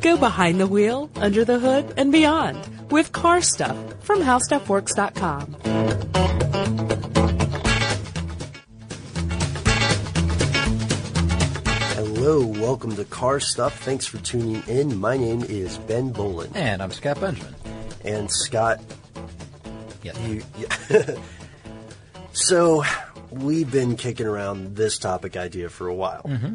Go 0.00 0.16
behind 0.16 0.58
the 0.60 0.66
wheel, 0.66 1.10
under 1.16 1.44
the 1.44 1.58
hood, 1.58 1.94
and 1.96 2.10
beyond 2.10 2.58
with 2.90 3.12
car 3.12 3.40
stuff 3.42 3.76
from 4.02 4.20
howstuffworks.com. 4.20 5.56
Hello, 11.94 12.46
welcome 12.46 12.94
to 12.96 13.04
Car 13.04 13.40
Stuff. 13.40 13.80
Thanks 13.82 14.06
for 14.06 14.18
tuning 14.18 14.62
in. 14.68 14.98
My 14.98 15.16
name 15.16 15.42
is 15.42 15.78
Ben 15.78 16.10
Bowlin. 16.12 16.50
And 16.54 16.82
I'm 16.82 16.92
Scott 16.92 17.20
Benjamin. 17.20 17.54
And 18.04 18.30
Scott, 18.30 18.80
Yes. 20.02 20.18
you, 20.20 20.42
yeah. 20.58 21.16
so 22.32 22.84
we've 23.30 23.70
been 23.70 23.96
kicking 23.96 24.26
around 24.26 24.76
this 24.76 24.98
topic 24.98 25.36
idea 25.36 25.68
for 25.68 25.88
a 25.88 25.94
while. 25.94 26.22
Mm-hmm. 26.24 26.54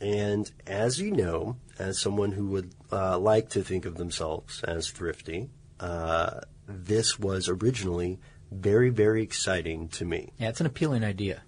And 0.00 0.50
as 0.66 1.00
you 1.00 1.10
know, 1.10 1.56
as 1.80 1.98
someone 1.98 2.32
who 2.32 2.46
would 2.48 2.74
uh, 2.92 3.18
like 3.18 3.50
to 3.50 3.62
think 3.62 3.86
of 3.86 3.96
themselves 3.96 4.62
as 4.64 4.90
thrifty, 4.90 5.50
uh, 5.80 6.40
this 6.66 7.18
was 7.18 7.48
originally 7.48 8.20
very, 8.52 8.90
very 8.90 9.22
exciting 9.22 9.88
to 9.88 10.04
me. 10.04 10.32
Yeah, 10.38 10.48
it's 10.50 10.60
an 10.60 10.66
appealing 10.66 11.04
idea. 11.04 11.42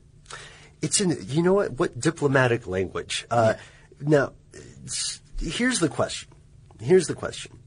It's 0.80 1.00
in, 1.00 1.16
you 1.28 1.42
know 1.42 1.54
what, 1.54 1.72
what 1.78 2.00
diplomatic 2.00 2.66
language. 2.66 3.26
Uh, 3.30 3.54
Now, 4.00 4.32
here's 5.40 5.78
the 5.78 5.88
question. 5.88 6.28
Here's 6.80 7.06
the 7.06 7.14
question. 7.14 7.58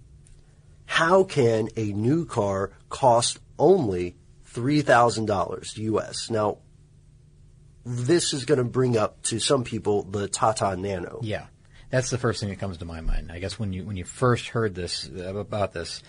How 0.85 1.23
can 1.23 1.69
a 1.77 1.93
new 1.93 2.25
car 2.25 2.71
cost 2.89 3.39
only 3.57 4.15
$3,000 4.53 5.77
US? 5.77 6.29
Now, 6.29 6.57
this 7.85 8.33
is 8.33 8.45
going 8.45 8.57
to 8.57 8.63
bring 8.63 8.97
up 8.97 9.21
to 9.23 9.39
some 9.39 9.63
people 9.63 10.03
the 10.03 10.27
Tata 10.27 10.75
Nano. 10.75 11.19
Yeah. 11.21 11.45
That's 11.89 12.09
the 12.09 12.17
first 12.17 12.39
thing 12.39 12.49
that 12.49 12.59
comes 12.59 12.77
to 12.77 12.85
my 12.85 13.01
mind. 13.01 13.31
I 13.31 13.39
guess 13.39 13.57
when 13.59 13.73
you 13.73 13.83
when 13.85 13.95
you 13.97 14.03
first 14.05 14.49
heard 14.49 14.75
this 14.75 15.09
uh, 15.09 15.35
about 15.35 15.71
this, 15.73 16.01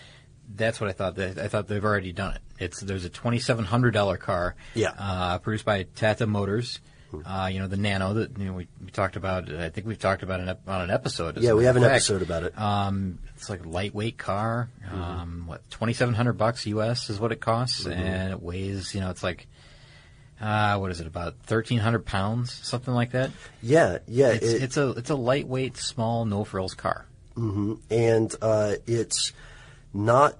that's 0.55 0.79
what 0.81 0.89
I 0.89 0.93
thought. 0.93 1.15
That, 1.15 1.37
I 1.37 1.47
thought 1.47 1.67
they've 1.67 1.83
already 1.83 2.11
done 2.13 2.35
it. 2.35 2.41
It's 2.59 2.81
there's 2.81 3.05
a 3.05 3.09
twenty 3.09 3.39
seven 3.39 3.65
hundred 3.65 3.91
dollar 3.91 4.17
car, 4.17 4.55
Yeah. 4.75 4.91
uh, 4.97 5.37
produced 5.39 5.65
by 5.65 5.83
Tata 5.83 6.27
Motors. 6.27 6.79
Uh, 7.25 7.49
you 7.51 7.59
know 7.59 7.67
the 7.67 7.77
Nano 7.77 8.15
that 8.15 8.37
you 8.37 8.45
know, 8.45 8.53
we, 8.53 8.67
we 8.83 8.91
talked 8.91 9.15
about. 9.15 9.49
I 9.49 9.69
think 9.69 9.87
we've 9.87 9.97
talked 9.97 10.23
about 10.23 10.41
an 10.41 10.49
ep- 10.49 10.67
on 10.67 10.81
an 10.81 10.89
episode. 10.91 11.37
Yeah, 11.37 11.53
we 11.53 11.63
have 11.63 11.77
an 11.77 11.83
fact. 11.83 11.93
episode 11.95 12.21
about 12.21 12.43
it. 12.43 12.59
Um, 12.59 13.19
it's 13.35 13.49
like 13.49 13.63
a 13.63 13.69
lightweight 13.69 14.17
car. 14.17 14.67
Um, 14.91 15.43
what 15.45 15.69
twenty 15.71 15.93
seven 15.93 16.13
hundred 16.13 16.33
bucks 16.33 16.65
US 16.67 17.09
is 17.09 17.17
what 17.17 17.31
it 17.31 17.39
costs, 17.39 17.85
and 17.85 18.31
it 18.33 18.41
weighs. 18.41 18.93
You 18.93 18.99
know, 19.01 19.09
it's 19.09 19.23
like. 19.23 19.47
Uh, 20.39 20.77
what 20.77 20.91
is 20.91 20.99
it? 21.01 21.07
About 21.07 21.35
thirteen 21.43 21.79
hundred 21.79 22.05
pounds, 22.05 22.53
something 22.63 22.93
like 22.93 23.11
that. 23.11 23.31
Yeah, 23.61 23.97
yeah. 24.07 24.29
It's, 24.29 24.45
it- 24.45 24.63
it's 24.63 24.77
a 24.77 24.89
it's 24.91 25.09
a 25.09 25.15
lightweight, 25.15 25.77
small, 25.77 26.25
no 26.25 26.43
frills 26.43 26.73
car. 26.75 27.05
and 27.35 28.35
uh, 28.41 28.73
it's 28.85 29.33
not. 29.93 30.37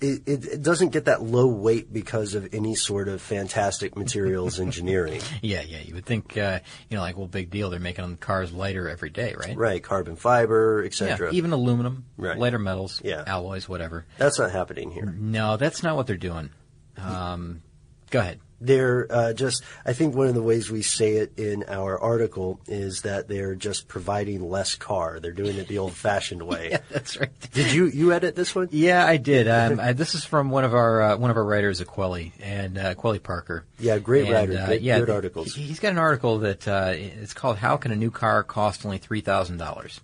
It, 0.00 0.22
it, 0.26 0.44
it 0.44 0.62
doesn't 0.62 0.90
get 0.90 1.06
that 1.06 1.22
low 1.22 1.46
weight 1.46 1.90
because 1.90 2.34
of 2.34 2.52
any 2.52 2.74
sort 2.74 3.08
of 3.08 3.22
fantastic 3.22 3.96
materials 3.96 4.60
engineering. 4.68 5.22
Yeah, 5.40 5.62
yeah. 5.62 5.78
You 5.80 5.94
would 5.94 6.04
think, 6.04 6.36
uh, 6.36 6.58
you 6.90 6.96
know, 6.96 7.02
like, 7.02 7.16
well, 7.16 7.26
big 7.28 7.48
deal. 7.50 7.70
They're 7.70 7.80
making 7.80 8.16
cars 8.18 8.52
lighter 8.52 8.86
every 8.88 9.08
day, 9.08 9.34
right? 9.38 9.56
Right, 9.56 9.82
carbon 9.82 10.16
fiber, 10.16 10.80
Yeah, 10.82 10.86
etc. 10.88 11.32
even 11.32 11.52
aluminum, 11.52 12.04
Right. 12.18 12.36
lighter 12.36 12.58
metals, 12.58 13.00
Yeah. 13.02 13.22
alloys, 13.26 13.66
whatever. 13.66 14.04
That's 14.18 14.38
not 14.38 14.50
happening 14.50 14.90
here. 14.90 15.06
No, 15.06 15.56
that's 15.56 15.82
not 15.82 15.96
what 15.96 16.06
they're 16.06 16.16
doing. 16.16 16.50
Um, 16.98 17.62
go 18.10 18.18
ahead. 18.18 18.40
They're 18.66 19.06
uh, 19.10 19.32
just. 19.32 19.62
I 19.84 19.92
think 19.92 20.14
one 20.14 20.28
of 20.28 20.34
the 20.34 20.42
ways 20.42 20.70
we 20.70 20.82
say 20.82 21.14
it 21.16 21.38
in 21.38 21.64
our 21.68 21.98
article 21.98 22.60
is 22.66 23.02
that 23.02 23.28
they're 23.28 23.54
just 23.54 23.88
providing 23.88 24.48
less 24.48 24.74
car. 24.74 25.20
They're 25.20 25.32
doing 25.32 25.56
it 25.56 25.68
the 25.68 25.78
old-fashioned 25.78 26.42
way. 26.46 26.68
Yeah, 26.72 26.78
that's 26.90 27.18
right. 27.18 27.30
Did 27.52 27.72
you 27.72 27.86
you 27.86 28.12
edit 28.12 28.36
this 28.36 28.54
one? 28.54 28.68
Yeah, 28.70 29.04
I 29.06 29.16
did. 29.16 29.48
Um, 29.48 29.78
I, 29.80 29.92
this 29.92 30.14
is 30.14 30.24
from 30.24 30.50
one 30.50 30.64
of 30.64 30.74
our 30.74 31.02
uh, 31.02 31.16
one 31.16 31.30
of 31.30 31.36
our 31.36 31.44
writers, 31.44 31.80
Akweli 31.80 32.32
and 32.40 32.78
uh, 32.78 32.94
Akweli 32.94 33.22
Parker. 33.22 33.64
Yeah, 33.78 33.98
great 33.98 34.24
And, 34.24 34.32
writer. 34.32 34.58
uh, 34.62 34.66
Great- 34.66 34.82
yeah, 34.82 34.98
good 35.00 35.10
articles. 35.10 35.54
he- 35.54 35.62
He's 35.62 35.80
got 35.80 35.92
an 35.92 35.98
article 35.98 36.38
that 36.40 36.66
uh, 36.68 36.92
it's 36.94 37.34
called 37.34 37.58
"How 37.58 37.76
Can 37.76 37.92
a 37.92 37.96
New 37.96 38.10
Car 38.10 38.42
Cost 38.42 38.84
Only 38.84 38.98
Three 38.98 39.20
Thousand 39.20 39.58
Dollars?" 39.58 40.00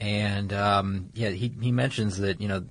And 0.00 0.52
um, 0.52 1.10
yeah, 1.14 1.30
he 1.30 1.52
he 1.60 1.72
mentions 1.72 2.18
that 2.18 2.40
you 2.40 2.48
know 2.48 2.64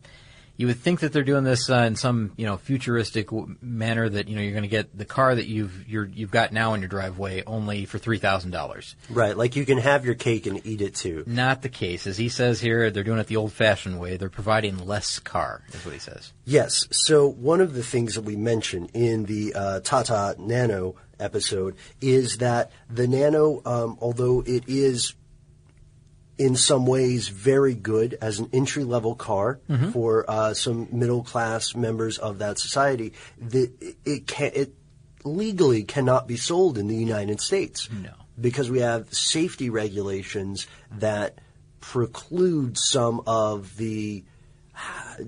you 0.59 0.67
would 0.67 0.79
think 0.79 0.99
that 0.99 1.13
they're 1.13 1.23
doing 1.23 1.45
this 1.45 1.69
uh, 1.69 1.85
in 1.87 1.95
some 1.95 2.33
you 2.35 2.45
know 2.45 2.57
futuristic 2.57 3.27
w- 3.27 3.55
manner 3.61 4.09
that 4.09 4.27
you 4.27 4.35
know 4.35 4.41
you're 4.41 4.51
going 4.51 4.63
to 4.63 4.67
get 4.67 4.95
the 4.95 5.05
car 5.05 5.33
that 5.33 5.47
you've 5.47 5.87
you're, 5.87 6.05
you've 6.05 6.31
got 6.31 6.51
now 6.51 6.73
in 6.73 6.81
your 6.81 6.89
driveway 6.89 7.43
only 7.47 7.85
for 7.85 7.97
three 7.97 8.17
thousand 8.17 8.51
dollars. 8.51 8.97
Right, 9.09 9.37
like 9.37 9.55
you 9.55 9.65
can 9.65 9.77
have 9.77 10.05
your 10.05 10.15
cake 10.15 10.47
and 10.47 10.59
eat 10.67 10.81
it 10.81 10.95
too. 10.95 11.23
Not 11.25 11.61
the 11.61 11.69
case, 11.69 12.05
as 12.07 12.17
he 12.17 12.27
says 12.27 12.59
here. 12.59 12.91
They're 12.91 13.05
doing 13.05 13.19
it 13.19 13.27
the 13.27 13.37
old-fashioned 13.37 14.01
way. 14.01 14.17
They're 14.17 14.29
providing 14.29 14.85
less 14.85 15.17
car, 15.19 15.63
is 15.71 15.85
what 15.85 15.93
he 15.93 15.99
says. 15.99 16.33
Yes. 16.43 16.87
So 16.91 17.29
one 17.29 17.61
of 17.61 17.73
the 17.73 17.83
things 17.83 18.15
that 18.15 18.25
we 18.25 18.35
mentioned 18.35 18.91
in 18.93 19.23
the 19.25 19.53
uh, 19.53 19.79
Tata 19.79 20.35
Nano 20.37 20.95
episode 21.21 21.77
is 22.01 22.39
that 22.39 22.71
the 22.89 23.07
Nano, 23.07 23.61
um, 23.65 23.97
although 24.01 24.41
it 24.45 24.65
is 24.67 25.13
in 26.39 26.55
some 26.55 26.85
ways 26.85 27.27
very 27.27 27.75
good 27.75 28.17
as 28.21 28.39
an 28.39 28.49
entry 28.53 28.85
level 28.85 29.13
car 29.13 29.59
for 29.91 30.25
uh, 30.27 30.53
some 30.53 30.87
middle 30.91 31.21
class 31.21 31.75
members 31.75 32.17
of 32.17 32.39
that 32.39 32.57
society, 32.57 33.13
the, 33.37 33.69
it 34.05 34.25
can 34.25 34.51
it 34.55 34.73
legally 35.25 35.83
cannot 35.83 36.27
be 36.27 36.37
sold 36.37 36.77
in 36.77 36.87
the 36.87 36.95
United 36.95 37.41
States. 37.41 37.89
No. 37.91 38.13
Because 38.39 38.71
we 38.71 38.79
have 38.79 39.13
safety 39.13 39.69
regulations 39.69 40.65
that 40.97 41.39
preclude 41.81 42.77
some 42.77 43.21
of 43.27 43.75
the 43.75 44.23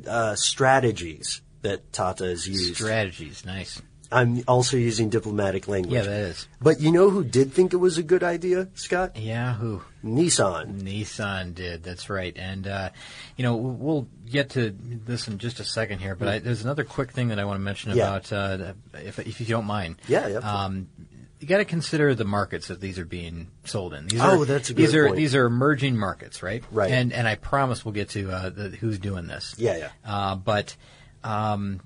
uh, 0.07 0.35
strategies 0.35 1.41
that 1.61 1.91
Tata 1.91 2.23
has 2.23 2.47
used. 2.47 2.75
Strategies, 2.75 3.45
nice. 3.45 3.81
I'm 4.11 4.43
also 4.47 4.77
using 4.77 5.09
diplomatic 5.09 5.67
language. 5.67 5.93
Yeah, 5.93 6.01
that 6.03 6.19
is. 6.21 6.47
But 6.61 6.81
you 6.81 6.91
know 6.91 7.09
who 7.09 7.23
did 7.23 7.53
think 7.53 7.73
it 7.73 7.77
was 7.77 7.97
a 7.97 8.03
good 8.03 8.23
idea, 8.23 8.67
Scott? 8.73 9.15
Yeah, 9.17 9.53
who? 9.53 9.81
Nissan. 10.03 10.81
Nissan 10.81 11.53
did. 11.55 11.83
That's 11.83 12.09
right. 12.09 12.35
And 12.37 12.67
uh, 12.67 12.89
you 13.37 13.43
know, 13.43 13.55
we'll 13.55 14.07
get 14.29 14.51
to 14.51 14.75
this 14.77 15.27
in 15.27 15.37
just 15.37 15.59
a 15.59 15.63
second 15.63 15.99
here. 15.99 16.15
But 16.15 16.27
I, 16.27 16.39
there's 16.39 16.63
another 16.63 16.83
quick 16.83 17.11
thing 17.11 17.29
that 17.29 17.39
I 17.39 17.45
want 17.45 17.55
to 17.57 17.61
mention 17.63 17.95
Yeah. 17.95 18.07
about, 18.17 18.33
uh, 18.33 18.73
if, 18.95 19.19
if 19.19 19.39
you 19.39 19.45
don't 19.47 19.65
mind. 19.65 19.97
Yeah, 20.07 20.27
yeah. 20.27 20.37
Um, 20.39 20.87
you 21.39 21.47
got 21.47 21.57
to 21.57 21.65
consider 21.65 22.13
the 22.13 22.23
markets 22.25 22.67
that 22.67 22.79
these 22.81 22.99
are 22.99 23.05
being 23.05 23.47
sold 23.65 23.93
in. 23.95 24.07
These 24.07 24.21
Oh, 24.21 24.41
are, 24.41 24.45
that's 24.45 24.69
a 24.69 24.73
these 24.75 24.93
are 24.93 25.05
point. 25.07 25.17
these 25.17 25.33
are 25.35 25.45
emerging 25.45 25.97
markets, 25.97 26.43
right? 26.43 26.63
Right. 26.71 26.91
And 26.91 27.11
and 27.13 27.27
I 27.27 27.35
promise 27.35 27.83
we'll 27.83 27.93
get 27.93 28.09
to 28.09 28.29
uh, 28.31 28.49
the, 28.49 28.69
who's 28.69 28.99
doing 28.99 29.25
this. 29.25 29.55
Yeah, 29.57 29.77
yeah. 29.77 29.89
Uh, 30.05 30.35
but 30.35 30.75
um, 31.23 31.81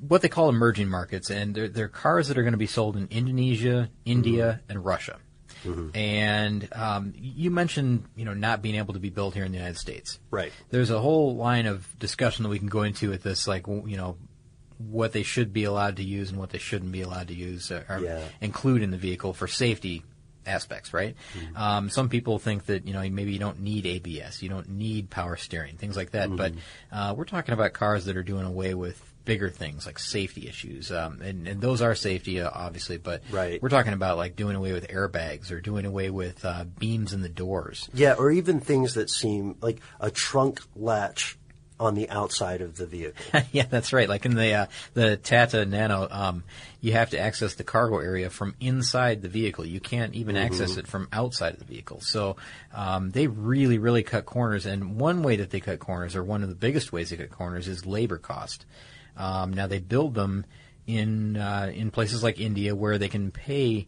what 0.00 0.22
they 0.22 0.28
call 0.28 0.48
emerging 0.48 0.88
markets, 0.88 1.30
and 1.30 1.54
they're, 1.54 1.68
they're 1.68 1.88
cars 1.88 2.28
that 2.28 2.36
are 2.38 2.42
going 2.42 2.52
to 2.52 2.58
be 2.58 2.66
sold 2.66 2.96
in 2.96 3.08
Indonesia, 3.10 3.88
India, 4.04 4.60
Mm-hmm. 4.62 4.70
and 4.70 4.84
Russia. 4.84 5.18
And 5.94 6.68
um, 6.72 7.12
you 7.16 7.50
mentioned, 7.50 8.04
you 8.14 8.24
know, 8.24 8.34
not 8.34 8.62
being 8.62 8.76
able 8.76 8.94
to 8.94 9.00
be 9.00 9.10
built 9.10 9.34
here 9.34 9.44
in 9.44 9.52
the 9.52 9.58
United 9.58 9.78
States. 9.78 10.18
Right. 10.30 10.52
There's 10.70 10.90
a 10.90 11.00
whole 11.00 11.34
line 11.36 11.66
of 11.66 11.86
discussion 11.98 12.42
that 12.44 12.48
we 12.50 12.58
can 12.58 12.68
go 12.68 12.82
into 12.82 13.10
with 13.10 13.22
this, 13.22 13.46
like 13.48 13.66
you 13.66 13.96
know, 13.96 14.16
what 14.78 15.12
they 15.12 15.22
should 15.22 15.52
be 15.52 15.64
allowed 15.64 15.96
to 15.96 16.04
use 16.04 16.30
and 16.30 16.38
what 16.38 16.50
they 16.50 16.58
shouldn't 16.58 16.92
be 16.92 17.00
allowed 17.02 17.28
to 17.28 17.34
use 17.34 17.70
uh, 17.70 17.82
or 17.88 18.00
Yeah. 18.00 18.22
include 18.40 18.82
in 18.82 18.90
the 18.90 18.98
vehicle 18.98 19.32
for 19.32 19.46
safety 19.48 20.04
aspects, 20.46 20.92
right? 20.92 21.16
Mm-hmm. 21.36 21.56
Um, 21.56 21.90
some 21.90 22.08
people 22.08 22.38
think 22.38 22.66
that 22.66 22.86
you 22.86 22.92
know 22.92 23.00
maybe 23.10 23.32
you 23.32 23.38
don't 23.38 23.60
need 23.60 23.86
ABS, 23.86 24.42
you 24.42 24.48
don't 24.48 24.68
need 24.68 25.10
power 25.10 25.36
steering, 25.36 25.76
things 25.76 25.96
like 25.96 26.10
that. 26.12 26.34
But 26.36 26.52
Mm-hmm. 26.52 26.96
uh, 26.96 27.14
we're 27.14 27.24
talking 27.24 27.54
about 27.54 27.72
cars 27.72 28.04
that 28.04 28.16
are 28.16 28.22
doing 28.22 28.44
away 28.44 28.74
with 28.74 29.02
bigger 29.26 29.50
things 29.50 29.84
like 29.84 29.98
safety 29.98 30.48
issues, 30.48 30.90
um, 30.90 31.20
and, 31.20 31.46
and 31.46 31.60
those 31.60 31.82
are 31.82 31.94
safety, 31.94 32.40
uh, 32.40 32.48
obviously. 32.50 32.96
But 32.96 33.22
Right. 33.30 33.60
we're 33.62 33.68
talking 33.68 33.92
about 33.92 34.16
like 34.16 34.36
doing 34.36 34.56
away 34.56 34.72
with 34.72 34.88
airbags 34.88 35.50
or 35.50 35.60
doing 35.60 35.84
away 35.84 36.08
with 36.08 36.42
uh, 36.46 36.64
beams 36.78 37.12
in 37.12 37.20
the 37.20 37.28
doors. 37.28 37.90
Yeah, 37.92 38.14
or 38.14 38.30
even 38.30 38.60
things 38.60 38.94
that 38.94 39.10
seem 39.10 39.56
like 39.60 39.80
a 40.00 40.10
trunk 40.10 40.62
latch 40.74 41.36
on 41.78 41.94
the 41.94 42.08
outside 42.08 42.62
of 42.62 42.76
the 42.78 42.86
vehicle. 42.86 43.22
yeah, 43.52 43.66
that's 43.68 43.92
right. 43.92 44.08
Like 44.08 44.24
in 44.24 44.34
the 44.34 44.52
uh, 44.54 44.66
the 44.94 45.18
Tata 45.18 45.66
Nano, 45.66 46.08
um, 46.10 46.42
you 46.80 46.92
have 46.92 47.10
to 47.10 47.18
access 47.18 47.54
the 47.54 47.64
cargo 47.64 47.98
area 47.98 48.30
from 48.30 48.54
inside 48.60 49.20
the 49.20 49.28
vehicle. 49.28 49.66
You 49.66 49.80
can't 49.80 50.14
even 50.14 50.36
access 50.36 50.78
it 50.78 50.86
from 50.86 51.06
outside 51.12 51.52
of 51.52 51.58
the 51.58 51.66
vehicle. 51.66 52.00
So 52.00 52.36
um, 52.72 53.10
they 53.10 53.26
really, 53.26 53.76
really 53.76 54.02
cut 54.02 54.24
corners. 54.24 54.64
And 54.64 54.98
one 54.98 55.22
way 55.22 55.36
that 55.36 55.50
they 55.50 55.60
cut 55.60 55.78
corners, 55.78 56.16
or 56.16 56.24
one 56.24 56.42
of 56.42 56.48
the 56.48 56.54
biggest 56.54 56.92
ways 56.92 57.10
they 57.10 57.16
cut 57.18 57.30
corners, 57.30 57.68
is 57.68 57.84
labor 57.84 58.16
cost. 58.16 58.64
Um, 59.16 59.52
now 59.52 59.66
they 59.66 59.78
build 59.78 60.14
them 60.14 60.44
in 60.86 61.36
uh, 61.36 61.70
in 61.74 61.90
places 61.90 62.22
like 62.22 62.38
India 62.40 62.74
where 62.74 62.98
they 62.98 63.08
can 63.08 63.30
pay. 63.30 63.86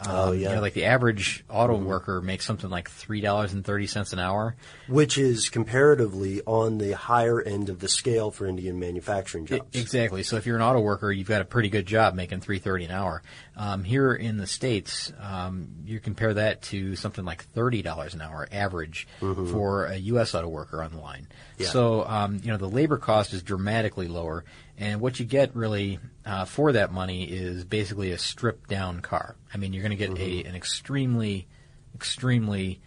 Um, 0.00 0.06
Oh, 0.10 0.30
yeah. 0.30 0.50
You 0.50 0.54
know, 0.54 0.60
like 0.60 0.74
the 0.74 0.84
average 0.84 1.44
auto 1.50 1.76
worker 1.76 2.20
makes 2.20 2.46
something 2.46 2.70
like 2.70 2.88
three 2.88 3.20
dollars 3.20 3.52
and 3.52 3.64
thirty 3.64 3.88
cents 3.88 4.12
an 4.12 4.20
hour. 4.20 4.54
which 4.86 5.18
is 5.18 5.48
comparatively 5.48 6.40
on 6.46 6.78
the 6.78 6.92
higher 6.92 7.42
end 7.42 7.68
of 7.68 7.80
the 7.80 7.88
scale 7.88 8.30
for 8.30 8.46
Indian 8.46 8.78
manufacturing 8.78 9.44
jobs. 9.46 9.64
Exactly. 9.74 10.22
So 10.22 10.36
if 10.36 10.46
you're 10.46 10.54
an 10.54 10.62
auto 10.62 10.78
worker, 10.80 11.10
you've 11.10 11.26
got 11.26 11.42
a 11.42 11.44
pretty 11.44 11.68
good 11.68 11.84
job 11.84 12.14
making 12.14 12.42
three 12.42 12.60
thirty 12.60 12.84
an 12.84 12.92
hour. 12.92 13.22
Um, 13.56 13.82
here 13.82 14.14
in 14.14 14.36
the 14.36 14.46
states, 14.46 15.12
um, 15.20 15.66
you 15.84 15.98
compare 15.98 16.32
that 16.34 16.62
to 16.62 16.94
something 16.94 17.24
like 17.24 17.42
thirty 17.46 17.82
dollars 17.82 18.14
an 18.14 18.20
hour 18.22 18.46
average 18.52 19.08
for 19.18 19.86
a 19.86 19.96
U.S. 19.96 20.32
auto 20.32 20.46
worker 20.46 20.80
on 20.80 20.92
the 20.92 20.98
line. 21.00 21.26
Yeah. 21.56 21.70
So 21.70 22.04
um, 22.06 22.38
you 22.40 22.52
know 22.52 22.56
the 22.56 22.68
labor 22.70 22.98
cost 22.98 23.32
is 23.32 23.42
dramatically 23.42 24.06
lower, 24.06 24.44
and 24.78 25.00
what 25.00 25.18
you 25.18 25.26
get 25.26 25.54
really 25.56 25.98
uh, 26.24 26.44
for 26.44 26.72
that 26.72 26.92
money 26.92 27.24
is 27.24 27.64
basically 27.64 28.12
a 28.12 28.18
stripped 28.18 28.68
down 28.70 29.00
car. 29.00 29.36
I 29.52 29.56
mean, 29.58 29.72
you're 29.72 29.82
going 29.82 29.96
to 29.98 30.06
get 30.06 30.16
a 30.18 30.44
an 30.44 30.54
extremely, 30.54 31.46
extremely 31.94 32.80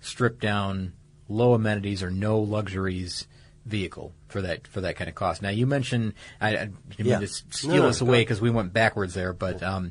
stripped 0.00 0.40
down, 0.40 0.92
low 1.28 1.54
amenities 1.54 2.02
or 2.02 2.10
no 2.10 2.38
luxuries 2.40 3.26
vehicle 3.64 4.12
for 4.28 4.40
that 4.42 4.66
for 4.68 4.80
that 4.80 4.94
kind 4.94 5.08
of 5.08 5.16
cost. 5.16 5.42
Now 5.42 5.48
you 5.48 5.66
mentioned 5.66 6.14
I, 6.40 6.50
I 6.50 6.52
didn't 6.66 6.72
Yeah. 6.98 7.18
mean 7.18 7.26
to 7.28 7.34
steal 7.50 7.70
No, 7.74 7.82
no, 7.82 7.88
us 7.88 8.00
away 8.00 8.20
because 8.22 8.40
we 8.40 8.48
went 8.48 8.72
backwards 8.72 9.12
there, 9.14 9.32
but 9.32 9.60
um, 9.62 9.90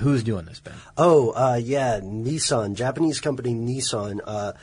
who's 0.00 0.24
doing 0.24 0.44
this, 0.44 0.58
Ben? 0.58 0.74
Oh, 0.96 1.30
uh, 1.30 1.60
yeah, 1.62 2.00
Nissan, 2.00 2.74
Japanese 2.74 3.20
company 3.20 3.54
Nissan, 3.54 4.18
uh, 4.24 4.54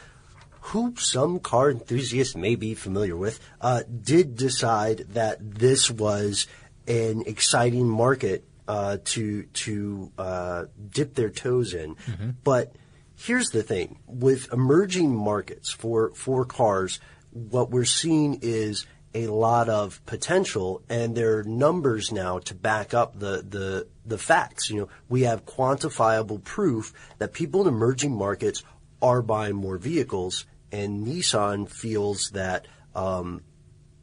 who 0.62 0.94
some 0.98 1.40
car 1.40 1.72
enthusiasts 1.72 2.36
may 2.36 2.56
be 2.56 2.74
familiar 2.76 3.16
with, 3.16 3.40
uh, 3.62 3.84
did 4.04 4.36
decide 4.36 5.06
that 5.10 5.38
this 5.40 5.90
was 5.90 6.48
an 6.88 7.24
exciting 7.26 7.88
market 7.88 8.46
uh, 8.68 8.98
to 9.04 9.44
to 9.44 10.12
uh, 10.18 10.66
dip 10.92 11.16
their 11.16 11.30
toes 11.30 11.74
in. 11.74 11.96
But 12.44 12.74
here's 13.16 13.50
the 13.50 13.64
thing: 13.64 14.00
with 14.06 14.52
emerging 14.54 15.16
markets 15.16 15.72
for 15.72 16.12
for 16.12 16.46
cars, 16.46 17.00
what 17.32 17.72
we're 17.72 17.86
seeing 17.86 18.40
is 18.42 18.86
a 19.16 19.28
lot 19.28 19.70
of 19.70 20.06
potential, 20.06 20.84
and 20.88 21.16
there 21.16 21.40
are 21.40 21.44
numbers 21.44 22.12
now 22.12 22.40
to 22.40 22.54
back 22.54 22.94
up 22.94 23.18
the 23.18 23.44
the 23.48 23.88
the 24.06 24.18
facts. 24.18 24.70
You 24.70 24.82
know, 24.82 24.90
we 25.08 25.24
have 25.24 25.46
quantifiable 25.46 26.44
proof 26.44 26.94
that 27.18 27.34
people 27.34 27.62
in 27.62 27.68
emerging 27.68 28.16
markets 28.16 28.64
are 29.02 29.22
buying 29.22 29.56
more 29.56 29.78
vehicles, 29.78 30.46
and 30.72 31.06
Nissan 31.06 31.70
feels 31.70 32.32
that 32.32 32.68
um, 32.96 33.42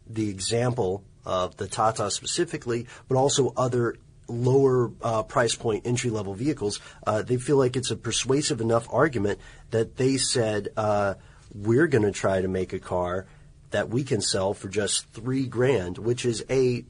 the 0.08 0.28
example 0.28 1.04
of 1.24 1.56
the 1.56 1.68
Tata 1.68 2.10
specifically, 2.10 2.86
but 3.08 3.16
also 3.16 3.52
other 3.56 3.96
lower 4.28 4.90
uh, 5.02 5.22
price 5.22 5.54
point 5.54 5.86
entry 5.86 6.10
level 6.10 6.34
vehicles, 6.34 6.80
uh, 7.06 7.22
they 7.22 7.36
feel 7.36 7.56
like 7.56 7.76
it's 7.76 7.90
a 7.90 7.96
persuasive 7.96 8.60
enough 8.60 8.86
argument 8.90 9.38
that 9.70 9.96
they 9.96 10.16
said 10.16 10.68
uh, 10.76 11.14
we're 11.54 11.86
going 11.86 12.04
to 12.04 12.12
try 12.12 12.40
to 12.40 12.48
make 12.48 12.72
a 12.72 12.78
car 12.78 13.26
that 13.70 13.88
we 13.88 14.04
can 14.04 14.20
sell 14.20 14.54
for 14.54 14.68
just 14.68 15.08
three 15.10 15.46
grand, 15.46 15.98
which 15.98 16.24
is 16.24 16.44
a 16.50 16.84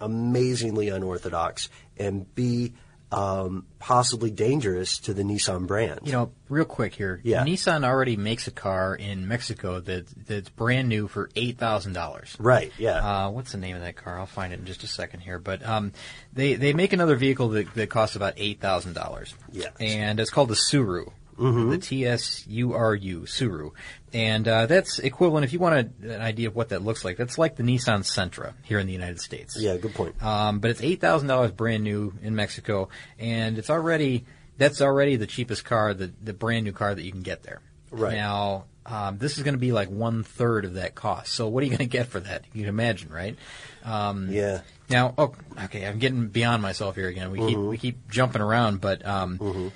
amazingly 0.00 0.88
unorthodox 0.88 1.68
and 1.98 2.34
b 2.34 2.72
um, 3.12 3.66
possibly 3.78 4.30
dangerous 4.30 4.98
to 5.00 5.14
the 5.14 5.22
Nissan 5.22 5.66
brand. 5.66 6.00
You 6.04 6.12
know, 6.12 6.32
real 6.48 6.64
quick 6.64 6.94
here. 6.94 7.20
Yeah. 7.24 7.44
Nissan 7.44 7.84
already 7.84 8.16
makes 8.16 8.46
a 8.46 8.50
car 8.50 8.94
in 8.94 9.26
Mexico 9.26 9.80
that 9.80 10.06
that's 10.26 10.48
brand 10.48 10.88
new 10.88 11.08
for 11.08 11.28
eight 11.36 11.58
thousand 11.58 11.94
dollars. 11.94 12.36
right? 12.38 12.72
Yeah. 12.78 13.26
Uh, 13.26 13.30
what's 13.30 13.52
the 13.52 13.58
name 13.58 13.76
of 13.76 13.82
that 13.82 13.96
car? 13.96 14.18
I'll 14.18 14.26
find 14.26 14.52
it 14.52 14.60
in 14.60 14.64
just 14.66 14.84
a 14.84 14.86
second 14.86 15.20
here. 15.20 15.38
But 15.38 15.66
um, 15.66 15.92
they 16.32 16.54
they 16.54 16.72
make 16.72 16.92
another 16.92 17.16
vehicle 17.16 17.48
that, 17.50 17.74
that 17.74 17.90
costs 17.90 18.16
about 18.16 18.34
eight 18.36 18.60
thousand 18.60 18.92
dollars. 18.94 19.34
Yes. 19.50 19.72
and 19.80 20.20
it's 20.20 20.30
called 20.30 20.48
the 20.48 20.54
Tsuru. 20.54 21.10
The 21.38 21.78
T 21.78 22.06
S 22.06 22.44
U 22.48 22.74
R 22.74 22.94
U 22.94 23.20
Tsuru, 23.20 23.70
and 24.12 24.46
uh, 24.48 24.66
that's 24.66 24.98
equivalent. 24.98 25.44
If 25.44 25.52
you 25.52 25.58
want 25.58 25.74
a, 26.02 26.12
an 26.14 26.20
idea 26.20 26.48
of 26.48 26.56
what 26.56 26.70
that 26.70 26.82
looks 26.82 27.04
like, 27.04 27.16
that's 27.16 27.38
like 27.38 27.56
the 27.56 27.62
Nissan 27.62 28.00
Sentra 28.00 28.54
here 28.62 28.78
in 28.78 28.86
the 28.86 28.92
United 28.92 29.20
States. 29.20 29.56
yeah. 29.58 29.76
Good 29.76 29.94
point. 29.94 30.22
Um, 30.22 30.58
but 30.60 30.70
it's 30.70 30.82
eight 30.82 31.00
thousand 31.00 31.28
dollars 31.28 31.52
brand 31.52 31.84
new 31.84 32.12
in 32.22 32.34
Mexico, 32.34 32.88
and 33.18 33.58
it's 33.58 33.70
already 33.70 34.24
that's 34.58 34.80
already 34.82 35.16
the 35.16 35.26
cheapest 35.26 35.64
car, 35.64 35.94
the 35.94 36.12
the 36.22 36.32
brand 36.32 36.64
new 36.64 36.72
car 36.72 36.94
that 36.94 37.02
you 37.02 37.12
can 37.12 37.22
get 37.22 37.42
there. 37.42 37.60
Right. 37.92 38.14
now, 38.14 38.66
um, 38.86 39.18
this 39.18 39.36
is 39.36 39.42
going 39.42 39.54
to 39.54 39.58
be 39.60 39.72
like 39.72 39.88
one 39.90 40.22
third 40.22 40.64
of 40.64 40.74
that 40.74 40.94
cost. 40.94 41.32
So 41.34 41.48
what 41.48 41.62
are 41.62 41.64
you 41.66 41.70
going 41.70 41.78
to 41.78 41.86
get 41.86 42.06
for 42.06 42.20
that? 42.20 42.44
You 42.52 42.60
can 42.62 42.68
imagine, 42.68 43.10
right? 43.12 43.36
Um, 43.84 44.28
yeah. 44.30 44.60
Now, 44.88 45.14
oh, 45.18 45.34
okay, 45.64 45.84
I'm 45.86 45.98
getting 45.98 46.28
beyond 46.28 46.62
myself 46.62 46.94
here 46.96 47.08
again. 47.08 47.30
We 47.32 47.38
keep 47.38 47.56
Mm-hmm. 47.58 47.68
we 47.68 47.78
keep 47.78 48.08
jumping 48.10 48.42
around, 48.42 48.80
but 48.80 49.04
um, 49.06 49.72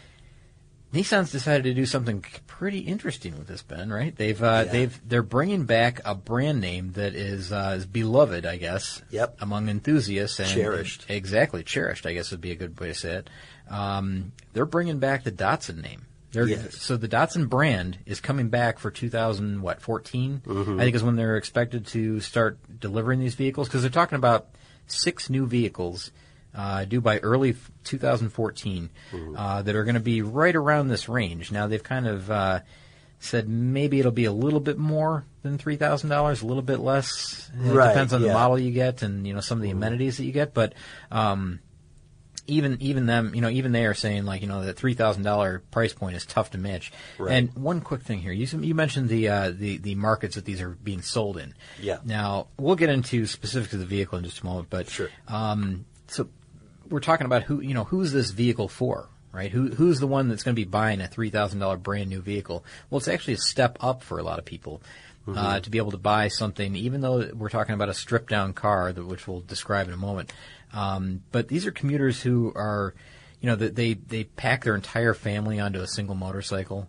Nissan's 0.94 1.32
decided 1.32 1.64
to 1.64 1.74
do 1.74 1.84
something 1.86 2.24
pretty 2.46 2.78
interesting 2.80 3.36
with 3.36 3.48
this, 3.48 3.62
Ben. 3.62 3.90
Right? 3.92 4.14
They've 4.14 4.40
uh, 4.42 4.62
Yeah. 4.66 4.72
they've 4.72 5.00
they're 5.08 5.22
bringing 5.22 5.64
back 5.64 6.00
a 6.04 6.14
brand 6.14 6.60
name 6.60 6.92
that 6.92 7.14
is 7.14 7.50
uh, 7.52 7.74
is 7.78 7.84
beloved, 7.86 8.46
I 8.46 8.56
guess. 8.56 9.02
Yep. 9.10 9.38
Among 9.40 9.68
enthusiasts 9.68 10.38
and 10.38 10.48
Cherished. 10.48 11.06
and- 11.08 11.16
exactly, 11.16 11.62
cherished. 11.64 12.06
I 12.06 12.14
guess 12.14 12.30
would 12.30 12.40
be 12.40 12.52
a 12.52 12.56
good 12.56 12.78
way 12.78 12.88
to 12.88 12.94
say 12.94 13.12
it. 13.16 13.30
Um, 13.68 14.32
they're 14.52 14.66
bringing 14.66 14.98
back 15.00 15.24
the 15.24 15.32
Datsun 15.32 15.82
name. 15.82 16.06
Yes. 16.32 16.78
So 16.78 16.96
the 16.96 17.06
Datsun 17.08 17.48
brand 17.48 17.98
is 18.06 18.20
coming 18.20 18.48
back 18.48 18.80
for 18.80 18.90
2000 18.90 19.62
what 19.62 19.80
14? 19.80 20.42
Mm-hmm. 20.44 20.80
I 20.80 20.82
think 20.84 20.96
is 20.96 21.02
when 21.04 21.14
they're 21.14 21.36
expected 21.36 21.86
to 21.88 22.18
start 22.18 22.58
delivering 22.80 23.20
these 23.20 23.36
vehicles 23.36 23.68
because 23.68 23.82
they're 23.82 23.90
talking 23.90 24.16
about 24.16 24.48
six 24.88 25.30
new 25.30 25.46
vehicles 25.46 26.10
uh, 26.54 26.84
due 26.84 27.00
by 27.00 27.18
early 27.18 27.50
f- 27.50 27.70
2014 27.84 28.90
Mm-hmm. 29.12 29.37
uh, 29.37 29.62
that 29.62 29.75
are 29.76 29.84
going 29.84 29.94
to 29.94 30.00
be 30.00 30.23
right 30.23 30.54
around 30.54 30.88
this 30.88 31.08
range. 31.08 31.50
Now 31.52 31.66
they've 31.66 31.82
kind 31.82 32.06
of 32.06 32.30
uh, 32.30 32.61
said 33.20 33.49
maybe 33.49 33.99
it'll 34.00 34.12
be 34.12 34.25
a 34.26 34.32
little 34.32 34.61
bit 34.61 34.78
more 34.78 35.25
than 35.42 35.58
three 35.58 35.76
thousand 35.76 36.11
dollars, 36.11 36.42
a 36.42 36.46
little 36.46 36.62
bit 36.62 36.78
less. 36.80 37.50
It 37.54 37.73
Right, 37.73 37.88
depends 37.88 38.12
on 38.12 38.23
the 38.23 38.32
model 38.32 38.58
you 38.58 38.70
get 38.73 39.02
and 39.02 39.26
you 39.26 39.34
know 39.34 39.40
some 39.40 39.58
of 39.58 39.62
the 39.62 39.70
amenities 39.70 40.16
that 40.18 40.25
you 40.25 40.32
get, 40.32 40.54
but. 40.54 40.75
Um, 41.11 41.61
even 42.46 42.76
even 42.80 43.06
them, 43.06 43.34
you 43.34 43.40
know, 43.40 43.49
even 43.49 43.73
they 43.73 43.87
are 43.87 43.94
saying 43.94 44.26
like, 44.26 44.42
you 44.42 44.49
know, 44.49 44.66
that 44.66 44.76
three 44.76 44.92
thousand 44.92 45.23
dollar 45.23 45.62
price 45.70 45.94
point 45.94 46.14
is 46.14 46.26
tough 46.26 46.50
to 46.50 46.58
match. 46.58 46.92
Right. 47.18 47.32
And 47.32 47.54
one 47.54 47.80
quick 47.80 48.02
thing 48.02 48.18
here, 48.20 48.32
you 48.32 48.46
you 48.61 48.75
mentioned 48.75 49.08
the 49.08 49.28
uh, 49.30 49.50
the 49.50 49.78
the 49.78 49.94
markets 49.94 50.34
that 50.34 50.44
these 50.44 50.61
are 50.61 50.68
being 50.68 51.00
sold 51.00 51.38
in. 51.38 51.54
Yeah. 51.80 52.00
Now 52.04 52.49
we'll 52.58 52.76
get 52.76 52.90
into 52.90 53.25
specifics 53.26 53.73
of 53.73 53.80
the 53.80 53.87
vehicle 53.87 54.18
in 54.18 54.25
just 54.25 54.40
a 54.42 54.44
moment, 54.44 54.68
but 54.68 54.90
Sure. 54.90 55.08
Um, 55.26 55.87
so 56.08 56.28
we're 56.88 57.00
talking 57.00 57.26
about 57.26 57.42
who 57.44 57.60
you 57.60 57.74
know 57.74 57.84
who's 57.84 58.12
this 58.12 58.30
vehicle 58.30 58.68
for, 58.68 59.08
right? 59.32 59.50
Who 59.50 59.68
who's 59.70 60.00
the 60.00 60.06
one 60.06 60.28
that's 60.28 60.42
going 60.42 60.54
to 60.54 60.60
be 60.60 60.68
buying 60.68 61.00
a 61.00 61.08
three 61.08 61.30
thousand 61.30 61.58
dollar 61.60 61.76
brand 61.76 62.10
new 62.10 62.20
vehicle? 62.20 62.64
Well, 62.90 62.98
it's 62.98 63.08
actually 63.08 63.34
a 63.34 63.38
step 63.38 63.78
up 63.80 64.02
for 64.02 64.18
a 64.18 64.22
lot 64.22 64.38
of 64.38 64.44
people. 64.44 64.82
Uh, 65.26 65.58
to 65.58 65.70
be 65.70 65.78
able 65.78 65.92
to 65.92 65.96
buy 65.96 66.28
something, 66.28 66.76
even 66.76 67.00
though 67.00 67.30
we're 67.32 67.48
talking 67.48 67.74
about 67.74 67.88
a 67.88 67.94
stripped 67.94 68.28
down 68.28 68.52
car, 68.52 68.92
that, 68.92 69.06
which 69.06 69.26
we'll 69.26 69.40
describe 69.40 69.88
in 69.88 69.94
a 69.94 69.96
moment. 69.96 70.30
Um, 70.74 71.22
but 71.32 71.48
these 71.48 71.64
are 71.64 71.70
commuters 71.70 72.20
who 72.20 72.52
are, 72.54 72.92
you 73.40 73.48
know, 73.48 73.56
they 73.56 73.94
they 73.94 74.24
pack 74.24 74.64
their 74.64 74.74
entire 74.74 75.14
family 75.14 75.58
onto 75.60 75.80
a 75.80 75.86
single 75.86 76.14
motorcycle, 76.14 76.88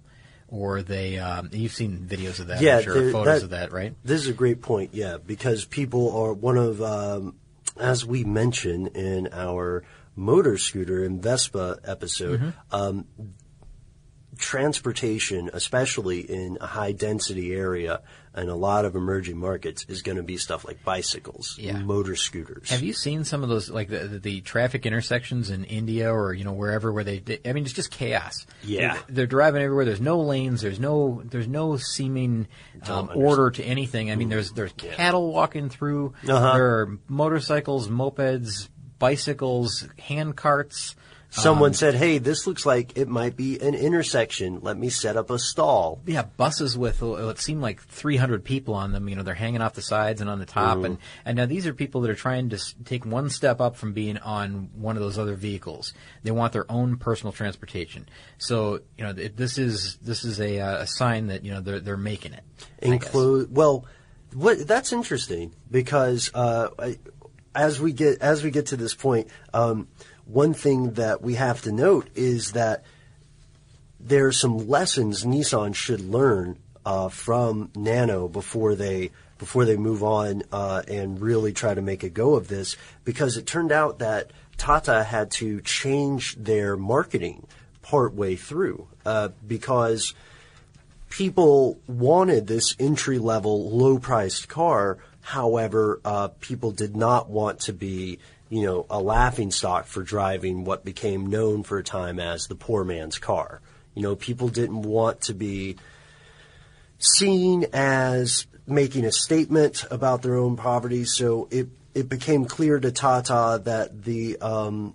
or 0.49 0.81
they 0.81 1.17
um, 1.17 1.47
you've 1.53 1.71
seen 1.71 1.99
videos 2.09 2.41
of 2.41 2.47
that, 2.47 2.59
Yeah, 2.59 2.79
I'm 2.79 2.83
sure, 2.83 3.09
photos 3.09 3.25
that- 3.39 3.43
of 3.43 3.49
that, 3.51 3.71
right? 3.71 3.95
This 4.03 4.19
is 4.19 4.27
a 4.27 4.33
great 4.33 4.61
point, 4.61 4.89
yeah, 4.93 5.15
because 5.25 5.63
people 5.63 6.11
are 6.17 6.33
one 6.33 6.57
of, 6.57 6.81
um, 6.81 7.35
as 7.77 8.05
we 8.05 8.23
mentioned 8.23 8.87
in 8.95 9.29
our 9.31 9.83
motor 10.15 10.57
scooter 10.57 11.03
and 11.03 11.21
Vespa 11.21 11.79
episode, 11.83 12.39
Mm-hmm. 12.39 12.75
um, 12.75 13.05
transportation, 14.37 15.49
especially 15.53 16.19
in 16.19 16.57
a 16.61 16.65
high 16.65 16.91
density 16.91 17.53
area 17.53 18.01
and 18.33 18.49
a 18.49 18.55
lot 18.55 18.83
of 18.83 18.95
emerging 18.95 19.37
markets, 19.37 19.85
is 19.87 20.01
going 20.01 20.17
to 20.17 20.23
be 20.23 20.35
stuff 20.37 20.65
like 20.65 20.83
bicycles, 20.83 21.57
Yeah. 21.57 21.77
motor 21.79 22.15
scooters. 22.17 22.69
Have 22.69 22.83
you 22.83 22.91
seen 22.91 23.23
some 23.23 23.43
of 23.43 23.49
those, 23.49 23.69
like 23.69 23.87
the, 23.87 24.19
the, 24.21 24.41
traffic 24.41 24.85
intersections 24.85 25.49
in 25.49 25.63
India 25.63 26.13
or 26.13 26.33
you 26.33 26.43
know 26.43 26.51
wherever 26.51 26.91
where 26.91 27.03
they? 27.03 27.23
I 27.45 27.53
mean, 27.53 27.63
it's 27.63 27.73
just 27.73 27.91
chaos. 27.91 28.45
Yeah. 28.63 28.93
they're, 28.93 29.03
they're 29.09 29.27
driving 29.27 29.61
everywhere. 29.61 29.85
There's 29.85 30.01
no 30.01 30.19
lanes. 30.19 30.61
There's 30.61 30.79
no 30.79 31.21
there's 31.23 31.47
no 31.47 31.77
seeming 31.77 32.47
um, 32.87 33.09
order 33.15 33.51
to 33.51 33.63
anything. 33.63 34.11
I 34.11 34.15
mean, 34.15 34.29
there's 34.29 34.51
there's 34.51 34.73
cattle 34.73 35.31
walking 35.31 35.69
through. 35.69 36.13
Uh-huh. 36.27 36.53
There 36.53 36.79
are 36.79 36.99
motorcycles, 37.07 37.87
mopeds, 37.87 38.67
bicycles, 38.99 39.87
hand 39.97 40.35
carts. 40.35 40.95
Someone 41.37 41.69
Um, 41.71 41.73
said, 41.73 41.95
"Hey, 41.95 42.17
this 42.17 42.47
looks 42.47 42.65
like 42.65 42.97
it 42.97 43.07
might 43.07 43.35
be 43.35 43.59
an 43.59 43.75
intersection. 43.75 44.59
Let 44.61 44.77
me 44.77 44.89
set 44.89 45.17
up 45.17 45.29
a 45.29 45.37
stall." 45.37 46.01
Yeah, 46.05 46.23
buses 46.37 46.77
with 46.77 47.03
uh, 47.03 47.07
what 47.07 47.39
seemed 47.39 47.61
like 47.61 47.81
300 47.81 48.43
people 48.43 48.73
on 48.73 48.91
them. 48.93 49.09
You 49.09 49.15
know, 49.15 49.23
they're 49.23 49.33
hanging 49.33 49.61
off 49.61 49.73
the 49.73 49.81
sides 49.81 50.21
and 50.21 50.29
on 50.29 50.39
the 50.39 50.45
top, 50.45 50.77
Mm-hmm. 50.77 50.85
and 50.85 50.97
and 51.25 51.37
now 51.37 51.45
these 51.45 51.67
are 51.67 51.73
people 51.73 52.01
that 52.01 52.09
are 52.09 52.15
trying 52.15 52.49
to 52.49 52.83
take 52.85 53.05
one 53.05 53.29
step 53.29 53.59
up 53.59 53.75
from 53.75 53.93
being 53.93 54.17
on 54.19 54.69
one 54.75 54.95
of 54.95 55.01
those 55.03 55.17
other 55.17 55.35
vehicles. 55.35 55.93
They 56.23 56.31
want 56.31 56.53
their 56.53 56.71
own 56.71 56.97
personal 56.97 57.33
transportation. 57.33 58.07
So 58.37 58.79
you 58.97 59.03
know, 59.03 59.13
th- 59.13 59.33
this 59.35 59.57
is 59.57 59.97
this 59.97 60.23
is 60.23 60.39
a, 60.39 60.59
uh, 60.61 60.77
a 60.83 60.87
sign 60.87 61.27
that 61.27 61.43
you 61.43 61.51
know 61.51 61.61
they're 61.61 61.79
they're 61.81 61.97
making 61.97 62.33
it. 62.33 62.43
Include 62.81 63.53
well 63.53 63.85
what 64.33 64.67
that's 64.67 64.91
interesting 64.93 65.53
because 65.71 66.29
uh, 66.33 66.69
I, 66.79 66.97
as 67.53 67.79
we 67.79 67.93
get 67.93 68.21
as 68.21 68.43
we 68.43 68.51
get 68.51 68.67
to 68.67 68.77
this 68.77 68.93
point 68.93 69.27
um, 69.53 69.87
one 70.25 70.53
thing 70.53 70.93
that 70.93 71.21
we 71.21 71.35
have 71.35 71.61
to 71.63 71.71
note 71.71 72.07
is 72.15 72.53
that 72.53 72.83
there 73.99 74.27
are 74.27 74.31
some 74.31 74.67
lessons 74.67 75.23
Nissan 75.23 75.73
should 75.73 76.01
learn 76.01 76.57
uh, 76.85 77.09
from 77.09 77.71
Nano 77.75 78.27
before 78.27 78.75
they 78.75 79.11
before 79.37 79.65
they 79.65 79.75
move 79.75 80.03
on 80.03 80.43
uh, 80.51 80.81
and 80.87 81.19
really 81.19 81.51
try 81.51 81.73
to 81.73 81.81
make 81.81 82.03
a 82.03 82.09
go 82.09 82.35
of 82.35 82.47
this 82.47 82.77
because 83.03 83.35
it 83.35 83.45
turned 83.45 83.71
out 83.71 83.99
that 83.99 84.31
Tata 84.57 85.03
had 85.03 85.31
to 85.31 85.59
change 85.61 86.35
their 86.35 86.77
marketing 86.77 87.45
partway 87.81 88.35
through 88.35 88.87
uh, 89.05 89.29
because 89.45 90.13
people 91.09 91.79
wanted 91.87 92.47
this 92.47 92.75
entry 92.79 93.19
level, 93.19 93.69
low 93.69 93.99
priced 93.99 94.47
car. 94.47 94.97
However, 95.21 95.99
uh, 96.05 96.29
people 96.39 96.71
did 96.71 96.95
not 96.95 97.29
want 97.29 97.59
to 97.61 97.73
be, 97.73 98.19
you 98.49 98.61
know, 98.63 98.85
a 98.89 98.99
laughing 98.99 99.51
stock 99.51 99.85
for 99.85 100.03
driving 100.03 100.65
what 100.65 100.85
became 100.85 101.27
known 101.27 101.63
for 101.63 101.77
a 101.77 101.83
time 101.83 102.19
as 102.19 102.47
the 102.47 102.55
poor 102.55 102.83
man's 102.83 103.17
car. 103.17 103.61
You 103.95 104.01
know, 104.01 104.15
people 104.15 104.49
didn't 104.49 104.83
want 104.83 105.21
to 105.21 105.33
be 105.33 105.77
seen 106.99 107.65
as 107.73 108.45
making 108.67 109.05
a 109.05 109.11
statement 109.11 109.85
about 109.89 110.21
their 110.21 110.35
own 110.35 110.57
poverty. 110.57 111.05
So 111.05 111.47
it 111.51 111.69
it 111.93 112.09
became 112.09 112.45
clear 112.45 112.79
to 112.79 112.91
Tata 112.91 113.61
that 113.63 114.03
the 114.03 114.37
um, 114.41 114.93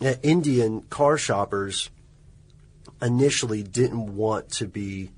that 0.00 0.20
Indian 0.22 0.82
car 0.82 1.16
shoppers 1.16 1.90
initially 3.00 3.62
didn't 3.62 4.14
want 4.16 4.50
to 4.50 4.66
be 4.66 5.10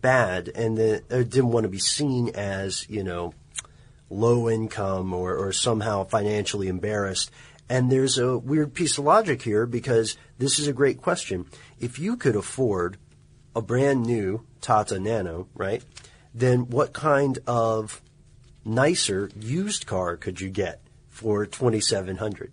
bad 0.00 0.48
and 0.48 0.78
or 0.78 1.24
didn't 1.24 1.52
want 1.52 1.64
to 1.64 1.68
be 1.68 1.78
seen 1.78 2.30
as 2.30 2.88
you 2.88 3.04
know 3.04 3.32
low 4.12 4.48
income 4.50 5.12
or, 5.12 5.34
or 5.36 5.52
somehow 5.52 6.04
financially 6.04 6.68
embarrassed. 6.68 7.30
And 7.68 7.90
there's 7.90 8.18
a 8.18 8.36
weird 8.36 8.74
piece 8.74 8.98
of 8.98 9.04
logic 9.04 9.42
here 9.42 9.66
because 9.66 10.16
this 10.38 10.58
is 10.58 10.68
a 10.68 10.72
great 10.72 11.00
question. 11.00 11.46
If 11.80 11.98
you 11.98 12.16
could 12.16 12.36
afford 12.36 12.98
a 13.56 13.62
brand 13.62 14.04
new 14.04 14.44
Tata 14.60 14.98
Nano, 15.00 15.48
right? 15.54 15.82
Then 16.34 16.68
what 16.70 16.92
kind 16.92 17.38
of 17.46 18.00
nicer 18.64 19.30
used 19.38 19.86
car 19.86 20.16
could 20.16 20.40
you 20.40 20.48
get 20.50 20.80
for 21.08 21.44
2700 21.46 22.52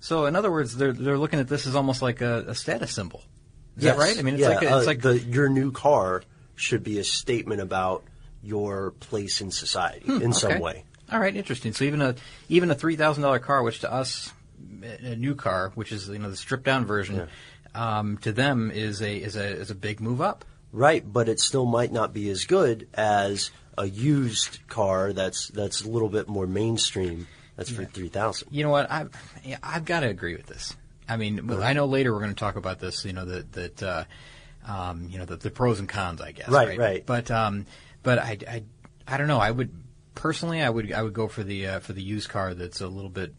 So 0.00 0.26
in 0.26 0.36
other 0.36 0.50
words, 0.50 0.76
they're 0.76 0.92
they're 0.92 1.18
looking 1.18 1.40
at 1.40 1.48
this 1.48 1.66
as 1.66 1.74
almost 1.74 2.02
like 2.02 2.20
a, 2.20 2.44
a 2.48 2.54
status 2.54 2.92
symbol. 2.94 3.22
Is 3.76 3.84
Yes. 3.84 3.96
that 3.96 4.00
right? 4.02 4.18
I 4.18 4.22
mean, 4.22 4.34
it's 4.34 4.42
yeah, 4.42 4.48
like 4.48 4.62
a, 4.62 4.76
it's 4.78 4.84
uh, 4.84 4.86
like 4.86 5.00
the, 5.02 5.18
your 5.18 5.48
new 5.48 5.70
car 5.72 6.22
should 6.54 6.82
be 6.82 6.98
a 6.98 7.04
statement 7.04 7.60
about 7.60 8.04
your 8.42 8.92
place 8.92 9.40
in 9.40 9.50
society 9.50 10.06
in 10.06 10.32
some 10.32 10.60
way. 10.60 10.84
All 11.10 11.20
right, 11.20 11.34
interesting. 11.34 11.72
So 11.72 11.84
even 11.84 12.02
a 12.02 12.16
even 12.48 12.70
a 12.70 12.74
three 12.74 12.96
thousand 12.96 13.22
dollar 13.22 13.38
car, 13.38 13.62
which 13.62 13.80
to 13.80 13.92
us, 13.92 14.32
a 14.82 15.14
new 15.16 15.34
car, 15.34 15.70
which 15.74 15.92
is 15.92 16.08
you 16.08 16.18
know 16.18 16.30
the 16.30 16.36
stripped 16.36 16.64
down 16.64 16.84
version, 16.84 17.28
um, 17.74 18.18
to 18.18 18.32
them 18.32 18.70
is 18.70 19.00
a 19.02 19.16
is 19.16 19.36
a 19.36 19.46
is 19.46 19.70
a 19.70 19.74
big 19.74 20.00
move 20.00 20.20
up. 20.20 20.44
Right, 20.72 21.04
but 21.10 21.28
it 21.28 21.40
still 21.40 21.64
might 21.64 21.92
not 21.92 22.12
be 22.12 22.28
as 22.28 22.44
good 22.44 22.88
as 22.92 23.50
a 23.78 23.86
used 23.86 24.66
car 24.68 25.12
that's 25.12 25.48
that's 25.48 25.82
a 25.82 25.88
little 25.88 26.08
bit 26.08 26.28
more 26.28 26.46
mainstream. 26.46 27.26
That's 27.56 27.70
for 27.70 27.84
three 27.84 28.08
thousand. 28.08 28.48
You 28.50 28.64
know 28.64 28.70
what? 28.70 28.90
I've 28.90 29.10
I've 29.62 29.84
got 29.84 30.00
to 30.00 30.08
agree 30.08 30.34
with 30.36 30.46
this. 30.46 30.76
I 31.08 31.16
mean, 31.16 31.46
well, 31.46 31.62
I 31.62 31.72
know 31.72 31.86
later 31.86 32.12
we're 32.12 32.20
going 32.20 32.34
to 32.34 32.38
talk 32.38 32.56
about 32.56 32.80
this. 32.80 33.04
You 33.04 33.12
know 33.12 33.24
that 33.24 33.52
that 33.52 33.82
uh, 33.82 34.04
um, 34.66 35.08
you 35.08 35.18
know 35.18 35.24
the, 35.24 35.36
the 35.36 35.50
pros 35.50 35.78
and 35.78 35.88
cons. 35.88 36.20
I 36.20 36.32
guess. 36.32 36.48
Right, 36.48 36.76
right. 36.78 37.06
But 37.06 37.30
um, 37.30 37.64
but 38.02 38.18
I, 38.18 38.38
I 38.48 38.62
I 39.06 39.16
don't 39.16 39.28
know. 39.28 39.38
I 39.38 39.50
would 39.50 39.70
personally 40.16 40.60
I 40.60 40.68
would 40.68 40.92
I 40.92 41.02
would 41.02 41.14
go 41.14 41.28
for 41.28 41.44
the 41.44 41.66
uh, 41.68 41.78
for 41.78 41.92
the 41.92 42.02
used 42.02 42.28
car 42.28 42.54
that's 42.54 42.80
a 42.80 42.88
little 42.88 43.10
bit 43.10 43.32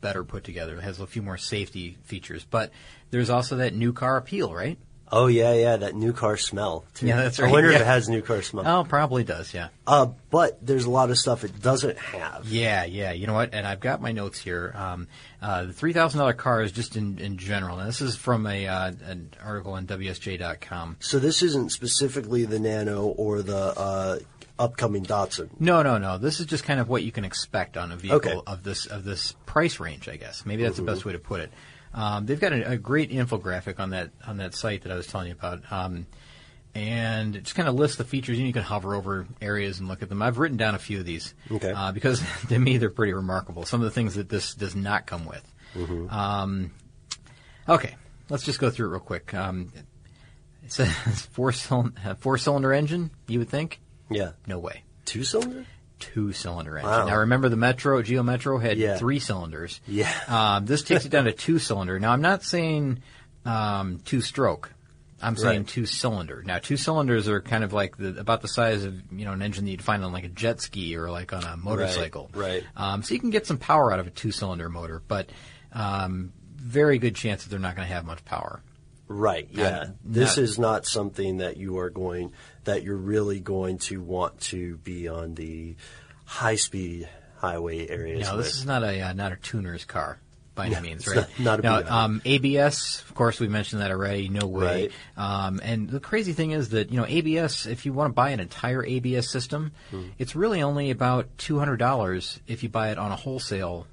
better 0.00 0.24
put 0.24 0.44
together. 0.44 0.76
It 0.78 0.82
has 0.82 0.98
a 0.98 1.06
few 1.06 1.22
more 1.22 1.36
safety 1.36 1.98
features. 2.04 2.46
But 2.48 2.72
there's 3.10 3.30
also 3.30 3.56
that 3.56 3.74
new 3.74 3.92
car 3.92 4.16
appeal, 4.16 4.54
right? 4.54 4.78
Oh 5.12 5.26
yeah, 5.26 5.54
yeah, 5.54 5.76
that 5.76 5.96
new 5.96 6.12
car 6.12 6.36
smell. 6.36 6.84
Too. 6.94 7.08
Yeah, 7.08 7.16
that's 7.16 7.40
right. 7.40 7.48
I 7.48 7.52
wonder 7.52 7.70
if 7.70 7.80
it 7.80 7.84
has 7.84 8.08
new 8.08 8.22
car 8.22 8.42
smell. 8.42 8.64
Oh, 8.64 8.84
probably 8.84 9.24
does. 9.24 9.52
Yeah. 9.52 9.68
Uh, 9.84 10.06
but 10.30 10.64
there's 10.64 10.84
a 10.84 10.90
lot 10.90 11.10
of 11.10 11.18
stuff 11.18 11.42
it 11.42 11.60
doesn't 11.60 11.98
have. 11.98 12.46
Yeah, 12.46 12.84
yeah. 12.84 13.10
You 13.10 13.26
know 13.26 13.34
what? 13.34 13.52
And 13.52 13.66
I've 13.66 13.80
got 13.80 14.00
my 14.00 14.12
notes 14.12 14.38
here. 14.38 14.72
Um, 14.76 15.08
uh, 15.42 15.64
the 15.64 15.72
three 15.72 15.92
thousand 15.92 16.20
dollar 16.20 16.32
car 16.32 16.62
is 16.62 16.70
just 16.70 16.94
in, 16.94 17.18
in 17.18 17.38
general. 17.38 17.80
And 17.80 17.88
this 17.88 18.00
is 18.00 18.14
from 18.14 18.46
a 18.46 18.68
uh, 18.68 18.92
an 19.04 19.30
article 19.42 19.72
on 19.72 19.86
WSJ.com. 19.86 20.98
So 21.00 21.18
this 21.18 21.42
isn't 21.42 21.72
specifically 21.72 22.44
the 22.44 22.60
Nano 22.60 23.06
or 23.06 23.42
the 23.42 23.76
uh, 23.76 24.18
upcoming 24.60 25.04
Datsun. 25.04 25.48
No, 25.58 25.82
no, 25.82 25.98
no. 25.98 26.18
This 26.18 26.38
is 26.38 26.46
just 26.46 26.62
kind 26.64 26.78
of 26.78 26.88
what 26.88 27.02
you 27.02 27.10
can 27.10 27.24
expect 27.24 27.76
on 27.76 27.90
a 27.90 27.96
vehicle 27.96 28.18
Okay. 28.18 28.30
Mm-hmm. 28.34 28.52
of 28.52 28.62
this 28.62 28.86
of 28.86 29.02
this 29.04 29.32
price 29.46 29.80
range. 29.80 30.08
I 30.08 30.16
guess 30.16 30.44
maybe 30.46 30.62
that's 30.62 30.76
the 30.76 30.82
best 30.82 31.04
way 31.04 31.12
to 31.12 31.18
put 31.18 31.40
it. 31.40 31.50
Um, 31.92 32.26
they've 32.26 32.38
got 32.38 32.52
a, 32.52 32.72
a 32.72 32.76
great 32.76 33.10
infographic 33.10 33.80
on 33.80 33.90
that 33.90 34.10
on 34.26 34.36
that 34.36 34.54
site 34.54 34.82
that 34.82 34.92
I 34.92 34.94
was 34.96 35.06
telling 35.08 35.26
you 35.28 35.32
about. 35.32 35.62
Um, 35.72 36.06
and 36.72 37.34
it 37.34 37.42
just 37.42 37.56
kind 37.56 37.68
of 37.68 37.74
lists 37.74 37.96
the 37.96 38.04
features, 38.04 38.38
and 38.38 38.46
you 38.46 38.52
can 38.52 38.62
hover 38.62 38.94
over 38.94 39.26
areas 39.42 39.80
and 39.80 39.88
look 39.88 40.02
at 40.02 40.08
them. 40.08 40.22
I've 40.22 40.38
written 40.38 40.56
down 40.56 40.76
a 40.76 40.78
few 40.78 41.00
of 41.00 41.04
these 41.04 41.34
Okay. 41.50 41.72
uh, 41.72 41.90
because 41.90 42.22
to 42.48 42.56
me 42.58 42.76
they're 42.76 42.90
pretty 42.90 43.12
remarkable. 43.12 43.64
Some 43.64 43.80
of 43.80 43.86
the 43.86 43.90
things 43.90 44.14
that 44.14 44.28
this 44.28 44.54
does 44.54 44.76
not 44.76 45.04
come 45.06 45.24
with. 45.24 45.42
Mm-hmm. 45.74 46.08
Um, 46.10 46.70
okay, 47.68 47.96
let's 48.28 48.44
just 48.44 48.60
go 48.60 48.70
through 48.70 48.86
it 48.86 48.90
real 48.90 49.00
quick. 49.00 49.34
Um, 49.34 49.72
it 50.64 50.72
says 50.72 50.90
four 51.32 51.50
cylinder, 51.50 52.16
four 52.20 52.38
cylinder 52.38 52.72
engine. 52.72 53.10
You 53.26 53.40
would 53.40 53.48
think? 53.48 53.80
Yeah, 54.10 54.32
No 54.46 54.58
way. 54.58 54.82
two 55.04 55.24
cylinder. 55.24 55.64
Two 55.98 56.32
cylinder 56.32 56.78
engine. 56.78 56.90
Wow. 56.90 57.06
Now 57.06 57.16
remember 57.18 57.48
the 57.50 57.56
Metro 57.56 58.00
Geo 58.02 58.22
Metro 58.22 58.56
had 58.58 58.78
Yeah. 58.78 58.96
three 58.96 59.18
cylinders. 59.18 59.80
Yeah. 59.86 60.10
Um, 60.28 60.64
this 60.66 60.82
takes 60.82 61.04
it 61.04 61.10
down 61.10 61.24
to 61.26 61.32
two 61.32 61.58
cylinder. 61.58 61.98
Now 62.00 62.12
I'm 62.12 62.22
not 62.22 62.42
saying 62.42 63.02
um, 63.44 63.98
two 64.04 64.20
stroke. 64.22 64.72
I'm 65.22 65.36
saying 65.36 65.58
Right. 65.60 65.68
two 65.68 65.84
cylinder. 65.84 66.42
Now 66.46 66.58
two 66.58 66.78
cylinders 66.78 67.28
are 67.28 67.42
kind 67.42 67.62
of 67.64 67.74
like 67.74 67.98
the, 67.98 68.18
about 68.18 68.40
the 68.40 68.48
size 68.48 68.84
of 68.84 68.94
you 69.12 69.26
know 69.26 69.32
an 69.32 69.42
engine 69.42 69.66
that 69.66 69.70
you'd 69.70 69.82
find 69.82 70.02
on 70.02 70.12
like 70.12 70.24
a 70.24 70.28
jet 70.30 70.62
ski 70.62 70.96
or 70.96 71.10
like 71.10 71.34
on 71.34 71.44
a 71.44 71.58
motorcycle. 71.58 72.30
right. 72.34 72.64
Um, 72.76 73.02
so 73.02 73.12
you 73.12 73.20
can 73.20 73.28
get 73.30 73.46
some 73.46 73.58
power 73.58 73.92
out 73.92 74.00
of 74.00 74.06
a 74.06 74.10
two 74.10 74.32
cylinder 74.32 74.70
motor, 74.70 75.02
but 75.06 75.28
um, 75.74 76.32
very 76.56 76.98
good 76.98 77.14
chance 77.14 77.42
that 77.42 77.50
they're 77.50 77.58
not 77.58 77.76
going 77.76 77.86
to 77.86 77.92
have 77.94 78.06
much 78.06 78.24
power. 78.24 78.62
Right. 79.12 79.48
Yeah. 79.50 79.88
This 80.04 80.38
is 80.38 80.56
not 80.56 80.86
something 80.86 81.38
that 81.38 81.56
you 81.56 81.78
are 81.78 81.90
going 81.90 82.32
that 82.64 82.84
you're 82.84 82.96
really 82.96 83.40
going 83.40 83.78
to 83.78 84.00
want 84.00 84.40
to 84.42 84.76
be 84.78 85.08
on 85.08 85.34
the 85.34 85.74
high 86.24 86.54
speed 86.54 87.08
highway 87.38 87.88
areas. 87.88 88.28
No, 88.28 88.36
with. 88.36 88.46
this 88.46 88.56
is 88.58 88.66
not 88.66 88.84
a 88.84 89.00
uh, 89.00 89.12
not 89.12 89.32
a 89.32 89.36
tuner's 89.36 89.84
car 89.84 90.20
by 90.54 90.66
any 90.66 90.80
means, 90.80 91.08
right? 91.08 91.26
not- 91.40 91.62
not 91.64 91.82
a 91.84 91.84
now, 91.88 92.04
um, 92.04 92.22
ABS, 92.24 93.02
of 93.08 93.14
course, 93.16 93.40
we 93.40 93.48
mentioned 93.48 93.82
that 93.82 93.90
already. 93.90 94.28
No 94.28 94.46
way. 94.46 94.90
Right. 95.16 95.46
Um, 95.46 95.60
and 95.62 95.88
the 95.88 95.98
crazy 96.00 96.32
thing 96.32 96.52
is 96.52 96.68
that 96.68 96.90
you 96.92 96.96
know 97.00 97.06
ABS, 97.06 97.66
if 97.66 97.86
you 97.86 97.92
want 97.92 98.10
to 98.10 98.14
buy 98.14 98.30
an 98.30 98.38
entire 98.38 98.84
ABS 98.84 99.28
system, 99.28 99.72
Hmm. 99.90 100.10
it's 100.18 100.36
really 100.36 100.62
only 100.62 100.90
about 100.92 101.26
two 101.36 101.58
hundred 101.58 101.78
dollars 101.78 102.38
if 102.46 102.62
you 102.62 102.68
buy 102.68 102.90
it 102.92 102.98
on 102.98 103.10
a 103.10 103.16
wholesale 103.16 103.88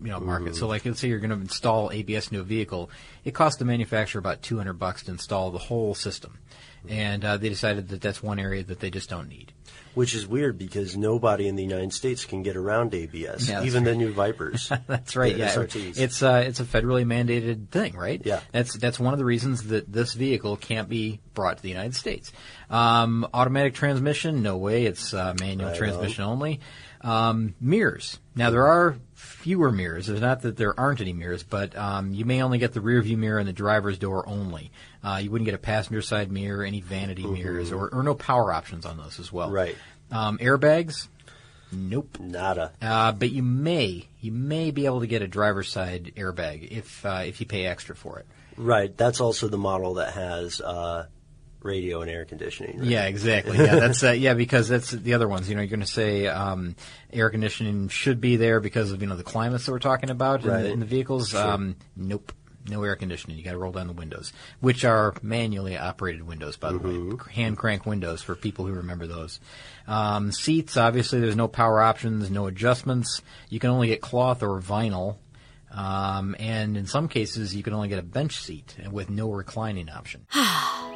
you 0.00 0.08
know 0.08 0.20
market. 0.20 0.56
So 0.56 0.66
like 0.66 0.84
let's 0.84 1.00
say 1.00 1.08
you're 1.08 1.18
going 1.18 1.30
to 1.30 1.36
install 1.36 1.90
ABS 1.90 2.28
into 2.28 2.40
a 2.40 2.44
vehicle, 2.44 2.90
it 3.24 3.32
costs 3.34 3.58
the 3.58 3.64
manufacturer 3.64 4.18
about 4.18 4.42
200 4.42 4.74
bucks 4.74 5.04
to 5.04 5.12
install 5.12 5.50
the 5.50 5.58
whole 5.58 5.94
system, 5.94 6.38
and 6.88 7.24
uh, 7.24 7.36
they 7.36 7.48
decided 7.48 7.88
that 7.88 8.00
that's 8.00 8.22
one 8.22 8.38
area 8.38 8.62
that 8.64 8.80
they 8.80 8.90
just 8.90 9.08
don't 9.10 9.28
need. 9.28 9.52
Which 9.94 10.14
is 10.14 10.26
weird 10.26 10.58
because 10.58 10.94
nobody 10.94 11.48
in 11.48 11.56
the 11.56 11.62
United 11.62 11.94
States 11.94 12.26
can 12.26 12.42
get 12.42 12.54
around 12.54 12.94
ABS, 12.94 13.48
Yeah, 13.48 13.64
even 13.64 13.84
the 13.84 13.94
new 13.94 14.12
Vipers. 14.12 14.70
That's 14.86 15.16
right. 15.16 15.34
Yeah, 15.34 15.48
SRTs. 15.54 15.98
it's 15.98 16.22
uh, 16.22 16.44
it's 16.46 16.60
a 16.60 16.64
federally 16.64 17.06
mandated 17.06 17.70
thing, 17.70 17.96
right? 17.96 18.20
Yeah. 18.22 18.40
That's 18.52 18.74
that's 18.74 19.00
one 19.00 19.14
of 19.14 19.18
the 19.18 19.24
reasons 19.24 19.68
that 19.68 19.90
this 19.90 20.12
vehicle 20.12 20.58
can't 20.58 20.90
be 20.90 21.20
brought 21.32 21.56
to 21.56 21.62
the 21.62 21.70
United 21.70 21.94
States. 21.94 22.30
Um, 22.68 23.26
automatic 23.32 23.72
transmission, 23.72 24.42
no 24.42 24.58
way. 24.58 24.84
It's 24.84 25.14
uh, 25.14 25.34
manual 25.40 25.70
Right 25.70 25.78
transmission 25.78 26.24
only. 26.24 26.60
Um, 27.00 27.54
mirrors. 27.58 28.18
Now 28.34 28.50
there 28.50 28.66
are 28.66 28.98
fewer 29.46 29.70
mirrors. 29.70 30.08
It's 30.08 30.20
not 30.20 30.42
that 30.42 30.56
there 30.56 30.78
aren't 30.78 31.00
any 31.00 31.12
mirrors, 31.12 31.44
but 31.44 31.76
um, 31.76 32.12
you 32.12 32.24
may 32.24 32.42
only 32.42 32.58
get 32.58 32.72
the 32.72 32.80
rear 32.80 33.00
view 33.00 33.16
mirror 33.16 33.38
and 33.38 33.46
the 33.46 33.52
driver's 33.52 33.96
door 33.96 34.28
only. 34.28 34.72
Uh, 35.04 35.20
you 35.22 35.30
wouldn't 35.30 35.46
get 35.46 35.54
a 35.54 35.58
passenger 35.58 36.02
side 36.02 36.32
mirror, 36.32 36.64
any 36.64 36.80
vanity 36.80 37.24
mirrors, 37.24 37.70
or, 37.70 37.88
or 37.90 38.02
no 38.02 38.12
power 38.12 38.52
options 38.52 38.84
on 38.84 38.96
those 38.96 39.20
as 39.20 39.32
well. 39.32 39.46
Mm-hmm. 39.46 39.54
Right. 39.54 39.76
Um, 40.10 40.38
airbags. 40.38 41.06
Nope. 41.70 42.18
Nada. 42.18 42.72
Uh, 42.82 43.12
but 43.12 43.30
you 43.30 43.44
may 43.44 44.08
you 44.20 44.32
may 44.32 44.72
be 44.72 44.86
able 44.86 45.00
to 45.00 45.06
get 45.06 45.22
a 45.22 45.28
driver's 45.28 45.68
side 45.68 46.10
airbag 46.16 46.68
if 46.68 47.06
uh, 47.06 47.22
if 47.24 47.38
you 47.38 47.46
pay 47.46 47.66
extra 47.66 47.94
for 47.94 48.18
it. 48.18 48.26
Right. 48.56 48.96
That's 48.96 49.20
also 49.20 49.46
the 49.46 49.58
model 49.58 49.94
that 49.94 50.14
has 50.14 50.60
uh, 50.60 51.06
radio 51.66 52.00
and 52.00 52.10
air 52.10 52.24
conditioning. 52.24 52.78
right? 52.78 52.88
Yeah, 52.88 53.04
exactly. 53.06 53.58
Yeah, 53.58 53.76
that's 53.76 54.02
uh, 54.02 54.12
yeah 54.12 54.34
because 54.34 54.68
that's 54.68 54.90
the 54.90 55.14
other 55.14 55.28
ones. 55.28 55.48
You 55.48 55.56
know, 55.56 55.62
you're 55.62 55.68
going 55.68 55.80
to 55.80 55.86
say 55.86 56.26
um, 56.26 56.76
air 57.12 57.28
conditioning 57.30 57.88
should 57.88 58.20
be 58.20 58.36
there 58.36 58.60
because 58.60 58.92
of 58.92 59.02
you 59.02 59.08
know 59.08 59.16
the 59.16 59.24
climates 59.24 59.66
that 59.66 59.72
we're 59.72 59.78
talking 59.78 60.10
about 60.10 60.44
in, 60.44 60.48
the, 60.48 60.70
in 60.70 60.80
the 60.80 60.86
vehicles. 60.86 61.34
Um, 61.34 61.76
nope. 61.96 62.32
No 62.68 62.82
air 62.82 62.96
conditioning. 62.96 63.38
You 63.38 63.44
got 63.44 63.52
to 63.52 63.58
roll 63.58 63.70
down 63.70 63.86
the 63.86 63.92
windows, 63.92 64.32
which 64.58 64.84
are 64.84 65.14
manually 65.22 65.78
operated 65.78 66.26
windows, 66.26 66.56
by 66.56 66.72
the 66.72 66.78
way, 66.78 67.16
hand 67.32 67.56
crank 67.56 67.86
windows 67.86 68.22
for 68.22 68.34
people 68.34 68.66
who 68.66 68.72
remember 68.72 69.06
those. 69.06 69.38
Um, 69.86 70.32
seats, 70.32 70.76
obviously, 70.76 71.20
there's 71.20 71.36
no 71.36 71.46
power 71.46 71.80
options, 71.80 72.28
no 72.28 72.48
adjustments. 72.48 73.22
You 73.50 73.60
can 73.60 73.70
only 73.70 73.86
get 73.86 74.00
cloth 74.00 74.42
or 74.42 74.60
vinyl, 74.60 75.18
um, 75.70 76.34
and 76.40 76.76
in 76.76 76.86
some 76.86 77.06
cases, 77.06 77.54
you 77.54 77.62
can 77.62 77.72
only 77.72 77.86
get 77.86 78.00
a 78.00 78.02
bench 78.02 78.36
seat 78.38 78.74
with 78.90 79.10
no 79.10 79.30
reclining 79.30 79.88
option. 79.88 80.26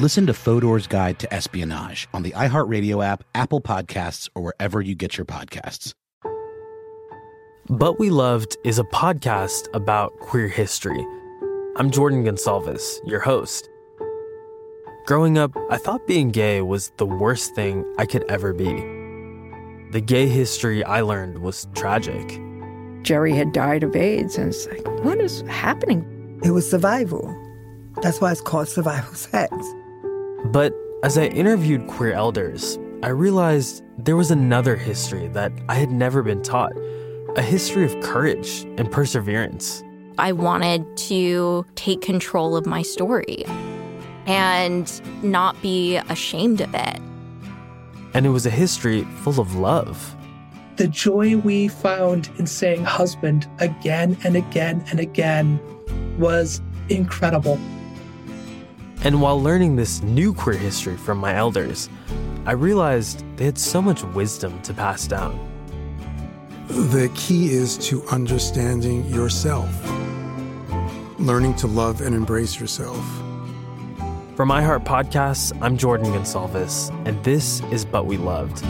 Listen 0.00 0.26
to 0.28 0.32
Fodor's 0.32 0.86
Guide 0.86 1.18
to 1.18 1.30
Espionage 1.30 2.08
on 2.14 2.22
the 2.22 2.30
iHeartRadio 2.30 3.04
app, 3.04 3.22
Apple 3.34 3.60
Podcasts, 3.60 4.30
or 4.34 4.40
wherever 4.40 4.80
you 4.80 4.94
get 4.94 5.18
your 5.18 5.26
podcasts. 5.26 5.92
But 7.68 8.00
We 8.00 8.08
Loved 8.08 8.56
is 8.64 8.78
a 8.78 8.84
podcast 8.84 9.66
about 9.74 10.18
queer 10.20 10.48
history. 10.48 11.06
I'm 11.76 11.90
Jordan 11.90 12.24
Gonsalves, 12.24 12.98
your 13.04 13.20
host. 13.20 13.68
Growing 15.04 15.36
up, 15.36 15.54
I 15.68 15.76
thought 15.76 16.06
being 16.06 16.30
gay 16.30 16.62
was 16.62 16.90
the 16.96 17.04
worst 17.04 17.54
thing 17.54 17.84
I 17.98 18.06
could 18.06 18.24
ever 18.30 18.54
be. 18.54 18.72
The 19.90 20.00
gay 20.00 20.28
history 20.28 20.82
I 20.82 21.02
learned 21.02 21.42
was 21.42 21.68
tragic. 21.74 22.40
Jerry 23.02 23.34
had 23.34 23.52
died 23.52 23.82
of 23.82 23.94
AIDS, 23.94 24.38
and 24.38 24.48
it's 24.48 24.66
like, 24.66 25.04
what 25.04 25.20
is 25.20 25.42
happening? 25.42 26.40
It 26.42 26.52
was 26.52 26.70
survival. 26.70 27.36
That's 28.00 28.18
why 28.18 28.32
it's 28.32 28.40
called 28.40 28.68
survival 28.68 29.12
sex. 29.12 29.54
But 30.46 30.74
as 31.02 31.18
I 31.18 31.26
interviewed 31.26 31.86
queer 31.86 32.12
elders, 32.12 32.78
I 33.02 33.08
realized 33.08 33.82
there 33.98 34.16
was 34.16 34.30
another 34.30 34.76
history 34.76 35.28
that 35.28 35.52
I 35.68 35.74
had 35.74 35.90
never 35.90 36.22
been 36.22 36.42
taught 36.42 36.72
a 37.36 37.42
history 37.42 37.84
of 37.84 37.98
courage 38.00 38.66
and 38.76 38.90
perseverance. 38.90 39.82
I 40.18 40.32
wanted 40.32 40.84
to 40.96 41.64
take 41.76 42.00
control 42.00 42.56
of 42.56 42.66
my 42.66 42.82
story 42.82 43.44
and 44.26 45.00
not 45.22 45.60
be 45.62 45.96
ashamed 45.96 46.60
of 46.60 46.74
it. 46.74 47.00
And 48.14 48.26
it 48.26 48.30
was 48.30 48.46
a 48.46 48.50
history 48.50 49.04
full 49.22 49.40
of 49.40 49.54
love. 49.54 50.16
The 50.76 50.88
joy 50.88 51.36
we 51.36 51.68
found 51.68 52.30
in 52.38 52.46
saying 52.46 52.84
husband 52.84 53.48
again 53.58 54.16
and 54.24 54.36
again 54.36 54.84
and 54.90 54.98
again 54.98 55.60
was 56.18 56.60
incredible. 56.88 57.58
And 59.02 59.22
while 59.22 59.42
learning 59.42 59.76
this 59.76 60.02
new 60.02 60.34
queer 60.34 60.58
history 60.58 60.94
from 60.94 61.16
my 61.16 61.34
elders, 61.34 61.88
I 62.44 62.52
realized 62.52 63.24
they 63.36 63.46
had 63.46 63.56
so 63.56 63.80
much 63.80 64.04
wisdom 64.04 64.60
to 64.60 64.74
pass 64.74 65.06
down. 65.06 65.38
The 66.68 67.10
key 67.14 67.50
is 67.50 67.78
to 67.88 68.06
understanding 68.08 69.06
yourself, 69.06 69.70
learning 71.18 71.56
to 71.56 71.66
love 71.66 72.02
and 72.02 72.14
embrace 72.14 72.60
yourself. 72.60 73.02
For 74.36 74.44
My 74.44 74.62
Heart 74.62 74.84
Podcasts, 74.84 75.56
I'm 75.62 75.78
Jordan 75.78 76.12
Gonsalves, 76.12 76.90
and 77.06 77.22
this 77.24 77.62
is 77.72 77.86
But 77.86 78.04
We 78.04 78.18
Loved. 78.18 78.62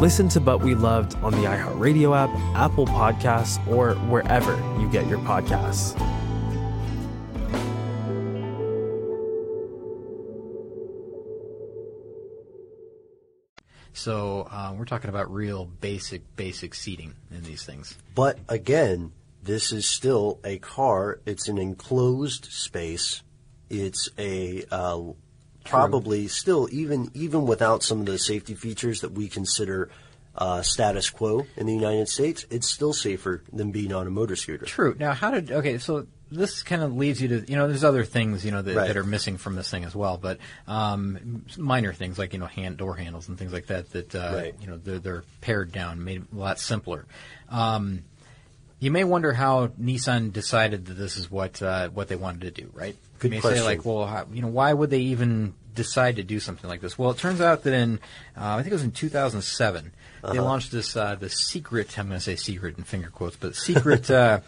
Listen 0.00 0.28
to 0.28 0.40
But 0.40 0.60
We 0.60 0.76
Loved 0.76 1.16
on 1.24 1.32
the 1.32 1.38
iHeartRadio 1.38 2.16
app, 2.16 2.30
Apple 2.54 2.86
Podcasts, 2.86 3.64
or 3.66 3.94
wherever 4.08 4.54
you 4.80 4.88
get 4.90 5.08
your 5.08 5.18
podcasts. 5.18 6.00
So 14.06 14.46
uh, 14.52 14.72
we're 14.78 14.84
talking 14.84 15.10
about 15.10 15.34
real 15.34 15.64
basic, 15.64 16.36
basic 16.36 16.76
seating 16.76 17.16
in 17.32 17.42
these 17.42 17.64
things. 17.64 17.98
But 18.14 18.38
again, 18.48 19.10
this 19.42 19.72
is 19.72 19.88
still 19.88 20.38
a 20.44 20.58
car. 20.58 21.18
It's 21.26 21.48
an 21.48 21.58
enclosed 21.58 22.44
space. 22.44 23.24
It's 23.68 24.08
a 24.16 24.62
uh, 24.70 25.00
probably 25.64 26.28
still 26.28 26.68
even 26.70 27.10
even 27.14 27.46
without 27.46 27.82
some 27.82 27.98
of 27.98 28.06
the 28.06 28.16
safety 28.16 28.54
features 28.54 29.00
that 29.00 29.10
we 29.10 29.26
consider 29.26 29.90
uh, 30.36 30.62
status 30.62 31.10
quo 31.10 31.44
in 31.56 31.66
the 31.66 31.74
United 31.74 32.08
States, 32.08 32.46
it's 32.48 32.70
still 32.70 32.92
safer 32.92 33.42
than 33.52 33.72
being 33.72 33.92
on 33.92 34.06
a 34.06 34.10
motor 34.10 34.36
scooter. 34.36 34.66
True. 34.66 34.94
Now, 35.00 35.14
how 35.14 35.32
did 35.32 35.50
okay? 35.50 35.78
So 35.78 36.06
this 36.30 36.62
kind 36.62 36.82
of 36.82 36.96
leads 36.96 37.20
you 37.22 37.28
to 37.28 37.44
you 37.50 37.56
know 37.56 37.68
there's 37.68 37.84
other 37.84 38.04
things 38.04 38.44
you 38.44 38.50
know 38.50 38.60
that, 38.62 38.74
Right. 38.74 38.88
that 38.88 38.96
are 38.96 39.04
missing 39.04 39.36
from 39.38 39.54
this 39.54 39.70
thing 39.70 39.84
as 39.84 39.94
well, 39.94 40.18
but 40.18 40.38
um, 40.66 41.44
minor 41.56 41.92
things 41.92 42.18
like 42.18 42.32
you 42.32 42.38
know 42.38 42.46
hand 42.46 42.76
door 42.78 42.96
handles 42.96 43.28
and 43.28 43.38
things 43.38 43.52
like 43.52 43.66
that 43.66 43.90
that 43.92 44.14
uh, 44.14 44.32
Right. 44.34 44.54
you 44.60 44.66
know 44.66 44.76
they're, 44.76 44.98
they're 44.98 45.24
pared 45.40 45.70
down, 45.72 46.02
made 46.04 46.24
a 46.32 46.36
lot 46.36 46.58
simpler. 46.58 47.04
Um, 47.48 48.02
you 48.78 48.90
may 48.90 49.04
wonder 49.04 49.32
how 49.32 49.68
Nissan 49.68 50.32
decided 50.32 50.86
that 50.86 50.94
this 50.94 51.16
is 51.16 51.30
what 51.30 51.62
uh, 51.62 51.88
what 51.90 52.08
they 52.08 52.16
wanted 52.16 52.40
to 52.42 52.50
do, 52.62 52.70
right? 52.74 52.96
Good 53.20 53.30
you 53.30 53.36
may 53.36 53.40
question. 53.40 53.58
say 53.60 53.64
like, 53.64 53.84
well, 53.86 54.04
how, 54.06 54.26
you 54.32 54.42
know, 54.42 54.48
why 54.48 54.72
would 54.72 54.90
they 54.90 55.00
even 55.00 55.54
decide 55.74 56.16
to 56.16 56.22
do 56.22 56.40
something 56.40 56.68
like 56.68 56.80
this? 56.82 56.98
Well, 56.98 57.10
it 57.10 57.18
turns 57.18 57.40
out 57.40 57.62
that 57.62 57.72
in 57.72 58.00
uh, 58.36 58.56
I 58.56 58.56
think 58.62 58.68
it 58.72 58.74
was 58.74 58.82
in 58.82 58.90
2007 58.92 59.92
they 60.22 60.28
Uh-huh. 60.30 60.42
launched 60.42 60.72
this 60.72 60.96
uh, 60.96 61.14
the 61.14 61.30
secret. 61.30 61.98
I'm 61.98 62.08
going 62.08 62.18
to 62.18 62.24
say 62.24 62.36
secret 62.36 62.76
in 62.78 62.84
finger 62.84 63.08
quotes, 63.10 63.36
but 63.36 63.54
secret 63.54 64.10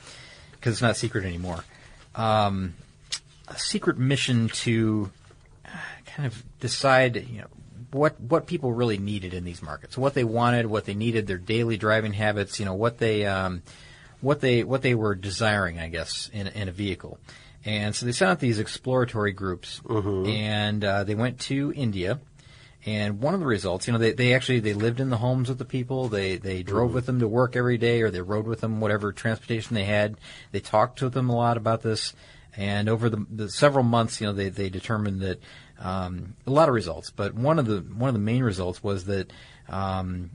because 0.59 0.75
it's 0.75 0.83
not 0.83 0.97
secret 0.97 1.25
anymore. 1.25 1.65
Um, 2.15 2.75
a 3.47 3.59
secret 3.59 3.99
mission 3.99 4.49
to 4.49 5.11
uh, 5.65 5.69
kind 6.07 6.27
of 6.27 6.43
decide, 6.61 7.17
you 7.29 7.41
know, 7.41 7.47
what 7.91 8.21
what 8.21 8.47
people 8.47 8.73
really 8.73 8.99
needed 8.99 9.33
in 9.33 9.45
these 9.45 9.63
markets, 9.63 9.97
what 9.97 10.15
they 10.15 10.25
wanted, 10.25 10.67
what 10.67 10.85
they 10.85 10.95
needed, 10.95 11.27
their 11.27 11.39
daily 11.39 11.77
driving 11.77 12.13
habits, 12.13 12.59
you 12.59 12.67
know, 12.67 12.75
what 12.75 12.99
they 12.99 13.25
um, 13.25 13.63
what 14.21 14.41
they 14.41 14.65
what 14.65 14.83
they 14.83 14.95
were 14.95 15.15
desiring, 15.15 15.79
I 15.79 15.89
guess, 15.89 16.31
in 16.33 16.49
in 16.49 16.69
a 16.69 16.73
vehicle. 16.73 17.19
And 17.65 17.95
so 17.95 18.07
they 18.07 18.13
sent 18.13 18.31
out 18.31 18.41
these 18.41 18.59
exploratory 18.59 19.33
groups, 19.33 19.81
and 20.27 20.85
uh, 20.85 21.05
they 21.05 21.15
went 21.15 21.41
to 21.41 21.73
India. 21.75 22.21
And 22.89 23.21
one 23.21 23.35
of 23.35 23.41
the 23.41 23.47
results, 23.47 23.87
you 23.87 23.93
know, 23.93 23.99
they, 23.99 24.13
they 24.13 24.33
actually 24.33 24.61
they 24.61 24.73
lived 24.73 24.99
in 24.99 25.11
the 25.11 25.19
homes 25.19 25.51
of 25.51 25.59
the 25.59 25.67
people. 25.67 26.09
They 26.09 26.39
they 26.39 26.63
drove 26.63 26.95
with 26.95 27.05
them 27.05 27.21
to 27.21 27.29
work 27.29 27.55
every 27.55 27.77
day, 27.77 28.01
or 28.01 28.11
they 28.11 28.23
rode 28.23 28.47
with 28.47 28.63
them, 28.63 28.81
whatever 28.81 29.13
transportation 29.13 29.75
they 29.75 29.85
had. 29.85 30.17
They 30.53 30.61
talked 30.61 31.01
to 31.01 31.11
them 31.11 31.29
a 31.29 31.37
lot 31.37 31.59
about 31.59 31.83
this, 31.83 32.15
and 32.57 32.89
over 32.89 33.11
the, 33.11 33.27
the 33.29 33.51
several 33.51 33.85
months, 33.85 34.23
you 34.23 34.27
know, 34.27 34.33
they 34.33 34.49
they 34.49 34.71
determined 34.71 35.21
that 35.21 35.39
um, 35.79 36.35
a 36.47 36.51
lot 36.51 36.71
of 36.71 36.75
results. 36.75 37.11
But 37.11 37.35
one 37.35 37.59
of 37.59 37.67
the 37.67 37.81
one 37.81 38.09
of 38.09 38.15
the 38.15 38.21
main 38.21 38.43
results 38.43 38.83
was 38.83 39.05
that 39.05 39.31
um, 39.69 40.31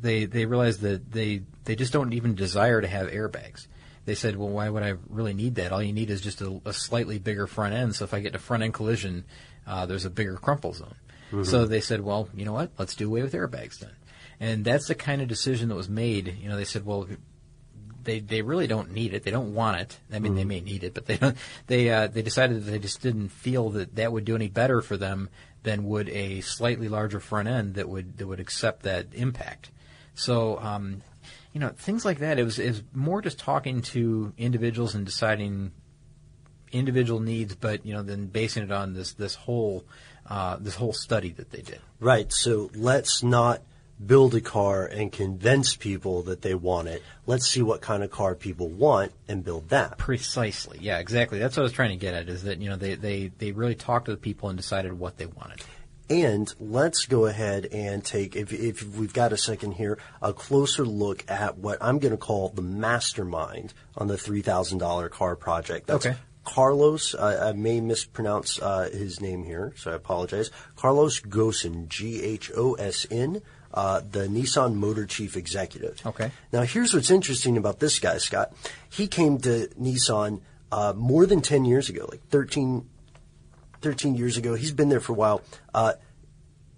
they 0.00 0.24
they 0.24 0.46
realized 0.46 0.80
that 0.80 1.12
they 1.12 1.42
they 1.64 1.76
just 1.76 1.92
don't 1.92 2.14
even 2.14 2.34
desire 2.34 2.80
to 2.80 2.88
have 2.88 3.08
airbags. 3.08 3.66
They 4.06 4.14
said, 4.14 4.36
well, 4.36 4.48
why 4.48 4.70
would 4.70 4.82
I 4.82 4.94
really 5.10 5.34
need 5.34 5.56
that? 5.56 5.72
All 5.72 5.82
you 5.82 5.92
need 5.92 6.08
is 6.08 6.22
just 6.22 6.40
a, 6.40 6.58
a 6.64 6.72
slightly 6.72 7.18
bigger 7.18 7.46
front 7.46 7.74
end. 7.74 7.96
So 7.96 8.04
if 8.04 8.14
I 8.14 8.20
get 8.20 8.34
a 8.34 8.38
front 8.38 8.62
end 8.62 8.72
collision, 8.72 9.24
uh, 9.66 9.84
there's 9.84 10.06
a 10.06 10.10
bigger 10.10 10.36
crumple 10.36 10.72
zone. 10.72 10.94
Mhm. 11.32 11.46
So 11.46 11.66
they 11.66 11.80
said, 11.80 12.00
well, 12.00 12.28
you 12.34 12.44
know 12.44 12.52
what? 12.52 12.70
Let's 12.78 12.94
do 12.94 13.06
away 13.08 13.22
with 13.22 13.32
airbags 13.34 13.78
then. 13.78 13.90
And 14.40 14.64
that's 14.64 14.86
the 14.86 14.94
kind 14.94 15.20
of 15.20 15.28
decision 15.28 15.68
that 15.68 15.74
was 15.74 15.88
made. 15.88 16.36
You 16.40 16.48
know, 16.48 16.56
they 16.56 16.64
said, 16.64 16.86
well, 16.86 17.06
they 18.04 18.20
they 18.20 18.42
really 18.42 18.66
don't 18.66 18.92
need 18.92 19.12
it. 19.12 19.24
They 19.24 19.30
don't 19.30 19.54
want 19.54 19.80
it. 19.80 19.98
I 20.12 20.18
mean, 20.20 20.34
they 20.34 20.44
may 20.44 20.60
need 20.60 20.84
it, 20.84 20.94
but 20.94 21.06
they 21.06 21.16
don't. 21.16 21.36
They 21.66 21.90
uh, 21.90 22.06
they 22.06 22.22
decided 22.22 22.64
that 22.64 22.70
they 22.70 22.78
just 22.78 23.02
didn't 23.02 23.28
feel 23.30 23.70
that 23.70 23.96
that 23.96 24.12
would 24.12 24.24
do 24.24 24.36
any 24.36 24.48
better 24.48 24.80
for 24.80 24.96
them 24.96 25.28
than 25.64 25.84
would 25.84 26.08
a 26.08 26.40
slightly 26.40 26.88
larger 26.88 27.20
front 27.20 27.48
end 27.48 27.74
that 27.74 27.88
would 27.88 28.18
that 28.18 28.26
would 28.26 28.40
accept 28.40 28.82
that 28.84 29.06
impact. 29.12 29.70
So. 30.14 30.58
Um, 30.60 31.02
you 31.54 31.60
know, 31.60 31.70
things 31.70 32.04
like 32.04 32.18
that. 32.18 32.38
It 32.38 32.44
was, 32.44 32.58
it 32.58 32.68
was 32.68 32.82
more 32.92 33.22
just 33.22 33.38
talking 33.38 33.80
to 33.82 34.32
individuals 34.36 34.94
and 34.94 35.04
deciding 35.04 35.72
individual 36.72 37.20
needs, 37.20 37.54
but 37.54 37.84
you 37.86 37.92
know, 37.94 38.02
then 38.02 38.26
basing 38.26 38.62
it 38.62 38.70
on 38.70 38.92
this 38.94 39.14
this 39.14 39.34
whole 39.34 39.84
uh, 40.28 40.56
this 40.60 40.74
whole 40.74 40.92
study 40.92 41.30
that 41.32 41.50
they 41.50 41.62
did. 41.62 41.80
Right. 42.00 42.32
So 42.32 42.70
let's 42.74 43.22
not 43.22 43.62
build 44.04 44.34
a 44.34 44.40
car 44.40 44.86
and 44.86 45.10
convince 45.10 45.74
people 45.74 46.22
that 46.22 46.42
they 46.42 46.54
want 46.54 46.88
it. 46.88 47.02
Let's 47.26 47.46
see 47.48 47.62
what 47.62 47.80
kind 47.80 48.02
of 48.04 48.10
car 48.10 48.34
people 48.34 48.68
want 48.68 49.12
and 49.26 49.44
build 49.44 49.70
that. 49.70 49.98
Precisely. 49.98 50.78
Yeah, 50.80 50.98
exactly. 50.98 51.38
That's 51.38 51.56
what 51.56 51.62
I 51.62 51.64
was 51.64 51.72
trying 51.72 51.90
to 51.90 51.96
get 51.96 52.14
at. 52.14 52.28
Is 52.28 52.44
that 52.44 52.60
you 52.60 52.68
know 52.68 52.76
they 52.76 52.94
they 52.94 53.32
they 53.38 53.52
really 53.52 53.74
talked 53.74 54.06
to 54.06 54.12
the 54.12 54.16
people 54.16 54.48
and 54.48 54.56
decided 54.56 54.98
what 54.98 55.16
they 55.16 55.26
wanted. 55.26 55.62
And 56.10 56.52
let's 56.58 57.04
go 57.04 57.26
ahead 57.26 57.66
and 57.66 58.02
take, 58.02 58.34
if, 58.34 58.50
if 58.50 58.82
we've 58.96 59.12
got 59.12 59.34
a 59.34 59.36
second 59.36 59.72
here, 59.72 59.98
a 60.22 60.32
closer 60.32 60.86
look 60.86 61.22
at 61.28 61.58
what 61.58 61.76
I'm 61.82 61.98
going 61.98 62.12
to 62.12 62.16
call 62.16 62.48
the 62.48 62.62
mastermind 62.62 63.74
on 63.94 64.06
the 64.08 64.14
$3,000 64.14 65.10
car 65.10 65.36
project. 65.36 65.86
That's 65.86 66.06
Okay. 66.06 66.16
Carlos, 66.48 67.14
I, 67.14 67.50
I 67.50 67.52
may 67.52 67.80
mispronounce 67.80 68.58
uh, 68.58 68.88
his 68.90 69.20
name 69.20 69.44
here, 69.44 69.74
so 69.76 69.92
I 69.92 69.94
apologize. 69.94 70.50
Carlos 70.76 71.20
Ghosn, 71.20 71.88
G-H-O-S-N, 71.88 73.42
uh, 73.74 74.00
the 74.10 74.28
Nissan 74.28 74.74
Motor 74.74 75.04
Chief 75.04 75.36
Executive. 75.36 76.00
Okay. 76.06 76.30
Now, 76.50 76.62
here's 76.62 76.94
what's 76.94 77.10
interesting 77.10 77.58
about 77.58 77.80
this 77.80 77.98
guy, 77.98 78.16
Scott. 78.16 78.54
He 78.88 79.08
came 79.08 79.36
to 79.38 79.68
Nissan 79.78 80.40
uh, 80.72 80.94
more 80.96 81.26
than 81.26 81.42
10 81.42 81.66
years 81.66 81.90
ago, 81.90 82.08
like 82.10 82.26
13, 82.28 82.88
13 83.82 84.14
years 84.14 84.38
ago. 84.38 84.54
He's 84.54 84.72
been 84.72 84.88
there 84.88 85.00
for 85.00 85.12
a 85.12 85.16
while. 85.16 85.42
Uh, 85.74 85.92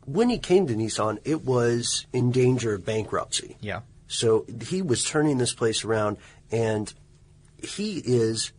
when 0.04 0.30
he 0.30 0.38
came 0.38 0.66
to 0.66 0.74
Nissan, 0.74 1.18
it 1.24 1.44
was 1.44 2.06
in 2.12 2.32
danger 2.32 2.74
of 2.74 2.84
bankruptcy. 2.84 3.56
Yeah. 3.60 3.82
So 4.08 4.46
he 4.66 4.82
was 4.82 5.04
turning 5.04 5.38
this 5.38 5.54
place 5.54 5.84
around, 5.84 6.16
and 6.50 6.92
he 7.62 7.98
is, 7.98 8.50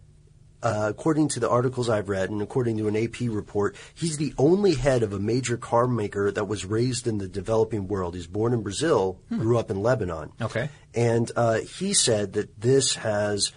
uh, 0.63 0.88
according 0.89 1.30
to 1.30 1.39
the 1.39 1.50
articles 1.50 1.89
I've 1.89 2.10
read 2.10 2.30
and 2.30 2.41
according 2.41 2.78
to 2.78 2.88
an 2.88 2.95
AP 2.95 3.21
report, 3.21 3.76
he's 3.93 4.17
the 4.17 4.34
only 4.38 4.76
head 4.76 5.04
of 5.04 5.13
a 5.13 5.19
major 5.19 5.58
car 5.58 5.88
maker 5.88 6.32
that 6.32 6.47
was 6.47 6.65
raised 6.65 7.08
in 7.08 7.17
the 7.17 7.28
developing 7.28 7.88
world. 7.88 8.15
He's 8.15 8.28
born 8.28 8.54
in 8.54 8.62
Brazil, 8.62 9.19
grew 9.30 9.58
up 9.58 9.71
in 9.71 9.82
Lebanon. 9.82 10.32
Okay. 10.39 10.69
And 10.93 11.32
uh, 11.36 11.60
he 11.60 11.93
said 11.93 12.34
that 12.34 12.60
this 12.60 12.95
has 12.95 13.52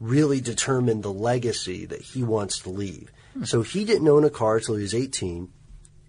really 0.00 0.40
determined 0.40 1.02
the 1.02 1.12
legacy 1.12 1.86
that 1.86 2.02
he 2.02 2.22
wants 2.22 2.60
to 2.60 2.70
leave. 2.70 3.10
So 3.42 3.62
he 3.62 3.84
didn't 3.84 4.06
own 4.06 4.24
a 4.24 4.30
car 4.30 4.60
till 4.60 4.76
he 4.76 4.82
was 4.82 4.94
18. 4.94 5.50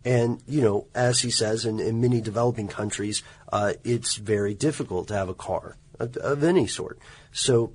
And, 0.04 0.44
you 0.48 0.62
know, 0.62 0.88
as 0.94 1.22
he 1.22 1.32
says, 1.32 1.66
in, 1.66 1.80
in 1.80 2.00
many 2.00 2.22
developing 2.22 2.68
countries, 2.68 3.24
uh, 3.52 3.74
it's 3.84 4.18
very 4.18 4.54
difficult 4.54 5.08
to 5.08 5.16
have 5.16 5.30
a 5.30 5.34
car 5.34 5.78
of, 6.00 6.16
of 6.18 6.44
any 6.44 6.68
sort. 6.68 7.00
So 7.32 7.74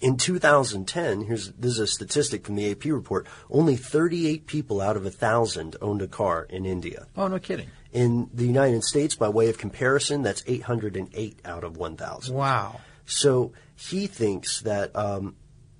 in 0.00 0.16
2010, 0.16 1.22
here's 1.22 1.50
this 1.52 1.72
is 1.72 1.78
a 1.80 1.86
statistic 1.86 2.44
from 2.46 2.54
the 2.54 2.70
AP 2.70 2.84
report. 2.86 3.26
Only 3.50 3.76
38 3.76 4.46
people 4.46 4.80
out 4.80 4.96
of 4.96 5.04
a 5.04 5.10
thousand 5.10 5.76
owned 5.80 6.02
a 6.02 6.06
car 6.08 6.44
in 6.48 6.64
India. 6.66 7.06
Oh, 7.16 7.28
no 7.28 7.38
kidding. 7.38 7.68
In 7.92 8.28
the 8.32 8.46
United 8.46 8.84
States, 8.84 9.14
by 9.16 9.28
way 9.28 9.48
of 9.48 9.58
comparison, 9.58 10.22
that's 10.22 10.42
808 10.46 11.40
out 11.44 11.64
of 11.64 11.76
1,000. 11.76 12.34
Wow. 12.34 12.80
So 13.06 13.52
he 13.76 14.06
thinks 14.06 14.60
that 14.62 14.94
um, 14.94 15.36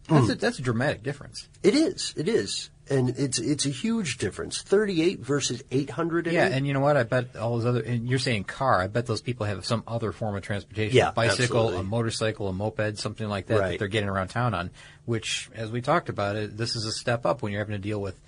That's 0.09 0.31
a, 0.31 0.35
that's 0.37 0.59
a 0.59 0.63
dramatic 0.63 1.03
difference. 1.03 1.49
it 1.63 1.75
is, 1.75 2.15
it 2.17 2.29
is, 2.29 2.71
and 2.91 3.11
it's 3.11 3.39
it's 3.39 3.67
a 3.67 3.71
huge 3.71 4.19
difference. 4.19 4.63
38 4.63 5.21
versus 5.21 5.63
800. 5.71 6.27
Yeah, 6.27 6.47
and 6.47 6.67
you 6.67 6.73
know 6.73 6.81
what? 6.81 6.97
I 6.97 7.03
bet 7.03 7.37
all 7.37 7.57
those 7.57 7.67
other. 7.67 7.81
And 7.81 8.09
you're 8.09 8.19
saying 8.19 8.45
car. 8.45 8.81
I 8.81 8.87
bet 8.87 9.07
those 9.07 9.21
people 9.21 9.47
have 9.47 9.65
some 9.65 9.83
other 9.87 10.13
form 10.13 10.37
of 10.37 10.43
transportation. 10.43 10.97
Yeah, 10.97 11.11
a 11.11 11.13
bicycle, 11.13 11.61
absolutely. 11.61 11.81
a 11.81 11.83
motorcycle, 11.85 12.49
a 12.49 12.53
moped, 12.53 12.99
something 12.99 13.29
like 13.29 13.47
that 13.47 13.59
that 13.59 13.79
they're 13.79 13.89
getting 13.89 14.09
around 14.09 14.29
town 14.29 14.55
on. 14.55 14.71
Which, 15.05 15.51
as 15.55 15.71
we 15.71 15.81
talked 15.81 16.09
about, 16.09 16.37
it 16.37 16.57
this 16.57 16.77
is 16.77 16.85
a 16.85 16.93
step 16.93 17.27
up 17.27 17.43
when 17.43 17.53
you're 17.53 17.63
having 17.63 17.77
to 17.77 17.79
deal 17.89 18.01
with, 18.01 18.19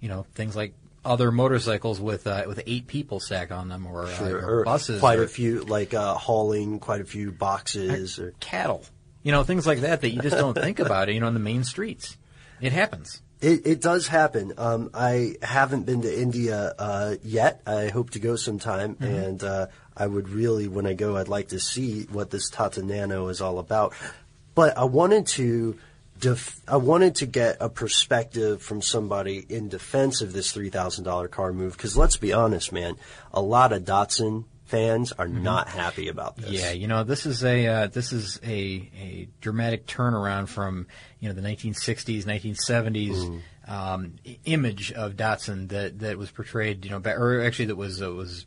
you 0.00 0.08
know, 0.08 0.26
things 0.34 0.56
like 0.56 0.74
other 1.04 1.30
motorcycles 1.30 2.00
with 2.00 2.26
uh, 2.26 2.44
with 2.46 2.62
eight 2.66 2.86
people 2.86 3.20
stacked 3.20 3.52
on 3.52 3.68
them, 3.68 3.86
or, 3.86 4.06
uh, 4.06 4.28
or 4.28 4.60
or 4.60 4.64
buses, 4.64 5.00
quite 5.00 5.18
or 5.18 5.24
a 5.24 5.28
few, 5.28 5.62
like 5.62 5.94
uh, 5.94 6.14
hauling 6.14 6.78
quite 6.78 7.00
a 7.00 7.04
few 7.04 7.32
boxes 7.32 8.18
or 8.18 8.34
cattle. 8.40 8.84
You 9.22 9.32
know, 9.32 9.42
things 9.42 9.66
like 9.66 9.80
that 9.80 10.00
that 10.00 10.10
you 10.10 10.20
just 10.22 10.36
don't 10.36 10.54
think 10.54 10.78
about. 10.78 11.12
You 11.12 11.20
know, 11.20 11.26
on 11.26 11.34
the 11.34 11.40
main 11.40 11.64
streets, 11.64 12.16
it 12.60 12.72
happens. 12.72 13.22
It, 13.40 13.66
it 13.66 13.80
does 13.80 14.06
happen. 14.06 14.52
Um, 14.58 14.90
I 14.92 15.36
haven't 15.42 15.86
been 15.86 16.02
to 16.02 16.20
India 16.20 16.74
uh, 16.78 17.14
yet. 17.22 17.62
I 17.66 17.88
hope 17.88 18.10
to 18.10 18.18
go 18.18 18.36
sometime, 18.36 18.96
Mhm. 18.96 19.24
and 19.26 19.44
uh, 19.44 19.66
I 19.96 20.06
would 20.06 20.28
really, 20.28 20.68
when 20.68 20.86
I 20.86 20.92
go, 20.92 21.16
I'd 21.16 21.28
like 21.28 21.48
to 21.48 21.58
see 21.60 22.02
what 22.12 22.30
this 22.30 22.50
Tata 22.50 22.82
Nano 22.82 23.28
is 23.28 23.40
all 23.40 23.58
about. 23.58 23.94
But 24.54 24.76
I 24.76 24.84
wanted 24.84 25.26
to, 25.28 25.78
def- 26.20 26.60
I 26.68 26.76
wanted 26.76 27.14
to 27.16 27.26
get 27.26 27.56
a 27.60 27.70
perspective 27.70 28.60
from 28.60 28.82
somebody 28.82 29.46
in 29.48 29.68
defense 29.70 30.20
of 30.20 30.34
this 30.34 30.52
three 30.52 30.68
thousand 30.68 31.04
dollar 31.04 31.28
car 31.28 31.52
move. 31.52 31.72
Because 31.78 31.96
let's 31.96 32.18
be 32.18 32.34
honest, 32.34 32.72
man, 32.72 32.96
a 33.32 33.40
lot 33.40 33.72
of 33.72 33.84
Datsun 33.84 34.44
fans 34.70 35.12
are 35.12 35.28
not 35.28 35.68
happy 35.68 36.08
about 36.08 36.36
this. 36.36 36.50
Yeah, 36.50 36.70
you 36.70 36.86
know, 36.86 37.02
this 37.04 37.26
is 37.26 37.44
a 37.44 37.66
uh, 37.66 37.86
this 37.88 38.12
is 38.12 38.40
a 38.44 38.90
a 39.00 39.28
dramatic 39.40 39.86
turnaround 39.86 40.48
from 40.48 40.86
you 41.18 41.28
know 41.28 41.34
the 41.34 41.42
1960s, 41.42 42.24
1970s 42.24 43.10
Mm-hmm. 43.10 43.72
um, 43.72 44.14
image 44.44 44.92
of 44.92 45.14
Datsun 45.14 45.68
that 45.68 45.98
that 45.98 46.16
was 46.18 46.30
portrayed, 46.30 46.84
you 46.84 46.90
know, 46.90 47.02
or 47.04 47.40
actually 47.42 47.66
that 47.66 47.76
was 47.76 48.00
uh, 48.02 48.10
was 48.12 48.46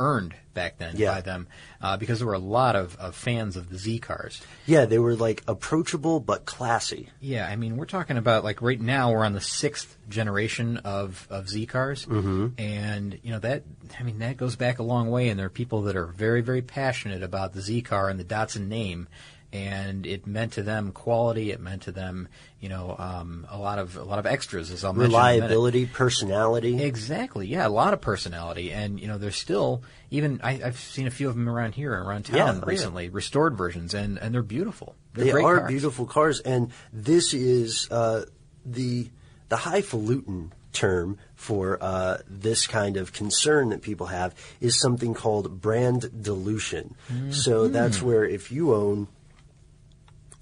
earned 0.00 0.34
back 0.54 0.78
then 0.78 0.94
Yeah. 0.96 1.12
by 1.14 1.20
them 1.20 1.46
uh, 1.80 1.96
because 1.96 2.18
there 2.18 2.26
were 2.26 2.34
a 2.34 2.38
lot 2.38 2.76
of, 2.76 2.96
of 2.98 3.14
fans 3.14 3.56
of 3.56 3.70
the 3.70 3.78
Z 3.78 4.00
cars. 4.00 4.42
Yeah, 4.66 4.84
they 4.84 4.98
were 4.98 5.14
like 5.14 5.42
approachable 5.48 6.20
but 6.20 6.44
classy. 6.44 7.08
Yeah, 7.20 7.46
I 7.46 7.56
mean, 7.56 7.76
we're 7.76 7.86
talking 7.86 8.16
about 8.16 8.44
like 8.44 8.60
right 8.62 8.80
now 8.80 9.12
we're 9.12 9.24
on 9.24 9.32
the 9.32 9.40
sixth 9.40 9.96
generation 10.08 10.78
of, 10.78 11.26
of 11.30 11.48
Z 11.48 11.66
cars, 11.66 12.04
Mhm. 12.06 12.52
and 12.58 13.18
you 13.22 13.30
know 13.30 13.38
that 13.38 13.62
I 13.98 14.02
mean 14.02 14.18
that 14.18 14.36
goes 14.36 14.56
back 14.56 14.78
a 14.78 14.82
long 14.82 15.10
way, 15.10 15.28
and 15.28 15.38
there 15.38 15.46
are 15.46 15.50
people 15.50 15.82
that 15.82 15.96
are 15.96 16.06
very 16.06 16.40
very 16.42 16.62
passionate 16.62 17.22
about 17.22 17.52
the 17.52 17.60
Z 17.60 17.82
car 17.82 18.08
and 18.08 18.18
the 18.20 18.24
Datsun 18.24 18.68
name, 18.68 19.08
and 19.52 20.06
it 20.06 20.26
meant 20.26 20.54
to 20.54 20.62
them 20.62 20.92
quality, 20.92 21.50
it 21.50 21.60
meant 21.60 21.82
to 21.82 21.92
them 21.92 22.28
you 22.60 22.68
know 22.68 22.96
um, 22.98 23.46
a 23.50 23.58
lot 23.58 23.78
of 23.78 23.96
a 23.96 24.04
lot 24.04 24.18
of 24.18 24.26
extras 24.26 24.70
as 24.70 24.84
I'll 24.84 24.92
mention 24.92 25.10
in 25.12 25.14
a 25.14 25.18
minute. 25.18 25.34
Reliability, 25.42 25.86
personality. 25.86 26.82
Exactly. 26.82 27.46
Yeah, 27.46 27.66
a 27.66 27.68
lot 27.68 27.92
of 27.92 28.00
personality, 28.00 28.72
and 28.72 28.98
you 29.00 29.06
know, 29.08 29.18
there's 29.18 29.36
still 29.36 29.82
even 30.10 30.40
I, 30.42 30.60
I've 30.64 30.78
seen 30.78 31.06
a 31.06 31.10
few 31.10 31.28
of 31.28 31.34
them 31.34 31.48
around 31.48 31.74
here 31.74 31.92
around 31.92 32.24
town 32.26 32.36
Yeah, 32.36 32.50
oh, 32.52 32.54
yeah. 32.54 32.64
recently, 32.66 33.08
restored 33.10 33.56
versions, 33.56 33.94
and 33.94 34.18
and 34.18 34.34
they're 34.34 34.42
beautiful. 34.42 34.94
They're 35.14 35.26
They 35.26 35.30
are 35.32 35.58
cars. 35.58 35.68
beautiful 35.68 36.06
cars, 36.06 36.40
and 36.40 36.70
this 36.92 37.34
is 37.34 37.88
uh, 37.90 38.24
the 38.64 39.08
the 39.48 39.56
highfalutin 39.56 40.52
term 40.72 41.18
for 41.34 41.76
uh, 41.82 42.16
this 42.26 42.66
kind 42.66 42.96
of 42.96 43.12
concern 43.12 43.68
that 43.68 43.82
people 43.82 44.06
have 44.06 44.34
is 44.58 44.80
something 44.80 45.12
called 45.12 45.60
brand 45.60 46.22
dilution. 46.22 46.94
So 47.30 47.68
that's 47.68 48.00
where 48.00 48.24
if 48.24 48.50
you 48.50 48.72
own, 48.72 49.08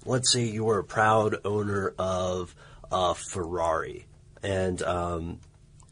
let's 0.05 0.31
say 0.31 0.43
you 0.43 0.69
are 0.69 0.79
a 0.79 0.83
proud 0.83 1.37
owner 1.45 1.93
of 1.97 2.55
a 2.91 3.15
Ferrari, 3.15 4.07
and 4.43 4.81
um, 4.83 5.39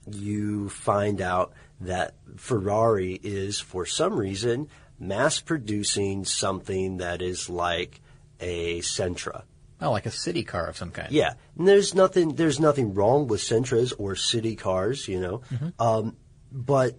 you 0.09 0.69
find 0.69 1.21
out 1.21 1.53
that 1.81 2.15
Ferrari 2.37 3.19
is, 3.21 3.59
for 3.59 3.85
some 3.85 4.17
reason, 4.17 4.67
mass 4.99 5.39
producing 5.39 6.25
something 6.25 6.97
that 6.97 7.21
is 7.21 7.49
like 7.49 8.01
a 8.39 8.79
Sentra. 8.81 9.43
Oh, 9.81 9.91
like 9.91 10.05
a 10.05 10.11
city 10.11 10.43
car 10.43 10.67
of 10.67 10.75
some 10.75 10.91
kind. 10.91 11.09
Yeah, 11.11 11.33
and 11.57 11.65
there's 11.65 11.95
nothing 11.95 12.35
there's 12.35 12.59
nothing 12.59 12.93
wrong 12.93 13.27
with 13.27 13.41
Sentras 13.41 13.93
or 13.93 14.15
city 14.15 14.57
cars, 14.57 15.07
you 15.07 15.21
know. 15.21 15.41
Um, 15.79 16.17
but 16.51 16.97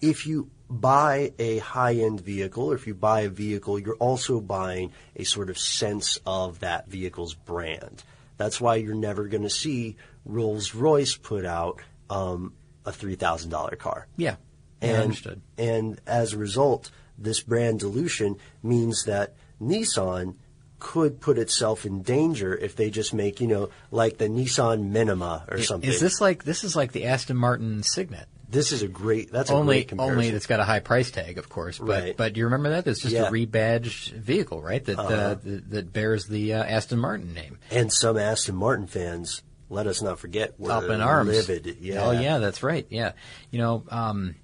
if 0.00 0.26
you 0.26 0.50
buy 0.70 1.32
a 1.38 1.58
high 1.58 1.94
end 1.94 2.20
vehicle, 2.20 2.70
or 2.70 2.74
if 2.74 2.86
you 2.86 2.94
buy 2.94 3.22
a 3.22 3.28
vehicle, 3.28 3.78
you're 3.78 3.94
also 3.96 4.40
buying 4.40 4.92
a 5.16 5.24
sort 5.24 5.50
of 5.50 5.58
sense 5.58 6.18
of 6.26 6.60
that 6.60 6.88
vehicle's 6.88 7.34
brand. 7.34 8.02
That's 8.36 8.60
why 8.60 8.76
you're 8.76 8.94
never 8.94 9.26
going 9.28 9.42
to 9.42 9.50
see 9.50 9.96
Rolls 10.24 10.74
Royce 10.74 11.16
put 11.16 11.44
out 11.44 11.80
um, 12.10 12.52
a 12.84 12.92
three 12.92 13.16
thousand 13.16 13.50
dollar 13.50 13.76
car. 13.76 14.06
Yeah. 14.16 14.36
Yeah, 14.80 14.88
And, 14.90 15.02
understood. 15.02 15.40
and 15.56 16.00
as 16.06 16.34
a 16.34 16.38
result, 16.38 16.92
this 17.18 17.40
brand 17.40 17.80
dilution 17.80 18.36
means 18.62 19.04
that 19.06 19.34
Nissan 19.60 20.36
could 20.78 21.20
put 21.20 21.36
itself 21.36 21.84
in 21.84 22.02
danger 22.02 22.56
if 22.56 22.76
they 22.76 22.88
just 22.88 23.12
make, 23.12 23.40
you 23.40 23.48
know, 23.48 23.70
like 23.90 24.18
the 24.18 24.28
Nissan 24.28 24.90
Minima 24.90 25.44
or 25.50 25.60
something. 25.60 25.90
Is 25.90 25.98
this 25.98 26.20
like 26.20 26.44
this 26.44 26.62
is 26.62 26.76
like 26.76 26.92
the 26.92 27.06
Aston 27.06 27.36
Martin 27.36 27.82
Cygnet? 27.82 28.28
This 28.50 28.72
is 28.72 28.82
a 28.82 28.88
great. 28.88 29.30
That's 29.30 29.50
a 29.50 29.52
only 29.54 29.86
only 29.98 30.30
that's 30.30 30.46
got 30.46 30.58
a 30.60 30.64
high 30.64 30.80
price 30.80 31.10
tag, 31.10 31.36
of 31.38 31.48
course. 31.50 31.78
But 31.78 31.88
Right. 32.02 32.16
but 32.16 32.36
you 32.36 32.44
remember 32.44 32.70
that? 32.70 32.86
It's 32.86 33.00
just 33.02 33.14
Yeah. 33.14 33.28
a 33.28 33.30
rebadged 33.30 34.12
vehicle, 34.12 34.62
right? 34.62 34.82
That 34.84 34.98
uh, 34.98 35.02
Uh-huh. 35.02 35.34
that, 35.44 35.70
that 35.70 35.92
bears 35.92 36.26
the 36.26 36.54
uh, 36.54 36.64
Aston 36.64 36.98
Martin 36.98 37.34
name. 37.34 37.58
And 37.70 37.92
some 37.92 38.16
Aston 38.16 38.56
Martin 38.56 38.86
fans, 38.86 39.42
let 39.68 39.86
us 39.86 40.00
not 40.00 40.18
forget, 40.18 40.58
were 40.58 40.72
up 40.72 40.84
in 40.84 41.00
arms. 41.02 41.28
livid. 41.30 41.76
Yeah. 41.80 42.04
Oh 42.06 42.10
yeah, 42.12 42.38
that's 42.38 42.62
right. 42.62 42.86
Yeah. 42.88 43.12
You 43.50 43.58
know, 43.58 43.84
um, 43.90 44.34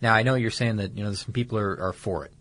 now 0.00 0.14
I 0.14 0.22
know 0.22 0.34
you're 0.34 0.50
saying 0.50 0.76
that 0.76 0.96
you 0.96 1.04
know 1.04 1.12
some 1.12 1.32
people 1.34 1.58
are, 1.58 1.78
are 1.88 1.92
for 1.92 2.24
it. 2.24 2.32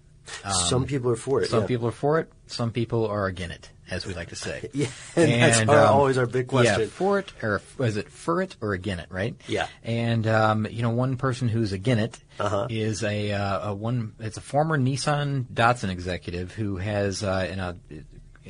Um, 0.45 0.54
Some 0.54 0.86
people 0.86 1.12
are 1.12 1.15
for 1.17 1.41
it, 1.41 1.50
Some 1.50 1.62
yeah. 1.62 1.67
people 1.67 1.88
are 1.88 1.91
for 1.91 2.19
it. 2.19 2.32
Some 2.45 2.71
people 2.71 3.08
are 3.08 3.26
against 3.26 3.56
it, 3.56 3.69
as 3.91 4.06
we 4.08 4.13
like 4.15 4.30
to 4.30 4.36
say. 4.36 4.69
Yeah, 4.73 4.88
and 5.15 5.41
that's 5.41 5.69
our- 5.69 5.86
always 5.86 6.17
our 6.17 6.25
big 6.25 6.47
question. 6.47 6.80
Yeah, 6.82 6.88
for 6.88 7.19
it 7.19 7.32
or 7.43 7.62
is 7.80 7.97
it 7.97 8.10
for 8.10 8.41
it 8.41 8.56
or 8.62 8.73
against 8.73 9.04
it, 9.04 9.12
right? 9.12 9.36
Yeah. 9.47 9.67
And 9.84 10.25
um, 10.25 10.65
you 10.65 10.82
know, 10.82 10.89
one 10.91 11.17
person 11.17 11.47
who's 11.49 11.71
against 11.73 12.01
it 12.04 12.19
Uh-huh. 12.39 12.67
is 12.69 13.04
a, 13.04 13.34
uh, 13.34 13.69
a 13.69 13.73
one. 13.75 14.13
It's 14.19 14.38
a 14.38 14.41
former 14.41 14.77
Nissan 14.77 15.45
Datsun 15.54 15.89
executive 15.89 16.54
who 16.54 16.77
has, 16.77 17.21
uh, 17.23 17.47
in 17.51 17.60
a, 17.60 17.75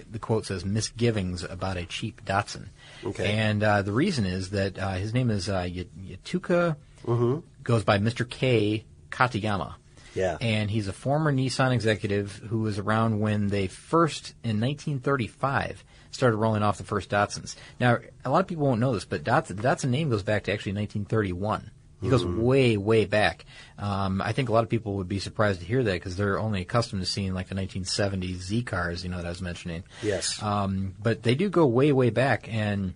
the 0.09 0.19
quote 0.19 0.45
says, 0.45 0.63
misgivings 0.63 1.43
about 1.43 1.75
a 1.77 1.85
cheap 1.85 2.23
Datsun. 2.23 2.67
Okay. 3.03 3.33
And 3.33 3.61
uh, 3.63 3.81
the 3.81 3.91
reason 3.91 4.25
is 4.25 4.51
that 4.51 4.77
uh, 4.79 4.91
his 4.93 5.13
name 5.13 5.29
is 5.31 5.49
uh, 5.49 5.63
Yutaka, 5.63 6.75
Mhm. 7.05 7.43
goes 7.63 7.83
by 7.83 7.97
Mr. 7.99 8.29
K 8.29 8.85
Katayama. 9.09 9.73
Yeah. 10.13 10.37
And 10.41 10.69
he's 10.69 10.87
a 10.87 10.93
former 10.93 11.31
Nissan 11.31 11.71
executive 11.73 12.33
who 12.49 12.59
was 12.59 12.77
around 12.79 13.19
when 13.19 13.47
they 13.47 13.67
first, 13.67 14.33
in 14.43 14.59
1935, 14.59 15.83
started 16.11 16.35
rolling 16.37 16.63
off 16.63 16.77
the 16.77 16.83
first 16.83 17.09
Datsuns. 17.09 17.55
Now, 17.79 17.99
a 18.25 18.29
lot 18.29 18.39
of 18.41 18.47
people 18.47 18.65
won't 18.65 18.81
know 18.81 18.93
this, 18.93 19.05
but 19.05 19.23
Datsun, 19.23 19.55
the 19.57 19.63
Datsun 19.63 19.89
name 19.89 20.09
goes 20.09 20.23
back 20.23 20.43
to 20.43 20.51
actually 20.53 20.73
1931. 20.73 21.71
He 22.01 22.09
goes 22.09 22.23
Mhm. 22.25 22.37
way, 22.39 22.77
way 22.77 23.05
back. 23.05 23.45
Um, 23.77 24.21
I 24.23 24.31
think 24.31 24.49
a 24.49 24.51
lot 24.51 24.63
of 24.63 24.69
people 24.69 24.95
would 24.95 25.07
be 25.07 25.19
surprised 25.19 25.59
to 25.59 25.65
hear 25.67 25.83
that 25.83 25.93
because 25.93 26.15
they're 26.15 26.39
only 26.39 26.61
accustomed 26.61 27.01
to 27.03 27.05
seeing 27.05 27.33
like 27.35 27.47
the 27.49 27.55
1970s 27.55 28.41
Z 28.41 28.63
cars, 28.63 29.03
you 29.03 29.09
know, 29.11 29.17
that 29.17 29.25
I 29.27 29.29
was 29.29 29.41
mentioning. 29.41 29.83
Yes. 30.01 30.41
Um, 30.41 30.95
but 31.01 31.21
they 31.23 31.35
do 31.35 31.47
go 31.47 31.67
way, 31.67 31.91
way 31.91 32.09
back. 32.09 32.51
And 32.51 32.95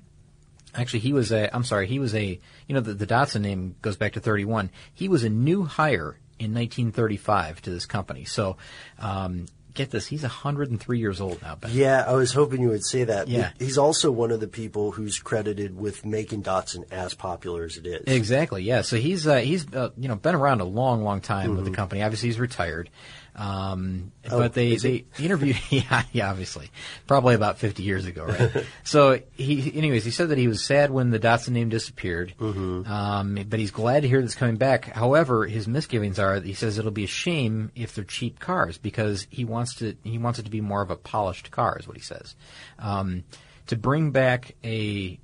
actually, 0.74 1.02
he 1.02 1.14
was 1.14 1.32
a, 1.32 1.56
I'm 1.56 1.64
sorry, 1.64 1.86
he 1.88 2.00
was 2.00 2.16
a, 2.16 2.40
you 2.68 2.74
know, 2.74 2.82
the, 2.82 2.96
the 2.96 3.06
Datsun 3.06 3.42
name 3.42 3.76
goes 3.84 3.96
back 3.96 4.14
to 4.14 4.20
31. 4.20 4.72
He 4.92 5.08
was 5.08 5.24
a 5.24 5.30
new 5.30 5.64
hire 5.66 6.18
in 6.40 6.54
1935 6.54 7.62
to 7.64 7.70
this 7.70 7.86
company. 7.86 8.26
So, 8.26 8.58
um, 9.00 9.46
get 9.74 9.92
this, 9.92 10.08
he's 10.08 10.22
103 10.22 11.00
years 11.00 11.20
old 11.20 11.42
now, 11.42 11.56
Ben. 11.56 11.72
Yeah, 11.74 12.06
I 12.08 12.14
was 12.14 12.32
hoping 12.32 12.62
you 12.62 12.70
would 12.70 12.86
say 12.86 13.04
that. 13.04 13.28
Yeah. 13.28 13.52
He's 13.60 13.78
also 13.78 14.10
one 14.12 14.32
of 14.32 14.40
the 14.40 14.48
people 14.48 14.92
who's 14.92 15.20
credited 15.20 15.78
with 15.78 16.06
making 16.06 16.44
Datsun 16.44 16.92
as 16.92 17.14
popular 17.14 17.66
as 17.66 17.76
it 17.78 17.86
is. 17.86 18.04
Exactly. 18.08 18.64
Yeah. 18.64 18.82
So 18.82 18.96
he's 18.98 19.28
uh, 19.28 19.38
he's 19.38 19.66
uh, 19.74 19.90
you 19.98 20.08
know 20.08 20.16
been 20.16 20.36
around 20.36 20.62
a 20.62 20.66
long, 20.66 21.04
long 21.04 21.20
time 21.22 21.56
with 21.56 21.66
the 21.66 21.72
Mhm. 21.72 21.76
company. 21.76 22.04
Obviously, 22.04 22.30
he's 22.30 22.40
retired. 22.40 22.90
Um, 23.36 24.12
Oh, 24.32 24.40
but 24.40 24.54
they 24.54 24.76
they 24.78 25.06
interviewed. 25.20 25.58
Yeah, 25.70 26.04
yeah. 26.14 26.30
Obviously, 26.30 26.72
probably 27.06 27.36
about 27.36 27.58
fifty 27.60 27.84
years 27.84 28.06
ago, 28.06 28.26
right? 28.26 28.66
so 28.84 29.20
he, 29.36 29.72
anyways, 29.76 30.06
he 30.06 30.12
said 30.12 30.30
that 30.30 30.38
he 30.38 30.48
was 30.48 30.64
sad 30.64 30.90
when 30.90 31.10
the 31.12 31.20
Datsun 31.20 31.50
name 31.50 31.70
disappeared. 31.70 32.34
Mhm. 32.40 32.88
Um, 32.88 33.38
but 33.50 33.60
he's 33.60 33.72
glad 33.72 34.02
to 34.04 34.08
hear 34.08 34.20
that 34.20 34.26
it's 34.26 34.36
coming 34.36 34.56
back. 34.56 34.86
However, 34.86 35.46
his 35.46 35.68
misgivings 35.68 36.18
are 36.18 36.40
that 36.40 36.46
he 36.48 36.54
says 36.54 36.78
it'll 36.80 36.92
be 36.92 37.04
a 37.04 37.08
shame 37.08 37.72
if 37.76 37.94
they're 37.94 38.04
cheap 38.06 38.40
cars 38.40 38.78
because 38.78 39.28
he 39.30 39.44
wants 39.46 39.76
to 39.76 39.96
he 40.04 40.18
wants 40.18 40.40
it 40.40 40.44
to 40.44 40.52
be 40.52 40.62
more 40.62 40.82
of 40.82 40.90
a 40.90 40.96
polished 40.96 41.52
car, 41.52 41.78
is 41.80 41.88
what 41.88 41.98
he 41.98 42.04
says. 42.04 42.36
Um, 42.80 43.26
to 43.68 43.76
bring 43.76 44.12
back 44.12 44.56
a 44.64 45.20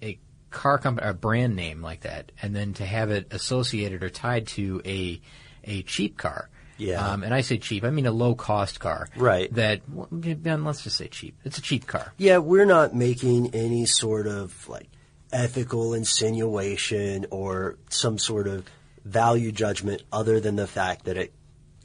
a 0.00 0.18
car 0.50 0.78
company, 0.78 1.08
a 1.08 1.12
brand 1.12 1.56
name 1.56 1.82
like 1.82 2.02
that, 2.02 2.30
and 2.40 2.54
then 2.54 2.72
to 2.74 2.86
have 2.86 3.10
it 3.10 3.26
associated 3.32 4.02
or 4.04 4.10
tied 4.10 4.46
to 4.48 4.80
a 4.86 5.20
a 5.64 5.82
cheap 5.82 6.16
car. 6.16 6.48
Yeah. 6.78 7.06
Um, 7.06 7.22
and 7.22 7.34
I 7.34 7.42
say 7.42 7.58
cheap, 7.58 7.84
I 7.84 7.90
mean 7.90 8.06
a 8.06 8.12
low 8.12 8.34
cost 8.34 8.80
car. 8.80 9.08
Right. 9.16 9.52
That 9.54 9.82
Ben, 9.86 10.64
let's 10.64 10.82
just 10.82 10.96
say 10.96 11.08
cheap. 11.08 11.36
It's 11.44 11.58
a 11.58 11.62
cheap 11.62 11.86
car. 11.86 12.14
Yeah, 12.16 12.38
we're 12.38 12.64
not 12.64 12.94
making 12.94 13.54
any 13.54 13.84
sort 13.86 14.26
of 14.26 14.68
like 14.68 14.88
ethical 15.32 15.92
insinuation 15.94 17.26
or 17.30 17.76
some 17.90 18.18
sort 18.18 18.46
of 18.46 18.64
value 19.04 19.52
judgment 19.52 20.02
other 20.12 20.40
than 20.40 20.56
the 20.56 20.66
fact 20.66 21.04
that 21.04 21.16
it 21.16 21.32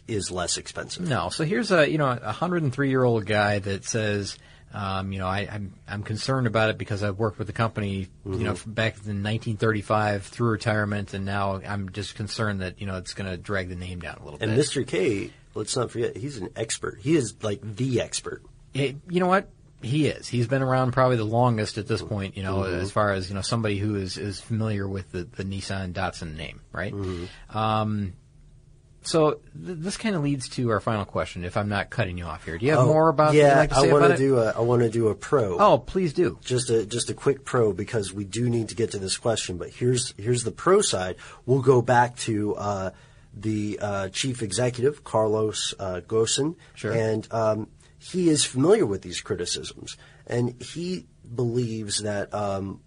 is 0.07 0.31
less 0.31 0.57
expensive. 0.57 1.07
No. 1.07 1.29
So 1.29 1.43
here's 1.43 1.71
a 1.71 1.89
you 1.89 1.97
know 1.97 2.07
a 2.09 2.25
103 2.25 2.89
year 2.89 3.03
old 3.03 3.25
guy 3.25 3.59
that 3.59 3.85
says. 3.85 4.37
Um, 4.73 5.11
you 5.13 5.19
know, 5.19 5.27
I, 5.27 5.47
I'm 5.51 5.73
I'm 5.87 6.03
concerned 6.03 6.47
about 6.47 6.69
it 6.71 6.77
because 6.77 7.03
I've 7.03 7.19
worked 7.19 7.37
with 7.37 7.47
the 7.47 7.53
company, 7.53 8.07
you 8.25 8.43
know, 8.43 8.55
from 8.55 8.73
back 8.73 8.93
in 9.05 9.21
1935 9.23 10.23
through 10.25 10.49
retirement, 10.49 11.13
and 11.13 11.25
now 11.25 11.61
I'm 11.65 11.91
just 11.91 12.15
concerned 12.15 12.61
that 12.61 12.81
you 12.81 12.87
know 12.87 12.97
it's 12.97 13.13
going 13.13 13.29
to 13.29 13.37
drag 13.37 13.69
the 13.69 13.75
name 13.75 13.99
down 13.99 14.17
a 14.19 14.23
little 14.23 14.39
And 14.41 14.55
bit. 14.55 14.59
Mr. 14.65 14.85
K, 14.87 15.31
let's 15.53 15.75
not 15.75 15.91
forget, 15.91 16.17
he's 16.17 16.37
an 16.37 16.49
expert. 16.55 16.97
He 17.01 17.15
is 17.15 17.35
like 17.43 17.59
the 17.61 18.01
expert. 18.01 18.41
It, 18.73 18.95
you 19.09 19.19
know 19.19 19.27
what? 19.27 19.47
He 19.83 20.07
is. 20.07 20.27
He's 20.29 20.47
been 20.47 20.61
around 20.61 20.93
probably 20.93 21.17
the 21.17 21.25
longest 21.25 21.77
at 21.77 21.87
this 21.87 22.01
point. 22.01 22.37
You 22.37 22.43
know, 22.43 22.59
Mhm. 22.59 22.79
as 22.81 22.89
far 22.91 23.11
as 23.11 23.27
you 23.29 23.35
know, 23.35 23.41
somebody 23.41 23.77
who 23.77 23.95
is 23.95 24.17
is 24.17 24.39
familiar 24.39 24.87
with 24.87 25.11
the, 25.11 25.25
the 25.25 25.43
Nissan 25.43 25.93
Datsun 25.93 26.35
name, 26.37 26.61
right? 26.71 26.93
Mm-hmm. 26.93 27.57
Um, 27.57 28.13
so 29.03 29.31
th- 29.31 29.39
this 29.79 29.97
kind 29.97 30.15
of 30.15 30.23
leads 30.23 30.49
to 30.49 30.69
our 30.71 30.79
final 30.79 31.05
question. 31.05 31.43
If 31.43 31.55
I'm 31.57 31.69
not 31.69 31.89
cutting 31.89 32.17
you 32.17 32.25
off 32.25 32.45
here, 32.45 32.57
do 32.57 32.65
you 32.65 32.71
have 32.71 32.81
Oh, 32.81 32.87
more 32.87 33.09
about? 33.09 33.33
Yeah, 33.33 33.57
like 33.59 33.69
to 33.69 33.75
say 33.75 33.89
I 33.89 33.93
want 33.93 34.11
to 34.11 34.17
do 34.17 34.39
a 34.39 34.51
I 34.51 34.59
want 34.61 34.81
to 34.81 34.89
do 34.89 35.07
a 35.09 35.15
pro. 35.15 35.57
Oh, 35.59 35.77
please 35.77 36.13
do. 36.13 36.39
Just 36.43 36.69
a 36.69 36.85
just 36.85 37.09
a 37.09 37.13
quick 37.13 37.45
pro 37.45 37.73
because 37.73 38.13
we 38.13 38.23
do 38.23 38.49
need 38.49 38.69
to 38.69 38.75
get 38.75 38.91
to 38.91 38.99
this 38.99 39.17
question. 39.17 39.57
But 39.57 39.69
here's 39.69 40.13
here's 40.17 40.43
the 40.43 40.51
pro 40.51 40.81
side. 40.81 41.15
We'll 41.45 41.61
go 41.61 41.81
back 41.81 42.15
to 42.19 42.55
uh, 42.55 42.89
the 43.33 43.79
uh, 43.81 44.09
chief 44.09 44.41
executive 44.41 45.03
Carlos 45.03 45.73
uh, 45.79 46.01
Sure. 46.75 46.91
and 46.91 47.27
um, 47.31 47.67
he 47.97 48.29
is 48.29 48.45
familiar 48.45 48.85
with 48.85 49.01
these 49.01 49.21
criticisms, 49.21 49.97
and 50.27 50.61
he 50.61 51.07
believes 51.33 52.03
that 52.03 52.33
um, 52.33 52.81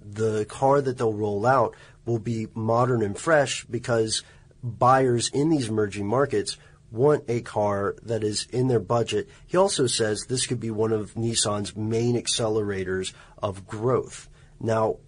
the 0.00 0.44
car 0.44 0.80
that 0.80 0.98
they'll 0.98 1.12
roll 1.12 1.46
out 1.46 1.74
will 2.04 2.18
be 2.18 2.48
modern 2.54 3.02
and 3.02 3.18
fresh 3.18 3.64
because 3.64 4.22
buyers 4.64 5.28
in 5.28 5.50
these 5.50 5.68
emerging 5.68 6.06
markets 6.06 6.56
want 6.90 7.24
a 7.28 7.42
car 7.42 7.96
that 8.02 8.24
is 8.24 8.46
in 8.50 8.68
their 8.68 8.80
budget. 8.80 9.28
He 9.46 9.56
also 9.56 9.86
says 9.86 10.24
this 10.28 10.46
could 10.46 10.60
be 10.60 10.70
one 10.70 10.92
of 10.92 11.14
Nissan's 11.14 11.76
main 11.76 12.16
accelerators 12.16 13.12
of 13.38 13.66
growth. 13.66 14.28
Now, 14.58 14.98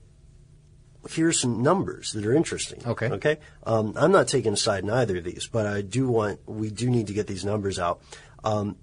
here's 1.09 1.41
some 1.41 1.63
numbers 1.63 2.13
that 2.13 2.27
are 2.27 2.35
interesting. 2.35 2.83
Okay. 2.87 3.09
Okay. 3.09 3.39
Um, 3.65 3.95
I'm 3.97 4.13
not 4.13 4.29
taking 4.29 4.53
a 4.53 4.57
side 4.57 4.83
in 4.83 4.91
either 4.91 5.19
of 5.19 5.25
these, 5.25 5.47
but 5.47 5.67
I 5.67 5.81
do 5.81 6.09
want, 6.09 6.41
we 6.47 6.71
do 6.71 6.91
need 6.91 7.07
to 7.07 7.15
get 7.15 7.29
these 7.29 7.45
numbers 7.45 7.79
out. 7.79 8.01
Um, 8.45 8.77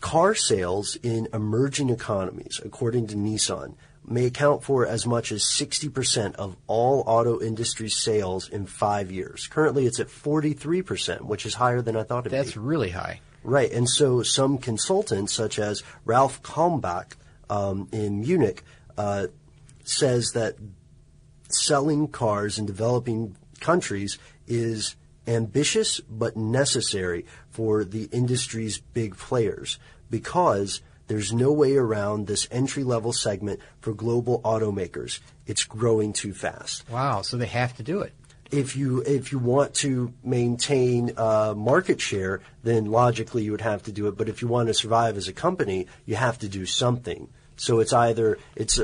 car 0.00 0.34
sales 0.34 0.96
in 1.02 1.26
emerging 1.32 1.90
economies, 1.90 2.60
according 2.64 3.08
to 3.08 3.16
Nissan, 3.16 3.74
may 4.10 4.26
account 4.26 4.64
for 4.64 4.86
as 4.86 5.06
much 5.06 5.32
as 5.32 5.42
60% 5.44 6.34
of 6.34 6.56
all 6.66 7.04
auto 7.06 7.40
industry 7.40 7.88
sales 7.88 8.48
in 8.48 8.66
five 8.66 9.10
years. 9.10 9.46
Currently, 9.46 9.86
it's 9.86 10.00
at 10.00 10.08
43%, 10.08 11.22
which 11.22 11.46
is 11.46 11.54
higher 11.54 11.80
than 11.80 11.96
I 11.96 12.02
thought 12.02 12.26
it'd 12.26 12.32
be. 12.32 12.36
That's 12.36 12.56
really 12.56 12.90
high. 12.90 13.20
Right, 13.42 13.72
and 13.72 13.88
so 13.88 14.22
some 14.22 14.58
consultants, 14.58 15.32
such 15.32 15.58
as 15.58 15.82
Ralf 16.04 16.42
Kalmbach 16.42 17.12
um, 17.48 17.88
in 17.92 18.20
Munich, 18.20 18.62
uh, 18.98 19.28
says 19.84 20.32
that 20.32 20.56
selling 21.48 22.08
cars 22.08 22.58
in 22.58 22.66
developing 22.66 23.36
countries 23.60 24.18
is 24.46 24.96
ambitious 25.26 26.00
but 26.00 26.36
necessary 26.36 27.24
for 27.50 27.84
the 27.84 28.04
industry's 28.12 28.78
big 28.78 29.16
players 29.16 29.78
because 30.10 30.80
there's 31.10 31.32
no 31.32 31.50
way 31.52 31.74
around 31.76 32.26
this 32.28 32.46
entry 32.50 32.84
level 32.84 33.12
segment 33.12 33.58
for 33.80 33.92
global 33.92 34.40
automakers. 34.42 35.18
It's 35.46 35.64
growing 35.64 36.12
too 36.12 36.32
fast. 36.32 36.88
Wow, 36.88 37.22
so 37.22 37.36
they 37.36 37.46
have 37.46 37.76
to 37.78 37.82
do 37.82 38.00
it. 38.00 38.12
If 38.50 38.76
you 38.76 39.02
if 39.06 39.32
you 39.32 39.38
want 39.38 39.74
to 39.84 40.12
maintain 40.24 41.12
uh, 41.16 41.54
market 41.56 42.00
share, 42.00 42.40
then 42.62 42.86
logically 42.86 43.42
you 43.44 43.50
would 43.52 43.60
have 43.72 43.82
to 43.84 43.92
do 43.92 44.06
it. 44.08 44.16
But 44.16 44.28
if 44.28 44.40
you 44.42 44.48
want 44.48 44.68
to 44.68 44.74
survive 44.74 45.16
as 45.16 45.28
a 45.28 45.32
company, 45.32 45.86
you 46.06 46.16
have 46.16 46.38
to 46.40 46.48
do 46.48 46.64
something. 46.66 47.28
So 47.56 47.80
it's 47.80 47.92
either 47.92 48.38
it's 48.56 48.78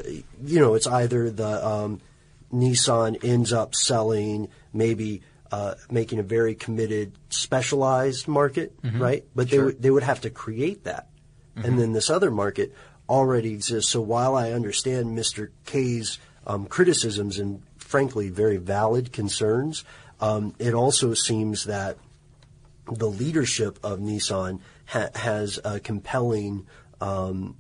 you 0.45 0.61
know 0.61 0.75
it's 0.75 0.87
either 0.87 1.31
the 1.31 1.53
um, 1.67 2.01
Nissan 2.53 3.25
ends 3.25 3.53
up 3.53 3.75
selling 3.75 4.49
maybe 4.73 5.23
uh, 5.51 5.75
making 5.91 6.19
a 6.19 6.23
very 6.23 6.55
committed 6.55 7.13
specialized 7.29 8.27
market, 8.29 8.71
Mhm. 8.83 9.01
right? 9.01 9.25
But 9.35 9.49
they 9.51 9.57
Sure. 9.57 9.65
would 9.67 9.83
they 9.83 9.91
would 9.91 10.03
have 10.03 10.21
to 10.23 10.31
create 10.31 10.85
that, 10.85 11.09
Mhm. 11.57 11.65
and 11.65 11.79
then 11.79 11.93
this 11.93 12.11
other 12.11 12.31
market 12.31 12.75
already 13.09 13.53
exists. 13.53 13.91
So 13.93 14.01
while 14.01 14.35
I 14.37 14.53
understand 14.53 15.17
Mr. 15.17 15.51
K's 15.65 16.19
um, 16.47 16.67
criticisms 16.67 17.39
and 17.39 17.63
frankly 17.79 18.29
very 18.29 18.57
valid 18.57 19.13
concerns, 19.13 19.85
um, 20.21 20.55
it 20.59 20.75
also 20.75 21.15
seems 21.15 21.65
that 21.65 21.99
the 22.91 23.09
leadership 23.09 23.79
of 23.83 23.99
Nissan 24.01 24.61
ha- 24.87 25.11
has 25.15 25.59
a 25.65 25.81
compelling 25.81 26.67
um, 27.01 27.57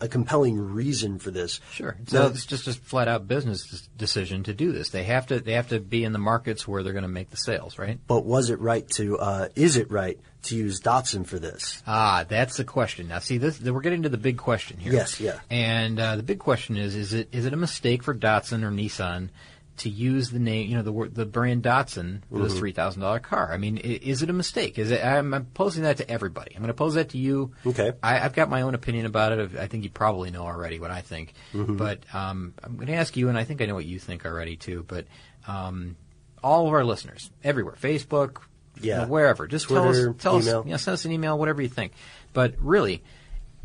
a 0.00 0.08
compelling 0.08 0.58
reason 0.58 1.18
for 1.18 1.30
this. 1.30 1.60
Sure. 1.72 1.96
So 2.06 2.20
Now- 2.22 2.26
it's 2.28 2.44
just 2.46 2.68
a 2.68 2.72
flat 2.72 3.08
out 3.08 3.26
business 3.26 3.88
decision 3.96 4.42
to 4.44 4.52
do 4.54 4.72
this. 4.72 4.90
They 4.90 5.04
have 5.04 5.26
to 5.28 5.40
they 5.40 5.52
have 5.52 5.68
to 5.68 5.80
be 5.80 6.04
in 6.04 6.12
the 6.12 6.18
markets 6.18 6.68
where 6.68 6.82
they're 6.82 6.92
going 6.92 7.02
to 7.02 7.08
make 7.08 7.30
the 7.30 7.36
sales, 7.36 7.78
right? 7.78 7.98
But 8.06 8.24
was 8.24 8.50
it 8.50 8.60
right 8.60 8.88
to? 8.90 9.18
Uh, 9.18 9.48
is 9.54 9.76
it 9.76 9.90
right 9.90 10.18
to 10.44 10.56
use 10.56 10.80
Datsun 10.80 11.26
for 11.26 11.38
this? 11.38 11.82
Ah, 11.86 12.24
that's 12.28 12.56
the 12.56 12.64
question. 12.64 13.08
Now, 13.08 13.18
see, 13.20 13.38
this 13.38 13.60
we're 13.60 13.80
getting 13.80 14.02
to 14.02 14.08
the 14.08 14.18
big 14.18 14.36
question 14.36 14.78
here. 14.78 14.92
Yes, 14.92 15.18
yeah. 15.18 15.40
And 15.50 15.98
uh, 15.98 16.16
the 16.16 16.22
big 16.22 16.38
question 16.38 16.76
is: 16.76 16.94
is 16.94 17.12
it 17.12 17.28
is 17.32 17.46
it 17.46 17.52
a 17.52 17.56
mistake 17.56 18.02
for 18.02 18.14
Datsun 18.14 18.62
or 18.62 18.70
Nissan 18.70 19.30
to 19.78 19.88
use 19.90 20.30
the 20.30 20.38
name, 20.38 20.68
you 20.70 20.76
know, 20.76 20.82
the 20.82 20.92
word, 20.92 21.14
the 21.14 21.26
brand 21.26 21.62
Datsun 21.62 22.22
for 22.32 22.38
this 22.42 22.54
Mhm. 22.54 22.58
three 22.58 22.72
thousand 22.72 23.02
dollar 23.02 23.18
car? 23.18 23.52
I 23.52 23.56
mean, 23.58 23.76
is 23.78 24.22
it 24.22 24.30
a 24.30 24.32
mistake? 24.32 24.78
Is 24.78 24.90
it? 24.90 25.04
I'm, 25.04 25.34
I'm 25.34 25.44
posing 25.46 25.82
that 25.82 25.98
to 25.98 26.10
everybody. 26.10 26.52
I'm 26.54 26.62
going 26.62 26.68
to 26.68 26.74
pose 26.74 26.94
that 26.94 27.10
to 27.10 27.18
you. 27.18 27.52
Okay. 27.66 27.92
I, 28.02 28.20
I've 28.20 28.32
got 28.34 28.48
my 28.48 28.62
own 28.62 28.74
opinion 28.74 29.06
about 29.06 29.32
it. 29.32 29.56
I 29.58 29.66
think 29.66 29.84
you 29.84 29.90
probably 29.90 30.30
know 30.30 30.42
already 30.44 30.80
what 30.80 30.90
I 30.90 31.00
think. 31.02 31.34
Mhm. 31.52 31.76
But 31.76 32.00
um, 32.14 32.54
I'm 32.62 32.76
going 32.76 32.86
to 32.88 32.94
ask 32.94 33.16
you, 33.16 33.28
and 33.28 33.36
I 33.38 33.44
think 33.44 33.60
I 33.60 33.66
know 33.66 33.74
what 33.74 33.84
you 33.84 33.98
think 33.98 34.24
already 34.24 34.56
too. 34.56 34.84
But 34.88 35.06
um, 35.46 35.96
all 36.42 36.66
of 36.66 36.72
our 36.72 36.84
listeners, 36.84 37.30
everywhere, 37.44 37.74
Facebook, 37.80 38.38
you 38.80 38.90
Yeah. 38.90 39.02
know, 39.02 39.06
wherever, 39.08 39.46
just 39.46 39.66
Twitter, 39.66 39.82
tell 39.82 40.08
us, 40.10 40.16
tell 40.18 40.40
email. 40.40 40.58
us, 40.60 40.64
you 40.66 40.70
know, 40.72 40.76
send 40.78 40.94
us 40.94 41.04
an 41.04 41.12
email, 41.12 41.38
whatever 41.38 41.62
you 41.62 41.68
think. 41.68 41.92
But 42.32 42.54
really, 42.58 43.02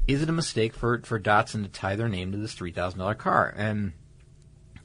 is 0.07 0.21
it 0.21 0.29
a 0.29 0.33
mistake 0.33 0.73
for 0.73 0.99
for 1.03 1.19
Datsun 1.19 1.63
to 1.63 1.69
tie 1.69 1.95
their 1.95 2.09
name 2.09 2.31
to 2.31 2.37
this 2.37 2.53
three 2.53 2.71
thousand 2.71 2.99
dollar 2.99 3.15
car? 3.15 3.53
And 3.55 3.93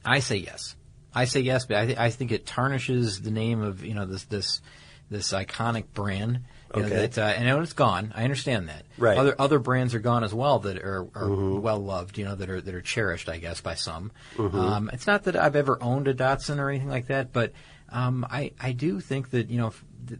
I 0.05 0.19
say 0.19 0.37
yes. 0.37 0.75
I 1.13 1.25
say 1.25 1.39
yes, 1.41 1.65
but 1.65 1.77
I, 1.77 1.85
th- 1.87 1.97
I 1.97 2.09
think 2.11 2.31
it 2.31 2.45
tarnishes 2.45 3.21
the 3.21 3.31
name 3.31 3.61
of 3.61 3.83
you 3.83 3.93
know 3.93 4.05
this 4.05 4.23
this 4.25 4.61
this 5.09 5.31
iconic 5.33 5.85
brand. 5.93 6.41
You 6.75 6.81
know, 6.81 6.87
Okay. 6.87 6.95
that, 7.07 7.17
uh, 7.17 7.21
and 7.21 7.47
I 7.47 7.51
know 7.53 7.61
it's 7.61 7.71
gone. 7.71 8.11
I 8.13 8.25
understand 8.25 8.67
that. 8.67 8.83
Right. 8.97 9.17
Other 9.17 9.35
other 9.39 9.57
brands 9.57 9.95
are 9.95 9.99
gone 9.99 10.25
as 10.25 10.33
well 10.33 10.59
that 10.59 10.77
are, 10.79 11.07
are 11.15 11.27
Mhm. 11.29 11.61
well 11.61 11.79
loved. 11.79 12.17
You 12.17 12.25
know 12.25 12.35
that 12.35 12.49
are 12.49 12.59
that 12.59 12.75
are 12.75 12.81
cherished, 12.81 13.29
I 13.29 13.37
guess, 13.37 13.61
by 13.61 13.75
some. 13.75 14.11
Mhm. 14.35 14.53
Um, 14.53 14.89
it's 14.93 15.07
not 15.07 15.23
that 15.23 15.35
I've 15.37 15.55
ever 15.55 15.81
owned 15.81 16.07
a 16.09 16.13
Datsun 16.13 16.59
or 16.59 16.69
anything 16.69 16.89
like 16.89 17.07
that, 17.07 17.31
but 17.31 17.53
um, 17.89 18.25
I 18.29 18.51
I 18.59 18.73
do 18.73 18.99
think 18.99 19.29
that 19.31 19.49
you 19.49 19.57
know 19.59 19.71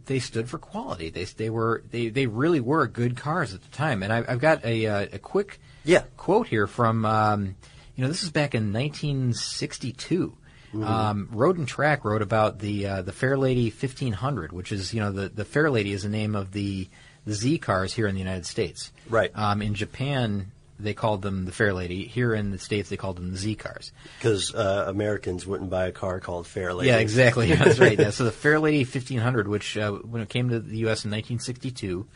they 0.06 0.18
stood 0.20 0.48
for 0.48 0.56
quality. 0.58 1.10
They 1.10 1.24
they 1.24 1.50
were 1.50 1.82
they 1.90 2.08
they 2.08 2.26
really 2.26 2.60
were 2.60 2.86
good 2.86 3.14
cars 3.14 3.52
at 3.52 3.60
the 3.60 3.68
time. 3.68 4.02
And 4.02 4.10
I, 4.10 4.24
I've 4.26 4.40
got 4.40 4.64
a 4.64 4.86
uh, 4.86 5.06
a 5.12 5.18
quick 5.18 5.60
Yeah. 5.84 6.04
quote 6.16 6.46
here 6.46 6.66
from 6.66 7.04
um, 7.04 7.56
you 7.94 8.02
know 8.02 8.08
this 8.08 8.22
is 8.22 8.30
back 8.30 8.54
in 8.54 8.72
1962. 8.72 10.34
Mhm. 10.74 10.84
Um, 10.84 11.28
Road 11.32 11.56
and 11.58 11.66
Track 11.66 12.04
wrote 12.04 12.22
about 12.22 12.58
the 12.58 12.86
uh, 12.86 13.02
the 13.02 13.12
Fairlady 13.12 13.66
1500, 13.72 14.52
which 14.52 14.72
is 14.72 14.92
you 14.92 15.00
know 15.00 15.12
the 15.12 15.28
the 15.28 15.44
Fair 15.44 15.70
Lady 15.70 15.92
is 15.92 16.02
the 16.02 16.08
name 16.08 16.34
of 16.34 16.52
the 16.52 16.88
the 17.26 17.34
Z 17.34 17.58
cars 17.58 17.92
here 17.94 18.06
in 18.06 18.14
the 18.14 18.20
United 18.20 18.46
States. 18.46 18.92
Right. 19.08 19.30
Um, 19.34 19.62
in 19.62 19.74
Japan, 19.74 20.52
they 20.80 20.94
called 20.94 21.22
them 21.22 21.44
the 21.44 21.52
Fair 21.52 21.72
Lady. 21.74 22.06
Here 22.06 22.34
in 22.34 22.50
the 22.50 22.58
states, 22.58 22.88
they 22.88 22.96
called 22.96 23.16
them 23.16 23.30
the 23.30 23.36
Z 23.36 23.56
cars. 23.56 23.92
Because 24.18 24.54
uh, 24.54 24.84
Americans 24.88 25.46
wouldn't 25.46 25.70
buy 25.70 25.86
a 25.86 25.92
car 25.92 26.20
called 26.20 26.46
Fairlady. 26.46 26.86
Yeah, 26.86 26.98
exactly. 26.98 27.52
That's 27.54 27.78
right. 27.78 27.98
Yeah. 27.98 28.10
So 28.10 28.24
the 28.24 28.32
Fair 28.32 28.60
Lady 28.60 28.78
1500, 28.78 29.48
which 29.48 29.76
uh, 29.76 29.92
when 29.92 30.22
it 30.22 30.28
came 30.28 30.50
to 30.50 30.60
the 30.60 30.78
U.S. 30.78 31.04
in 31.04 31.10
1962, 31.10 32.06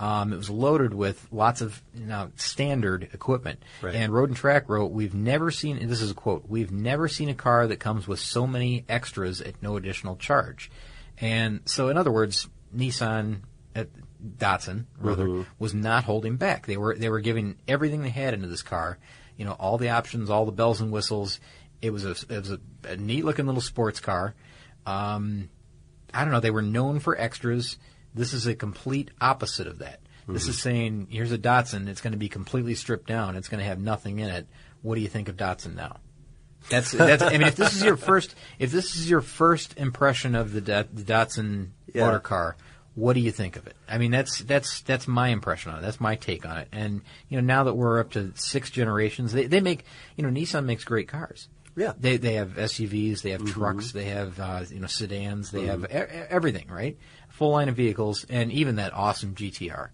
um, 0.00 0.32
it 0.32 0.36
was 0.36 0.50
loaded 0.50 0.94
with 0.94 1.28
lots 1.30 1.60
of 1.60 1.80
you 1.94 2.06
know, 2.06 2.32
standard 2.36 3.08
equipment. 3.12 3.62
Right. 3.82 3.94
And 3.94 4.12
Road 4.12 4.30
and 4.30 4.36
Track 4.36 4.68
wrote, 4.68 4.90
"We've 4.90 5.14
never 5.14 5.50
seen." 5.52 5.76
and 5.76 5.88
This 5.90 6.00
is 6.02 6.10
a 6.10 6.14
quote. 6.14 6.44
We've 6.48 6.72
never 6.72 7.06
seen 7.06 7.28
a 7.28 7.34
car 7.34 7.66
that 7.68 7.76
comes 7.76 8.08
with 8.08 8.18
so 8.18 8.46
many 8.46 8.84
extras 8.88 9.40
at 9.40 9.62
no 9.62 9.76
additional 9.76 10.16
charge. 10.16 10.70
And 11.20 11.60
so, 11.66 11.88
in 11.90 11.96
other 11.96 12.10
words, 12.10 12.48
Nissan. 12.74 13.42
At, 13.74 13.88
Datsun, 14.38 14.84
rather, 14.98 15.26
Mhm. 15.26 15.46
was 15.58 15.72
not 15.72 16.04
holding 16.04 16.36
back. 16.36 16.66
They 16.66 16.76
were 16.76 16.94
they 16.94 17.08
were 17.08 17.20
giving 17.20 17.56
everything 17.68 18.02
they 18.02 18.10
had 18.10 18.34
into 18.34 18.48
this 18.48 18.62
car. 18.62 18.98
You 19.36 19.44
know, 19.46 19.52
all 19.52 19.78
the 19.78 19.88
options, 19.90 20.28
all 20.28 20.44
the 20.44 20.52
bells 20.52 20.80
and 20.80 20.90
whistles. 20.92 21.40
It 21.80 21.90
was 21.90 22.04
a 22.04 22.10
it 22.10 22.28
was 22.40 22.50
a, 22.50 22.60
a 22.86 22.96
neat 22.96 23.24
looking 23.24 23.46
little 23.46 23.62
sports 23.62 24.00
car. 24.00 24.34
Um, 24.86 25.48
I 26.12 26.24
don't 26.24 26.32
know. 26.32 26.40
They 26.40 26.50
were 26.50 26.60
known 26.62 26.98
for 27.00 27.18
extras. 27.18 27.78
This 28.14 28.32
is 28.32 28.46
a 28.46 28.54
complete 28.54 29.10
opposite 29.20 29.66
of 29.66 29.78
that. 29.78 30.00
This 30.28 30.46
is 30.46 30.60
saying, 30.62 31.08
here's 31.10 31.32
a 31.32 31.38
Datsun. 31.38 31.88
It's 31.88 32.00
going 32.00 32.12
to 32.12 32.18
be 32.18 32.28
completely 32.28 32.76
stripped 32.76 33.08
down. 33.08 33.34
It's 33.34 33.48
going 33.48 33.58
to 33.58 33.64
have 33.66 33.80
nothing 33.80 34.20
in 34.20 34.28
it. 34.28 34.46
What 34.82 34.94
do 34.94 35.00
you 35.00 35.08
think 35.08 35.28
of 35.28 35.36
Datsun 35.36 35.74
now? 35.74 35.96
That's 36.70 36.92
that's. 36.92 37.22
I 37.22 37.30
mean, 37.30 37.42
if 37.42 37.56
this 37.56 37.74
is 37.74 37.82
your 37.82 37.96
first, 37.96 38.34
if 38.58 38.70
this 38.70 38.94
is 38.94 39.10
your 39.10 39.22
first 39.22 39.76
impression 39.76 40.34
of 40.36 40.52
the, 40.52 40.60
Dat- 40.60 40.94
the 40.94 41.02
Datsun 41.02 41.70
Yeah. 41.92 42.06
motor 42.06 42.20
car, 42.20 42.56
what 42.94 43.14
do 43.14 43.20
you 43.20 43.32
think 43.32 43.56
of 43.56 43.66
it? 43.66 43.74
I 43.88 43.98
mean, 43.98 44.10
that's 44.12 44.38
that's 44.40 44.82
that's 44.82 45.08
my 45.08 45.28
impression 45.28 45.72
on 45.72 45.78
it. 45.78 45.82
That's 45.82 46.00
my 46.00 46.14
take 46.16 46.46
on 46.46 46.58
it. 46.58 46.68
And 46.70 47.00
you 47.28 47.40
know, 47.40 47.44
now 47.46 47.64
that 47.64 47.74
we're 47.74 47.98
up 47.98 48.10
to 48.12 48.32
six 48.36 48.70
generations, 48.70 49.32
they 49.32 49.46
they 49.46 49.60
make 49.60 49.84
you 50.16 50.22
know 50.22 50.30
Nissan 50.30 50.64
makes 50.64 50.84
great 50.84 51.08
cars. 51.08 51.48
Yeah. 51.76 51.92
They 51.98 52.16
they 52.16 52.34
have 52.34 52.50
SUVs, 52.56 53.22
they 53.22 53.30
have 53.30 53.42
Mhm. 53.42 53.52
trucks, 53.52 53.92
they 53.92 54.06
have 54.06 54.38
uh, 54.40 54.64
you 54.70 54.80
know 54.80 54.86
sedans, 54.86 55.50
they 55.50 55.62
Mhm. 55.62 55.66
have 55.66 55.84
e- 55.84 56.26
everything, 56.30 56.68
right? 56.68 56.98
Full 57.28 57.50
line 57.52 57.68
of 57.68 57.76
vehicles, 57.76 58.24
and 58.28 58.50
even 58.52 58.76
that 58.76 58.92
awesome 58.92 59.34
GTR. 59.34 59.90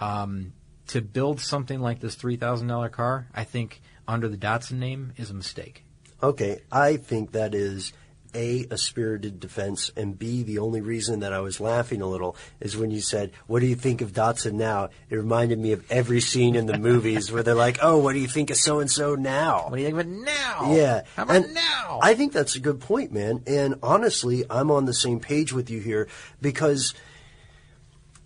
Um, 0.00 0.52
to 0.88 1.00
build 1.00 1.40
something 1.40 1.80
like 1.80 2.00
this 2.00 2.14
three 2.14 2.36
thousand 2.36 2.68
dollar 2.68 2.88
car, 2.88 3.28
I 3.34 3.44
think 3.44 3.80
under 4.06 4.28
the 4.28 4.36
Datsun 4.36 4.78
name 4.78 5.12
is 5.16 5.30
a 5.30 5.34
mistake. 5.34 5.84
Okay, 6.22 6.60
I 6.70 6.96
think 6.96 7.32
that 7.32 7.54
is 7.54 7.92
A, 8.34 8.66
a 8.70 8.78
spirited 8.78 9.40
defense, 9.40 9.90
and 9.96 10.18
B, 10.18 10.42
the 10.42 10.58
only 10.58 10.80
reason 10.80 11.20
that 11.20 11.32
I 11.32 11.40
was 11.40 11.60
laughing 11.60 12.02
a 12.02 12.06
little 12.06 12.36
is 12.60 12.76
when 12.76 12.90
you 12.90 13.00
said, 13.00 13.32
What 13.46 13.60
do 13.60 13.66
you 13.66 13.74
think 13.74 14.00
of 14.00 14.12
Datsun 14.12 14.54
now? 14.54 14.90
It 15.10 15.16
reminded 15.16 15.58
me 15.58 15.72
of 15.72 15.90
every 15.90 16.20
scene 16.20 16.56
in 16.56 16.66
the 16.66 16.78
movies 16.78 17.30
where 17.30 17.42
they're 17.42 17.54
like, 17.54 17.78
Oh, 17.82 17.98
what 17.98 18.12
do 18.12 18.18
you 18.18 18.28
think 18.28 18.50
of 18.50 18.56
so 18.56 18.80
and 18.80 18.90
so 18.90 19.14
now? 19.14 19.66
What 19.68 19.76
do 19.76 19.82
you 19.82 19.88
think 19.88 20.00
of 20.00 20.06
it 20.06 20.12
now? 20.12 20.74
Yeah. 20.74 21.02
How 21.16 21.22
about 21.24 21.36
and 21.36 21.54
now? 21.54 22.00
I 22.02 22.14
think 22.14 22.32
that's 22.32 22.56
a 22.56 22.60
good 22.60 22.80
point, 22.80 23.12
man. 23.12 23.42
And 23.46 23.76
honestly, 23.82 24.44
I'm 24.50 24.70
on 24.70 24.84
the 24.84 24.94
same 24.94 25.20
page 25.20 25.52
with 25.52 25.70
you 25.70 25.80
here 25.80 26.08
because, 26.40 26.94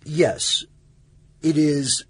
yes, 0.05 0.65
it 1.41 1.57
is 1.57 2.05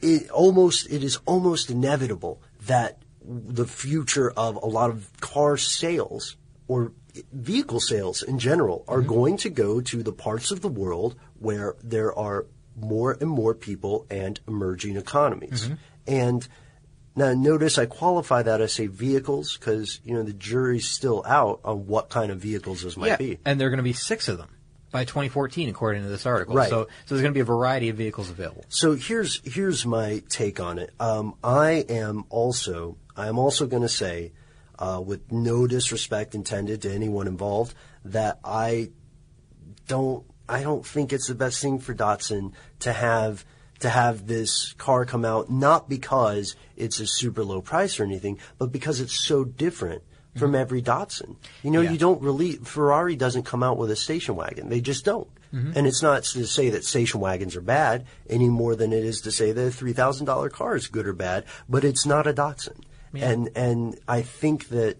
it 0.00 0.30
almost 0.30 0.90
it 0.90 1.02
is 1.02 1.18
almost 1.26 1.70
inevitable 1.70 2.40
that 2.66 2.98
the 3.24 3.66
future 3.66 4.30
of 4.36 4.56
a 4.56 4.66
lot 4.66 4.90
of 4.90 5.10
car 5.20 5.56
sales 5.56 6.36
or 6.68 6.92
vehicle 7.32 7.80
sales 7.80 8.22
in 8.22 8.38
general 8.38 8.84
are 8.88 9.00
going 9.00 9.36
to 9.38 9.50
go 9.50 9.80
to 9.80 10.02
the 10.02 10.12
parts 10.12 10.50
of 10.50 10.60
the 10.60 10.68
world 10.68 11.16
where 11.38 11.76
there 11.82 12.16
are 12.16 12.46
more 12.76 13.16
and 13.20 13.30
more 13.30 13.54
people 13.54 14.06
and 14.10 14.38
emerging 14.46 14.96
economies. 14.96 15.70
And 16.06 16.46
now 17.14 17.32
notice 17.32 17.78
I 17.78 17.86
qualify 17.86 18.42
that 18.42 18.60
I 18.60 18.66
say 18.66 18.86
vehicles 18.86 19.56
because 19.56 20.00
you 20.04 20.14
know 20.14 20.22
the 20.22 20.34
jury's 20.34 20.88
still 20.88 21.24
out 21.26 21.60
on 21.64 21.86
what 21.86 22.10
kind 22.10 22.30
of 22.30 22.38
vehicles 22.38 22.82
this 22.82 22.96
might 22.96 23.08
yeah, 23.08 23.16
be. 23.16 23.38
and 23.44 23.58
there 23.58 23.68
are 23.68 23.70
going 23.70 23.78
to 23.78 23.82
be 23.82 23.94
six 23.94 24.28
of 24.28 24.38
them 24.38 24.48
by 24.92 25.04
2014, 25.04 25.68
according 25.68 26.02
to 26.02 26.08
this 26.08 26.26
article. 26.26 26.54
Right. 26.54 26.70
So, 26.70 26.84
so 26.84 26.88
there's 27.08 27.22
going 27.22 27.32
to 27.32 27.36
be 27.36 27.40
a 27.40 27.44
variety 27.44 27.88
of 27.88 27.96
vehicles 27.96 28.30
available. 28.30 28.64
So 28.68 28.94
here's 28.94 29.40
here's 29.44 29.84
my 29.84 30.22
take 30.28 30.60
on 30.60 30.78
it. 30.78 30.90
Um, 31.00 31.34
I 31.42 31.84
am 31.88 32.24
also 32.28 32.96
I 33.16 33.28
am 33.28 33.38
also 33.38 33.66
going 33.66 33.82
to 33.82 33.88
say, 33.88 34.32
uh, 34.78 35.02
with 35.04 35.30
no 35.32 35.66
disrespect 35.66 36.34
intended 36.34 36.82
to 36.82 36.92
anyone 36.92 37.26
involved, 37.26 37.74
that 38.04 38.38
I 38.44 38.90
don't 39.88 40.24
I 40.48 40.62
don't 40.62 40.86
think 40.86 41.12
it's 41.12 41.26
the 41.28 41.34
best 41.34 41.60
thing 41.60 41.78
for 41.80 41.94
Datsun 41.94 42.52
to 42.80 42.92
have 42.92 43.44
to 43.80 43.88
have 43.90 44.26
this 44.26 44.72
car 44.74 45.04
come 45.04 45.24
out 45.24 45.50
not 45.50 45.88
because 45.88 46.56
it's 46.76 46.98
a 47.00 47.06
super 47.06 47.44
low 47.44 47.60
price 47.60 48.00
or 48.00 48.04
anything, 48.04 48.38
but 48.58 48.72
because 48.72 49.00
it's 49.00 49.14
so 49.26 49.44
different 49.44 50.02
from 50.36 50.54
every 50.54 50.82
Datsun. 50.82 51.36
You 51.62 51.70
know, 51.70 51.80
Yeah. 51.80 51.92
you 51.92 51.98
don't 51.98 52.20
really 52.22 52.52
Ferrari 52.56 53.16
doesn't 53.16 53.44
come 53.44 53.62
out 53.62 53.78
with 53.78 53.90
a 53.90 53.96
station 53.96 54.36
wagon. 54.36 54.68
They 54.68 54.80
just 54.82 55.04
don't. 55.04 55.28
Mhm. 55.54 55.74
And 55.76 55.86
it's 55.86 56.02
not 56.02 56.24
to 56.24 56.46
say 56.46 56.70
that 56.70 56.84
station 56.84 57.20
wagons 57.20 57.56
are 57.56 57.60
bad 57.62 58.04
any 58.28 58.48
more 58.48 58.76
than 58.76 58.92
it 58.92 59.04
is 59.04 59.20
to 59.22 59.32
say 59.32 59.52
that 59.52 59.66
a 59.66 59.70
three 59.70 59.92
thousand 59.94 60.26
dollar 60.26 60.50
car 60.50 60.76
is 60.76 60.88
good 60.88 61.06
or 61.06 61.12
bad. 61.14 61.44
But 61.68 61.84
it's 61.84 62.04
not 62.06 62.26
a 62.26 62.32
Datsun. 62.34 62.80
Yeah. 63.16 63.30
And 63.30 63.50
and 63.56 63.98
I 64.06 64.22
think 64.22 64.68
that 64.68 64.98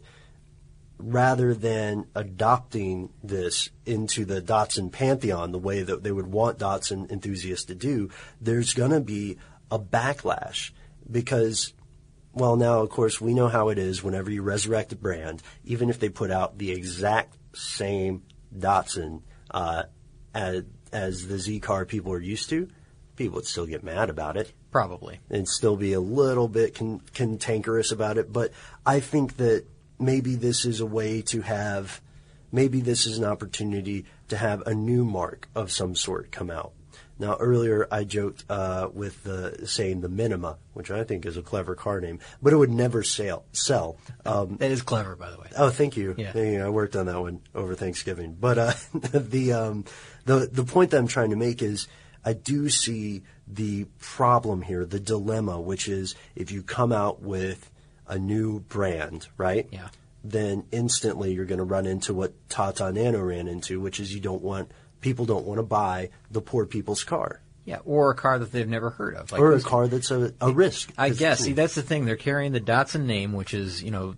rather 0.99 1.55
than 1.55 2.07
adopting 2.15 3.11
this 3.23 3.71
into 3.85 4.25
the 4.25 4.41
Datsun 4.41 4.91
pantheon 4.91 5.53
the 5.53 5.59
way 5.59 5.83
that 5.83 6.03
they 6.03 6.13
would 6.13 6.27
want 6.27 6.59
Datsun 6.59 7.11
enthusiasts 7.11 7.67
to 7.67 7.75
do, 7.75 8.11
there's 8.41 8.73
going 8.73 8.93
to 8.93 9.01
be 9.01 9.37
a 9.71 9.79
backlash 9.79 10.71
because, 11.11 11.75
well, 12.33 12.57
now 12.57 12.81
of 12.81 12.89
course 12.89 13.21
we 13.21 13.35
know 13.35 13.49
how 13.49 13.69
it 13.69 13.79
is 13.79 14.03
whenever 14.03 14.31
you 14.31 14.43
resurrect 14.43 14.93
a 14.93 14.97
brand, 14.97 15.43
even 15.65 15.91
if 15.91 15.99
they 15.99 16.09
put 16.09 16.31
out 16.31 16.59
the 16.59 16.73
exact 16.73 17.37
same 17.55 18.23
Datsun 18.57 19.23
uh, 19.51 19.85
as, 20.35 20.63
as 20.93 21.27
the 21.27 21.39
Z 21.39 21.61
car 21.61 21.85
people 21.85 22.13
are 22.13 22.21
used 22.21 22.49
to, 22.51 22.69
people 23.17 23.37
would 23.37 23.47
still 23.47 23.67
get 23.67 23.83
mad 23.83 24.11
about 24.11 24.37
it 24.37 24.53
Probably. 24.71 25.21
and 25.31 25.49
still 25.49 25.77
be 25.77 25.93
a 25.93 26.01
little 26.01 26.49
bit 26.49 26.75
con- 26.75 27.01
cantankerous 27.15 27.93
about 27.93 28.19
it. 28.19 28.33
But 28.33 28.53
I 28.85 29.01
think 29.01 29.37
that 29.39 29.65
maybe 29.99 30.35
this 30.37 30.65
is 30.65 30.81
a 30.81 30.87
way 30.87 31.23
to 31.23 31.41
have, 31.43 32.01
maybe 32.53 32.81
this 32.81 33.07
is 33.07 33.19
an 33.19 33.25
opportunity 33.25 34.05
to 34.29 34.37
have 34.37 34.63
a 34.67 34.75
new 34.75 35.05
mark 35.05 35.49
of 35.55 35.71
some 35.73 35.95
sort 35.95 36.31
come 36.31 36.51
out. 36.51 36.73
Now, 37.19 37.37
earlier 37.37 37.89
I 37.91 38.05
joked 38.05 38.45
uh, 38.51 38.91
with 38.93 39.25
the 39.25 39.67
saying 39.67 40.03
the 40.03 40.09
Minima, 40.11 40.59
which 40.75 40.91
I 40.91 41.03
think 41.03 41.25
is 41.25 41.39
a 41.39 41.43
clever 41.43 41.75
car 41.75 41.99
name, 41.99 42.19
but 42.43 42.53
it 42.53 42.57
would 42.57 42.71
never 42.71 43.03
sell. 43.03 43.47
Sell. 43.53 43.97
Um, 44.27 44.59
That 44.59 44.71
is 44.71 44.83
clever, 44.83 45.17
by 45.17 45.31
the 45.31 45.39
way. 45.39 45.49
Oh, 45.57 45.71
thank 45.71 45.97
you. 45.97 46.15
Yeah. 46.19 46.33
Thank 46.33 46.53
you. 46.53 46.63
I 46.63 46.69
worked 46.69 46.95
on 46.95 47.07
that 47.07 47.19
one 47.19 47.41
over 47.55 47.75
Thanksgiving. 47.75 48.37
But 48.39 48.59
uh, 48.59 48.73
the 48.93 49.55
um, 49.55 49.85
the 50.27 50.47
the 50.53 50.65
point 50.65 50.91
that 50.91 50.99
I'm 50.99 51.07
trying 51.09 51.31
to 51.31 51.37
make 51.37 51.63
is 51.63 51.89
I 52.27 52.33
do 52.35 52.69
see 52.69 53.23
the 53.47 53.87
problem 54.01 54.61
here, 54.63 54.85
the 54.85 55.01
dilemma, 55.01 55.61
which 55.61 55.89
is 55.89 56.15
if 56.35 56.51
you 56.51 56.63
come 56.63 56.93
out 56.93 57.23
with 57.23 57.71
a 58.09 58.19
new 58.19 58.61
brand, 58.61 59.29
right? 59.39 59.67
Yeah. 59.71 59.89
Then 60.25 60.65
instantly 60.73 61.33
you're 61.33 61.45
going 61.45 61.59
to 61.59 61.65
run 61.65 61.87
into 61.87 62.13
what 62.13 62.33
Tata 62.49 62.91
Nano 62.93 63.21
ran 63.21 63.47
into, 63.47 63.81
which 63.81 64.01
is 64.01 64.13
you 64.13 64.21
don't 64.21 64.43
want 64.43 64.73
people 65.01 65.25
don't 65.25 65.47
want 65.47 65.59
to 65.59 65.63
buy 65.63 66.11
the 66.33 66.41
poor 66.41 66.67
people's 66.67 67.05
car 67.05 67.41
Yeah, 67.65 67.79
or 67.85 68.11
a 68.11 68.15
car 68.17 68.41
that 68.41 68.51
they've 68.51 68.67
never 68.69 68.91
heard 68.91 69.15
of. 69.15 69.33
or 69.33 69.53
a 69.53 69.61
car 69.61 69.87
that's 69.87 70.11
a, 70.11 70.35
a 70.41 70.51
risk. 70.51 70.93
I 70.99 71.11
guess. 71.11 71.41
See, 71.41 71.53
that's 71.53 71.77
the 71.77 71.83
thing. 71.83 72.07
They're 72.07 72.17
carrying 72.17 72.51
the 72.51 72.61
Datsun 72.61 73.05
name, 73.05 73.33
which 73.35 73.55
is 73.55 73.83
you 73.85 73.93
know, 73.93 74.17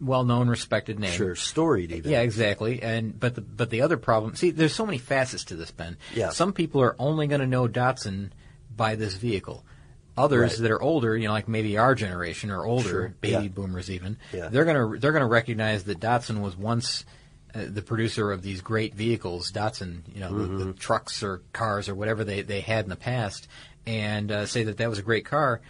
well 0.00 0.24
known, 0.24 0.48
respected 0.48 0.98
name. 0.98 1.12
Sure, 1.12 1.34
storied 1.34 1.92
even. 1.92 2.10
Yeah, 2.10 2.20
exactly. 2.22 2.82
And 2.82 3.18
but 3.18 3.34
the 3.34 3.40
but 3.40 3.70
the 3.70 3.82
other 3.82 3.96
problem. 3.96 4.34
See, 4.36 4.50
there's 4.50 4.74
so 4.74 4.86
many 4.86 4.98
facets 4.98 5.44
to 5.44 5.56
this, 5.56 5.70
Ben. 5.70 5.96
Yeah. 6.14 6.30
Some 6.30 6.52
people 6.52 6.80
are 6.82 6.96
only 6.98 7.26
going 7.26 7.40
to 7.42 7.46
know 7.46 7.68
Datsun 7.68 8.30
by 8.74 8.94
this 8.96 9.14
vehicle. 9.14 9.64
Others 10.16 10.52
Right. 10.52 10.62
that 10.62 10.70
are 10.72 10.82
older, 10.82 11.16
you 11.16 11.28
know, 11.28 11.32
like 11.32 11.48
maybe 11.48 11.78
our 11.78 11.94
generation 11.94 12.50
or 12.50 12.64
older, 12.64 12.88
Sure, 12.88 13.14
baby 13.20 13.44
yeah. 13.44 13.48
boomers 13.48 13.90
even, 13.90 14.16
Yeah. 14.32 14.48
they're 14.48 14.64
gonna 14.64 14.98
they're 14.98 15.12
gonna 15.12 15.26
recognize 15.26 15.84
that 15.84 16.00
Datsun 16.00 16.40
was 16.40 16.56
once 16.56 17.04
uh, 17.54 17.62
the 17.68 17.80
producer 17.82 18.30
of 18.32 18.42
these 18.42 18.60
great 18.60 18.94
vehicles, 18.94 19.50
Datsun, 19.52 20.02
you 20.12 20.20
know, 20.20 20.36
the, 20.36 20.44
Mm-hmm. 20.44 20.58
the 20.58 20.72
trucks 20.74 21.22
or 21.22 21.42
cars 21.52 21.88
or 21.88 21.94
whatever 21.94 22.22
they, 22.24 22.42
they 22.42 22.60
had 22.60 22.84
in 22.84 22.90
the 22.90 22.96
past, 22.96 23.48
and 23.86 24.30
uh, 24.30 24.46
say 24.46 24.64
that 24.64 24.76
that 24.78 24.88
was 24.90 24.98
a 24.98 25.02
great 25.02 25.24
car. 25.24 25.60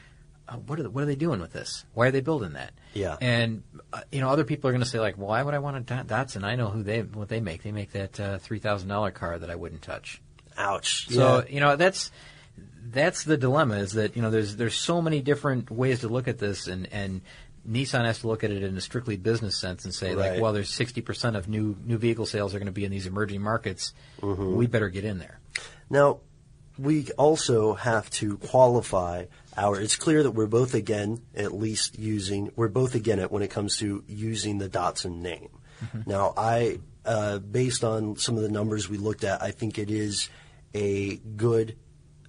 Uh, 0.50 0.56
what 0.56 0.80
are 0.80 0.82
the, 0.82 0.90
what 0.90 1.02
are 1.04 1.06
they 1.06 1.14
doing 1.16 1.40
with 1.40 1.52
this? 1.52 1.84
Why 1.94 2.08
are 2.08 2.10
they 2.10 2.20
building 2.20 2.54
that? 2.54 2.72
Yeah. 2.92 3.16
And 3.20 3.62
uh, 3.92 4.00
you 4.10 4.20
know, 4.20 4.28
other 4.30 4.42
people 4.44 4.68
are 4.68 4.72
going 4.72 4.82
to 4.82 4.88
say 4.88 4.98
like, 4.98 5.16
"Why 5.16 5.42
would 5.42 5.54
I 5.54 5.60
want 5.60 5.76
a 5.76 5.80
Dat- 5.80 6.08
Datsun? 6.08 6.42
I 6.44 6.56
know 6.56 6.68
who 6.68 6.82
they 6.82 7.02
what 7.02 7.28
they 7.28 7.40
make. 7.40 7.62
They 7.62 7.72
make 7.72 7.92
that 7.92 8.18
uh, 8.18 8.38
three 8.38 8.58
thousand 8.58 8.88
dollar 8.88 9.10
car 9.12 9.38
that 9.38 9.48
I 9.50 9.54
wouldn't 9.54 9.82
touch." 9.82 10.20
Ouch. 10.58 11.08
So 11.08 11.38
Yeah. 11.48 11.54
you 11.54 11.60
know, 11.60 11.76
that's 11.76 12.10
that's 12.90 13.24
the 13.24 13.36
dilemma. 13.36 13.76
Is 13.76 13.92
that 13.92 14.16
you 14.16 14.22
know, 14.22 14.30
there's 14.30 14.56
there's 14.56 14.74
so 14.74 15.00
many 15.00 15.20
different 15.20 15.70
ways 15.70 16.00
to 16.00 16.08
look 16.08 16.26
at 16.28 16.38
this, 16.38 16.66
and 16.66 16.88
and 16.92 17.20
Nissan 17.68 18.04
has 18.06 18.20
to 18.20 18.26
look 18.26 18.42
at 18.42 18.50
it 18.50 18.62
in 18.62 18.76
a 18.76 18.80
strictly 18.80 19.16
business 19.16 19.56
sense 19.56 19.84
and 19.84 19.94
say 19.94 20.14
Right. 20.14 20.32
like, 20.32 20.40
well, 20.40 20.52
there's 20.52 20.70
sixty 20.70 21.00
percent 21.02 21.36
of 21.36 21.48
new 21.48 21.76
new 21.84 21.98
vehicle 21.98 22.26
sales 22.26 22.54
are 22.54 22.58
going 22.58 22.66
to 22.66 22.72
be 22.72 22.84
in 22.84 22.90
these 22.90 23.06
emerging 23.06 23.42
markets. 23.42 23.92
Mhm. 24.20 24.56
We 24.56 24.66
better 24.66 24.88
get 24.88 25.04
in 25.04 25.18
there. 25.18 25.38
Now, 25.88 26.20
we 26.78 27.08
also 27.18 27.74
have 27.74 28.08
to 28.10 28.38
qualify 28.38 29.26
our. 29.60 29.80
It's 29.80 29.96
clear 29.96 30.22
that 30.22 30.32
we're 30.32 30.46
both 30.46 30.74
again, 30.74 31.22
at 31.34 31.52
least 31.52 31.98
using. 31.98 32.50
We're 32.56 32.68
both 32.68 32.94
again 32.94 33.18
it 33.18 33.30
when 33.30 33.42
it 33.42 33.50
comes 33.50 33.76
to 33.78 34.02
using 34.08 34.58
the 34.58 34.68
Datsun 34.68 35.18
name. 35.20 35.50
Now, 36.06 36.34
I, 36.36 36.80
uh, 37.04 37.38
based 37.38 37.84
on 37.84 38.16
some 38.16 38.36
of 38.36 38.42
the 38.42 38.48
numbers 38.48 38.88
we 38.88 38.98
looked 38.98 39.24
at, 39.24 39.42
I 39.42 39.50
think 39.50 39.78
it 39.78 39.90
is 39.90 40.28
a 40.74 41.16
good, 41.16 41.76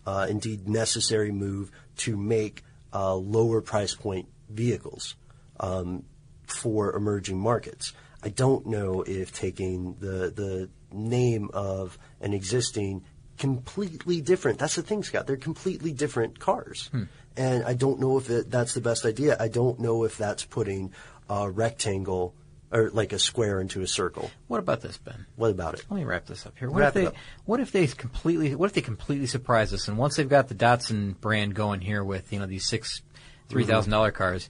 uh, 0.06 0.28
indeed 0.30 0.68
necessary 0.68 1.32
move 1.32 1.72
to 1.98 2.16
make 2.16 2.64
uh, 2.94 3.16
lower 3.16 3.62
price 3.62 3.94
point 3.94 4.28
vehicles 4.50 5.16
um, 5.60 6.04
for 6.46 6.96
emerging 6.96 7.40
markets. 7.40 7.94
I 8.24 8.30
don't 8.30 8.68
know 8.68 9.02
if 9.02 9.34
taking 9.34 9.96
the 10.00 10.32
the 10.32 10.70
name 10.94 11.50
of 11.54 11.98
an 12.20 12.34
existing 12.34 13.04
completely 13.38 14.22
different. 14.22 14.60
That's 14.60 14.76
the 14.76 14.84
thing, 14.84 15.04
Scott. 15.04 15.26
They're 15.26 15.38
completely 15.38 15.92
different 15.92 16.40
cars, 16.40 16.92
and 17.38 17.64
I 17.64 17.74
don't 17.74 18.00
know 18.00 18.18
if 18.18 18.30
it, 18.30 18.52
that's 18.52 18.74
the 18.74 18.82
best 18.82 19.06
idea. 19.06 19.38
I 19.40 19.48
don't 19.48 19.80
know 19.80 20.04
if 20.04 20.18
that's 20.18 20.46
putting 20.46 20.94
a 21.30 21.50
rectangle 21.50 22.36
or 22.72 22.90
like 22.92 23.14
a 23.14 23.20
square 23.20 23.60
into 23.60 23.82
a 23.82 23.88
circle. 23.88 24.32
What 24.48 24.60
about 24.60 24.82
this, 24.82 24.98
Ben? 24.98 25.26
What 25.36 25.52
about 25.52 25.74
it? 25.76 25.86
Let 25.90 25.98
me 25.98 26.06
wrap 26.06 26.26
this 26.26 26.46
up 26.46 26.58
here. 26.58 26.70
What 26.70 26.80
Wrap 26.80 26.90
if 26.90 26.96
it 26.96 27.00
they 27.00 27.08
up. 27.08 27.16
what 27.46 27.60
if 27.60 27.72
they 27.72 27.88
completely 27.88 28.56
what 28.56 28.68
if 28.68 28.74
they 28.74 28.82
completely 28.82 29.28
surprise 29.28 29.74
us 29.74 29.88
and 29.88 29.98
once 29.98 30.16
they've 30.16 30.30
got 30.30 30.48
the 30.48 30.56
Datsun 30.56 31.20
brand 31.20 31.54
going 31.54 31.82
here 31.82 32.04
with, 32.04 32.32
you 32.32 32.40
know, 32.40 32.46
these 32.46 32.66
six 32.66 33.02
three 33.50 33.66
thousand 33.66 33.92
dollar 33.92 34.10
mm-hmm. 34.10 34.18
cars, 34.18 34.50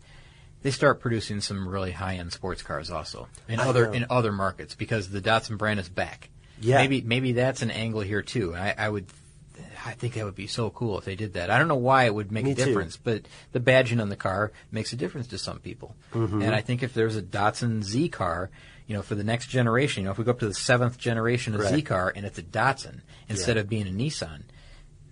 they 0.62 0.72
start 0.72 1.00
producing 1.00 1.42
some 1.42 1.68
really 1.68 1.92
high 1.92 2.16
end 2.16 2.32
sports 2.32 2.62
cars 2.62 2.92
also 2.92 3.28
in 3.48 3.60
I 3.60 3.68
other 3.68 3.88
know. 3.88 3.94
in 3.94 4.06
other 4.10 4.32
markets 4.32 4.76
because 4.76 5.10
the 5.10 5.22
Datsun 5.22 5.58
brand 5.58 5.80
is 5.80 5.90
back. 5.90 6.30
Yeah. 6.60 6.78
Maybe 6.78 7.02
maybe 7.02 7.32
that's 7.34 7.64
an 7.64 7.72
angle 7.72 8.02
here 8.02 8.22
too. 8.22 8.56
I, 8.56 8.76
I 8.78 8.88
would 8.88 9.08
I 9.84 9.94
think 9.94 10.14
that 10.14 10.26
would 10.26 10.36
be 10.36 10.48
so 10.48 10.70
cool 10.70 10.98
if 11.00 11.06
they 11.06 11.16
did 11.16 11.34
that. 11.34 11.50
I 11.50 11.58
don't 11.58 11.68
know 11.68 11.76
why 11.76 12.06
it 12.06 12.14
would 12.14 12.32
make 12.32 12.46
Me 12.46 12.52
a 12.52 12.56
too. 12.56 12.66
difference, 12.66 12.98
but 12.98 13.24
the 13.52 13.60
badging 13.60 14.02
on 14.02 14.10
the 14.10 14.16
car 14.16 14.52
makes 14.72 14.94
a 14.94 14.96
difference 14.96 15.28
to 15.28 15.38
some 15.38 15.60
people. 15.60 15.96
Mhm. 16.14 16.44
And 16.44 16.54
I 16.56 16.62
think 16.62 16.84
if 16.84 16.94
there's 16.94 17.16
a 17.16 17.22
Datsun 17.22 17.84
Z 17.84 18.10
car, 18.10 18.50
you 18.88 18.96
know, 18.96 19.02
for 19.02 19.16
the 19.16 19.24
next 19.24 19.48
generation, 19.48 20.04
you 20.04 20.06
know, 20.06 20.12
if 20.12 20.18
we 20.18 20.24
go 20.24 20.32
up 20.32 20.40
to 20.40 20.48
the 20.48 20.54
seventh 20.54 20.98
generation 20.98 21.56
of 21.56 21.62
Z 21.68 21.82
car 21.82 22.12
and 22.16 22.26
it's 22.26 22.38
a 22.38 22.44
Datsun 22.44 23.02
instead 23.28 23.56
Yeah. 23.56 23.62
of 23.62 23.70
being 23.70 23.88
a 23.88 23.92
Nissan, 23.92 24.44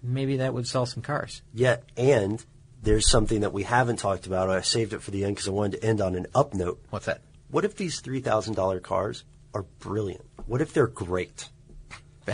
maybe 0.03 0.37
that 0.37 0.53
would 0.53 0.67
sell 0.67 0.85
some 0.85 1.01
cars. 1.01 1.41
Yeah, 1.53 1.77
and 1.97 2.43
there's 2.83 3.09
something 3.09 3.41
that 3.41 3.53
we 3.53 3.63
haven't 3.63 3.97
talked 3.97 4.27
about. 4.27 4.49
I 4.49 4.61
saved 4.61 4.93
it 4.93 5.01
for 5.01 5.11
the 5.11 5.23
end 5.25 5.35
because 5.35 5.47
I 5.47 5.51
wanted 5.51 5.81
to 5.81 5.87
end 5.87 5.99
on 6.01 6.15
an 6.15 6.27
up 6.35 6.53
note. 6.53 6.79
What's 6.89 7.05
that? 7.07 7.21
What 7.49 7.65
if 7.65 7.75
these 7.75 7.99
three 8.01 8.21
thousand 8.21 8.53
dollar 8.53 8.79
cars 8.79 9.23
are 9.53 9.63
brilliant? 9.79 10.25
What 10.45 10.61
if 10.61 10.73
they're 10.73 10.87
great? 10.87 11.49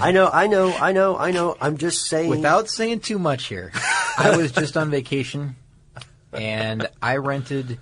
I 0.02 0.12
know, 0.12 0.30
I 0.32 0.48
know, 0.48 0.74
I 0.74 0.92
know, 0.92 1.18
I 1.18 1.32
know. 1.32 1.56
I'm 1.60 1.78
just 1.78 2.06
saying. 2.06 2.30
Without 2.30 2.70
saying 2.70 3.02
too 3.02 3.20
much 3.20 3.46
here, 3.46 3.72
I 4.18 4.36
was 4.38 4.52
just 4.52 4.78
on 4.78 4.92
vacation 4.92 5.56
and 6.34 6.90
I 7.02 7.18
rented 7.18 7.80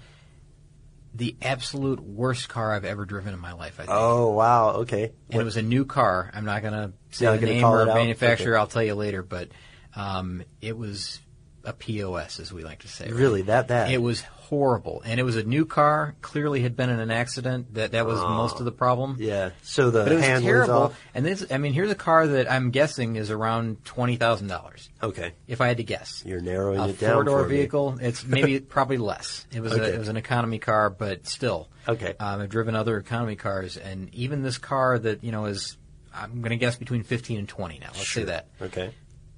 the 1.15 1.35
absolute 1.41 1.99
worst 1.99 2.49
car 2.49 2.73
I've 2.73 2.85
ever 2.85 3.05
driven 3.05 3.33
in 3.33 3.39
my 3.39 3.53
life. 3.53 3.75
I 3.79 3.83
think. 3.83 3.89
Oh 3.91 4.31
wow, 4.31 4.69
okay. 4.81 5.11
and 5.29 5.41
it 5.41 5.43
was 5.43 5.57
a 5.57 5.61
new 5.61 5.85
car. 5.85 6.31
I'm 6.33 6.45
not 6.45 6.61
going 6.61 6.73
to 6.73 6.93
say 7.11 7.25
Not 7.25 7.33
the 7.33 7.37
gonna 7.39 7.51
name 7.53 7.61
call 7.61 7.79
or 7.79 7.85
manufacturer. 7.85 8.55
Okay. 8.55 8.59
I'll 8.59 8.67
tell 8.67 8.83
you 8.83 8.95
later, 8.95 9.21
but 9.21 9.49
um, 9.95 10.43
it 10.61 10.77
was 10.77 11.19
a 11.63 11.73
POS, 11.73 12.39
as 12.39 12.51
we 12.51 12.63
like 12.63 12.79
to 12.79 12.87
say. 12.87 13.05
right? 13.05 13.13
Really, 13.13 13.43
that 13.43 13.67
bad? 13.67 13.91
It 13.91 14.01
was 14.01 14.23
horrible, 14.57 15.01
and 15.05 15.19
it 15.19 15.23
was 15.23 15.35
a 15.35 15.43
new 15.43 15.65
car. 15.65 16.15
Clearly, 16.21 16.61
had 16.61 16.75
been 16.75 16.89
in 16.89 16.99
an 16.99 17.09
accident. 17.11 17.73
That 17.73 17.91
that 17.93 18.05
was 18.05 18.19
Oh. 18.19 18.29
most 18.29 18.59
of 18.59 18.65
the 18.65 18.71
problem. 18.71 19.17
Yeah. 19.19 19.49
So 19.63 19.89
the 19.89 20.03
but 20.03 20.11
it 20.11 20.15
was 20.15 20.41
terrible. 20.41 20.73
off. 20.73 20.99
And 21.15 21.25
this, 21.25 21.45
I 21.51 21.57
mean, 21.57 21.73
here's 21.73 21.89
a 21.91 21.95
car 21.95 22.27
that 22.27 22.51
I'm 22.51 22.69
guessing 22.71 23.15
is 23.15 23.31
around 23.31 23.83
twenty 23.85 24.15
thousand 24.15 24.47
dollars. 24.47 24.89
Okay. 25.01 25.33
If 25.47 25.61
I 25.61 25.67
had 25.67 25.77
to 25.77 25.83
guess, 25.83 26.23
You're 26.25 26.41
narrowing 26.41 26.79
a 26.79 26.87
it 26.89 26.99
down 26.99 27.13
four 27.15 27.23
door 27.23 27.43
for 27.43 27.49
me. 27.49 27.55
vehicle. 27.57 27.97
It's 28.01 28.23
maybe 28.27 28.59
probably 28.59 28.97
less. 28.97 29.45
It 29.51 29.61
was 29.61 29.73
a, 29.73 29.93
it 29.95 29.99
was 29.99 30.07
an 30.07 30.17
economy 30.17 30.59
car, 30.59 30.89
but 30.89 31.27
still. 31.27 31.69
Okay. 31.87 32.13
Um, 32.19 32.41
I've 32.41 32.49
driven 32.49 32.75
other 32.75 32.97
economy 32.97 33.35
cars, 33.35 33.75
and 33.77 34.13
even 34.13 34.43
this 34.43 34.57
car 34.57 34.99
that 34.99 35.23
you 35.23 35.31
know 35.31 35.45
is 35.45 35.77
I'm 36.13 36.41
going 36.41 36.51
to 36.51 36.57
guess 36.57 36.75
between 36.75 37.03
fifteen 37.03 37.39
and 37.39 37.49
twenty 37.49 37.79
now. 37.79 37.87
Let's 37.87 38.03
Sure. 38.05 38.21
say 38.21 38.25
that 38.27 38.47
Okay. 38.61 38.91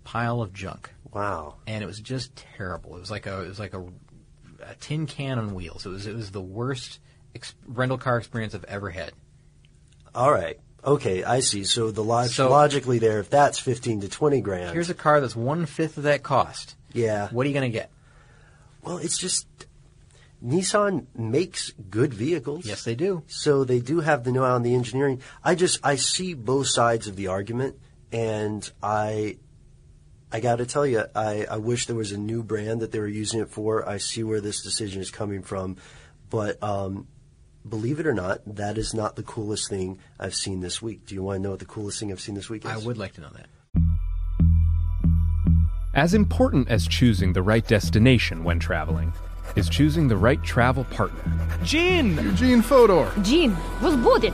pile 0.04 0.42
of 0.42 0.54
junk, 0.54 0.92
Wow. 1.12 1.56
and 1.66 1.82
it 1.84 1.88
was 1.88 2.00
just 2.00 2.36
terrible. 2.58 2.96
It 2.98 3.00
was 3.00 3.10
like 3.10 3.26
a 3.26 3.42
it 3.44 3.48
was 3.48 3.60
like 3.60 3.74
a, 3.74 3.84
a 4.70 4.76
tin 4.76 5.06
can 5.08 5.38
on 5.40 5.54
wheels. 5.54 5.86
It 5.86 5.90
was 5.90 6.08
it 6.08 6.16
was 6.16 6.32
the 6.32 6.42
worst 6.42 7.00
ex- 7.34 7.56
rental 7.68 7.98
car 7.98 8.18
experience 8.18 8.54
I've 8.56 8.64
ever 8.66 8.90
had. 8.90 9.12
All 10.14 10.32
right. 10.32 10.60
Okay, 10.84 11.24
I 11.24 11.40
see. 11.40 11.64
So 11.64 11.90
the 11.92 12.04
log- 12.04 12.30
So- 12.30 12.50
logically 12.50 13.00
there, 13.00 13.20
if 13.20 13.30
that's 13.30 13.60
fifteen 13.60 14.02
to 14.02 14.10
twenty 14.10 14.42
grand, 14.42 14.72
Here's 14.74 14.90
a 14.90 14.94
car 14.94 15.20
that's 15.22 15.36
one 15.36 15.66
fifth 15.66 15.98
of 15.98 16.04
that 16.04 16.24
cost. 16.24 16.76
yeah. 16.94 17.28
What 17.30 17.46
are 17.46 17.50
you 17.50 17.54
going 17.56 17.72
to 17.72 17.76
get? 17.78 17.90
Well, 18.84 18.98
it's 18.98 19.18
just 19.18 19.48
Nissan 20.44 21.08
makes 21.16 21.72
good 21.90 22.14
vehicles. 22.14 22.66
Yes, 22.66 22.84
they 22.84 22.94
do. 22.96 23.24
So 23.28 23.64
they 23.64 23.80
do 23.80 24.02
have 24.02 24.24
the 24.24 24.32
know-how 24.32 24.58
and 24.58 24.66
the 24.66 24.76
engineering. 24.76 25.22
I 25.44 25.56
just 25.56 25.80
I 25.84 25.96
see 25.96 26.34
both 26.36 26.68
sides 26.68 27.08
of 27.08 27.16
the 27.16 27.28
argument, 27.28 27.78
and 28.12 28.70
I 28.84 29.38
I 30.36 30.42
got 30.42 30.58
to 30.58 30.66
tell 30.66 30.86
you, 30.86 31.06
I, 31.16 31.46
I 31.50 31.58
wish 31.60 31.86
there 31.86 31.96
was 31.96 32.12
a 32.12 32.18
new 32.18 32.44
brand 32.44 32.82
that 32.82 32.92
they 32.92 33.00
were 33.00 33.08
using 33.08 33.40
it 33.40 33.50
for. 33.50 33.88
I 33.88 34.00
see 34.00 34.22
where 34.22 34.42
this 34.42 34.62
decision 34.62 35.02
is 35.02 35.10
coming 35.10 35.44
from, 35.44 35.78
but 36.30 36.62
um, 36.62 37.08
believe 37.66 38.02
it 38.02 38.06
or 38.06 38.14
not, 38.14 38.42
that 38.46 38.78
is 38.78 38.94
not 38.94 39.16
the 39.16 39.24
coolest 39.24 39.70
thing 39.70 39.98
I've 40.20 40.36
seen 40.36 40.60
this 40.60 40.82
week. 40.82 41.06
Do 41.06 41.16
you 41.16 41.24
want 41.24 41.38
to 41.38 41.42
know 41.42 41.52
what 41.52 41.60
the 41.60 41.66
coolest 41.66 42.02
thing 42.02 42.12
I've 42.12 42.20
seen 42.20 42.36
this 42.36 42.50
week 42.50 42.66
is? 42.66 42.70
I 42.70 42.76
would 42.76 42.98
like 42.98 43.14
to 43.14 43.22
know 43.22 43.30
that. 43.30 43.48
As 45.94 46.14
important 46.14 46.68
as 46.68 46.86
choosing 46.86 47.32
the 47.32 47.42
right 47.42 47.66
destination 47.66 48.44
when 48.44 48.60
traveling 48.60 49.14
is 49.56 49.70
choosing 49.70 50.10
the 50.10 50.18
right 50.18 50.44
travel 50.44 50.84
partner. 50.84 51.24
Gene! 51.64 52.18
Eugene 52.18 52.62
Fodor. 52.62 53.10
Gene, 53.22 53.56
was 53.82 53.96
booted. 53.96 54.34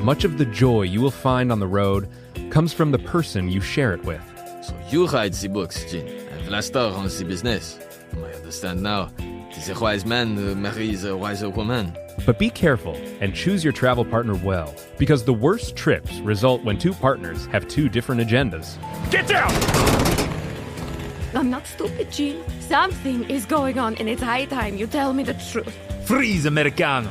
Much 0.00 0.24
of 0.24 0.36
the 0.36 0.46
joy 0.46 0.82
you 0.82 1.00
will 1.00 1.12
find 1.12 1.52
on 1.52 1.60
the 1.60 1.66
road 1.68 2.08
comes 2.50 2.72
from 2.72 2.90
the 2.90 2.98
person 2.98 3.50
you 3.50 3.60
share 3.60 3.92
it 3.92 4.04
with. 4.04 4.22
So 4.62 4.74
you 4.90 5.06
write 5.06 5.32
the 5.32 5.48
books, 5.48 5.90
Gene, 5.90 6.06
and 6.06 6.42
Vlasta 6.46 6.92
runs 6.94 7.18
the 7.18 7.24
business. 7.24 7.78
I 8.16 8.32
understand 8.32 8.82
now. 8.82 9.10
Tis 9.52 9.68
a 9.68 9.78
wise 9.78 10.04
man 10.04 10.36
uh, 10.36 10.54
marries 10.54 11.04
a 11.04 11.16
wiser 11.16 11.48
woman. 11.48 11.96
But 12.24 12.38
be 12.38 12.50
careful 12.50 12.94
and 13.20 13.34
choose 13.34 13.62
your 13.62 13.72
travel 13.72 14.04
partner 14.04 14.34
well, 14.34 14.74
because 14.98 15.24
the 15.24 15.32
worst 15.32 15.76
trips 15.76 16.18
result 16.20 16.62
when 16.64 16.78
two 16.78 16.92
partners 16.92 17.46
have 17.46 17.68
two 17.68 17.88
different 17.88 18.20
agendas. 18.20 18.76
Get 19.10 19.26
down! 19.28 19.50
I'm 21.34 21.50
not 21.50 21.66
stupid, 21.66 22.10
Gene. 22.10 22.42
Something 22.60 23.28
is 23.28 23.44
going 23.44 23.78
on, 23.78 23.94
and 23.96 24.08
it's 24.08 24.22
high 24.22 24.46
time 24.46 24.76
you 24.76 24.86
tell 24.86 25.12
me 25.12 25.22
the 25.22 25.34
truth. 25.34 25.76
Freeze, 26.06 26.46
Americano. 26.46 27.10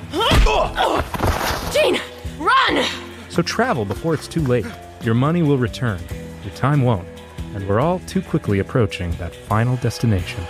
Gene, 1.72 2.00
run! 2.40 2.86
So 3.30 3.42
travel 3.42 3.86
before 3.86 4.14
it's 4.14 4.28
too 4.28 4.42
late. 4.42 4.66
Your 5.06 5.14
money 5.14 5.44
will 5.44 5.60
return, 5.60 6.00
your 6.44 6.52
time 6.56 6.82
won't, 6.82 7.08
and 7.54 7.68
we're 7.70 7.80
all 7.80 8.00
too 8.08 8.24
quickly 8.24 8.58
approaching 8.58 9.12
that 9.18 9.36
final 9.36 9.76
destination. 9.76 10.44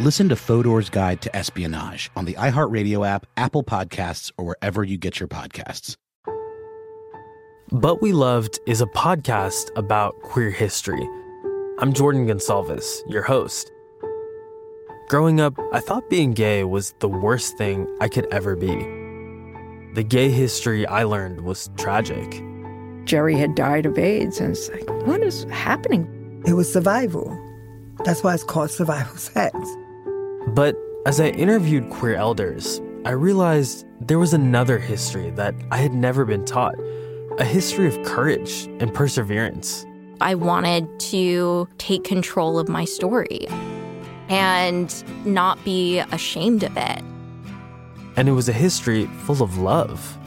Listen 0.00 0.28
to 0.28 0.34
Fodor's 0.34 0.90
Guide 0.90 1.20
to 1.20 1.36
Espionage 1.36 2.10
on 2.16 2.24
the 2.24 2.34
iHeartRadio 2.34 3.06
app, 3.06 3.24
Apple 3.36 3.62
Podcasts, 3.62 4.32
or 4.36 4.44
wherever 4.46 4.82
you 4.82 4.98
get 4.98 5.20
your 5.20 5.28
podcasts. 5.28 5.96
But 7.70 8.02
We 8.02 8.12
Loved 8.12 8.58
is 8.66 8.80
a 8.80 8.86
podcast 8.86 9.70
about 9.76 10.20
queer 10.22 10.50
history. 10.50 11.08
I'm 11.78 11.92
Jordan 11.92 12.26
Gonsalves, 12.26 13.00
your 13.08 13.22
host. 13.22 13.70
Growing 15.08 15.40
up, 15.40 15.54
I 15.72 15.78
thought 15.78 16.10
being 16.10 16.32
gay 16.32 16.64
was 16.64 16.96
the 16.98 17.08
worst 17.08 17.56
thing 17.56 17.86
I 18.00 18.08
could 18.08 18.26
ever 18.32 18.56
be. 18.56 18.74
The 19.94 20.02
gay 20.02 20.30
history 20.30 20.84
I 20.84 21.04
learned 21.04 21.42
was 21.42 21.70
tragic. 21.76 22.42
Jerry 23.04 23.36
had 23.36 23.54
died 23.54 23.86
of 23.86 23.98
AIDS, 23.98 24.40
and 24.40 24.52
it's 24.52 24.68
like, 24.68 24.88
what 25.06 25.22
is 25.22 25.44
happening? 25.44 26.42
It 26.46 26.54
was 26.54 26.72
survival. 26.72 27.38
That's 28.04 28.22
why 28.22 28.34
it's 28.34 28.44
called 28.44 28.70
survival 28.70 29.16
sex. 29.16 29.56
But 30.48 30.76
as 31.06 31.20
I 31.20 31.28
interviewed 31.28 31.90
queer 31.90 32.14
elders, 32.14 32.80
I 33.04 33.10
realized 33.10 33.84
there 34.00 34.18
was 34.18 34.32
another 34.32 34.78
history 34.78 35.30
that 35.30 35.54
I 35.70 35.78
had 35.78 35.92
never 35.92 36.24
been 36.24 36.44
taught 36.44 36.74
a 37.38 37.44
history 37.44 37.86
of 37.86 38.00
courage 38.04 38.68
and 38.78 38.92
perseverance. 38.92 39.86
I 40.20 40.34
wanted 40.34 40.86
to 41.00 41.68
take 41.78 42.04
control 42.04 42.58
of 42.58 42.68
my 42.68 42.84
story 42.84 43.46
and 44.28 45.02
not 45.26 45.62
be 45.64 45.98
ashamed 45.98 46.62
of 46.62 46.76
it. 46.76 47.02
And 48.16 48.28
it 48.28 48.32
was 48.32 48.48
a 48.48 48.52
history 48.52 49.06
full 49.24 49.42
of 49.42 49.58
love. 49.58 50.18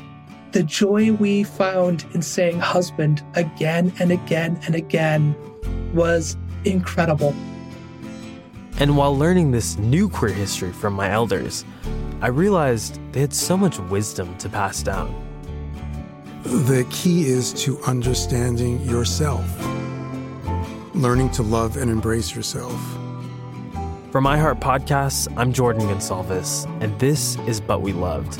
The 0.55 0.63
joy 0.63 1.11
we 1.11 1.43
found 1.43 2.05
in 2.13 2.21
saying 2.21 2.61
husband 2.61 3.25
again 3.33 3.91
and 3.99 4.09
again 4.09 4.57
and 4.65 4.73
again 4.73 5.35
was 5.93 6.37
incredible. 6.63 7.35
And 8.79 8.95
while 8.95 9.17
learning 9.17 9.51
this 9.51 9.77
new 9.77 10.07
queer 10.07 10.31
history 10.31 10.71
from 10.71 10.93
my 10.93 11.11
elders, 11.11 11.65
I 12.21 12.27
realized 12.27 13.01
they 13.11 13.19
had 13.19 13.33
so 13.33 13.57
much 13.57 13.79
wisdom 13.79 14.37
to 14.37 14.47
pass 14.47 14.81
down. 14.81 15.13
The 16.43 16.87
key 16.89 17.25
is 17.25 17.51
to 17.65 17.77
understanding 17.81 18.79
yourself, 18.83 19.45
learning 20.93 21.31
to 21.31 21.43
love 21.43 21.75
and 21.75 21.91
embrace 21.91 22.33
yourself. 22.33 22.81
From 24.09 24.23
iHeart 24.23 24.61
Podcasts, 24.61 25.27
I'm 25.35 25.51
Jordan 25.51 25.81
Gonsalves, 25.89 26.65
and 26.81 26.97
this 26.97 27.37
is 27.39 27.59
But 27.59 27.81
We 27.81 27.91
Loved. 27.91 28.39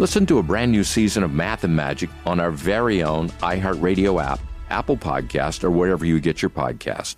Listen 0.00 0.26
to 0.26 0.38
a 0.38 0.42
brand 0.42 0.72
new 0.72 0.82
season 0.82 1.22
of 1.22 1.32
Math 1.32 1.62
and 1.62 1.76
Magic 1.76 2.10
on 2.26 2.40
our 2.40 2.50
very 2.50 3.04
own 3.04 3.28
iHeartRadio 3.40 4.20
app, 4.20 4.40
Apple 4.68 4.96
Podcast, 4.96 5.62
or 5.62 5.70
wherever 5.70 6.04
you 6.04 6.18
get 6.18 6.42
your 6.42 6.50
podcast. 6.50 7.14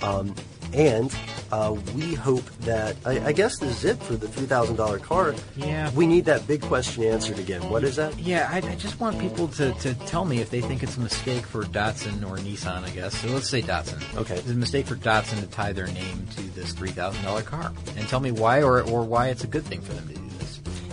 Um, 0.00 0.36
and 0.72 1.12
uh, 1.50 1.76
we 1.96 2.14
hope 2.14 2.44
that 2.60 2.96
I, 3.04 3.26
I, 3.26 3.32
guess 3.32 3.58
this 3.58 3.78
is 3.78 3.84
it 3.84 4.02
for 4.04 4.14
the 4.14 4.28
three 4.28 4.46
thousand 4.46 4.76
dollar 4.76 5.00
car. 5.00 5.34
Yeah. 5.56 5.90
We 5.92 6.06
need 6.06 6.26
that 6.26 6.46
big 6.46 6.62
question 6.62 7.02
answered 7.02 7.40
again. 7.40 7.68
What 7.68 7.82
is 7.82 7.96
that? 7.96 8.16
Yeah, 8.20 8.48
I, 8.52 8.58
I, 8.58 8.76
just 8.76 9.00
want 9.00 9.18
people 9.18 9.48
to, 9.48 9.72
to 9.72 9.94
tell 10.06 10.24
me 10.24 10.40
if 10.40 10.50
they 10.50 10.60
think 10.60 10.84
it's 10.84 10.96
a 10.96 11.00
mistake 11.00 11.44
for 11.44 11.64
Datsun 11.64 12.22
or 12.28 12.36
Nissan. 12.38 12.84
I 12.84 12.90
guess 12.90 13.16
so. 13.16 13.28
Let's 13.28 13.48
say 13.48 13.62
Datsun. 13.62 14.16
Okay. 14.16 14.36
It's 14.36 14.50
a 14.50 14.54
mistake 14.54 14.86
for 14.86 14.96
Datsun 14.96 15.40
to 15.40 15.46
tie 15.48 15.72
their 15.72 15.88
name 15.88 16.26
to 16.36 16.42
this 16.54 16.72
three 16.72 16.90
thousand 16.90 17.24
dollar 17.24 17.42
car, 17.42 17.72
and 17.96 18.06
tell 18.08 18.20
me 18.20 18.30
why 18.30 18.62
or 18.62 18.82
or 18.82 19.02
why 19.02 19.28
it's 19.28 19.42
a 19.42 19.48
good 19.48 19.64
thing 19.64 19.80
for 19.80 19.92
them 19.92 20.06
to 20.06 20.14
do 20.14 20.20
this. 20.20 20.23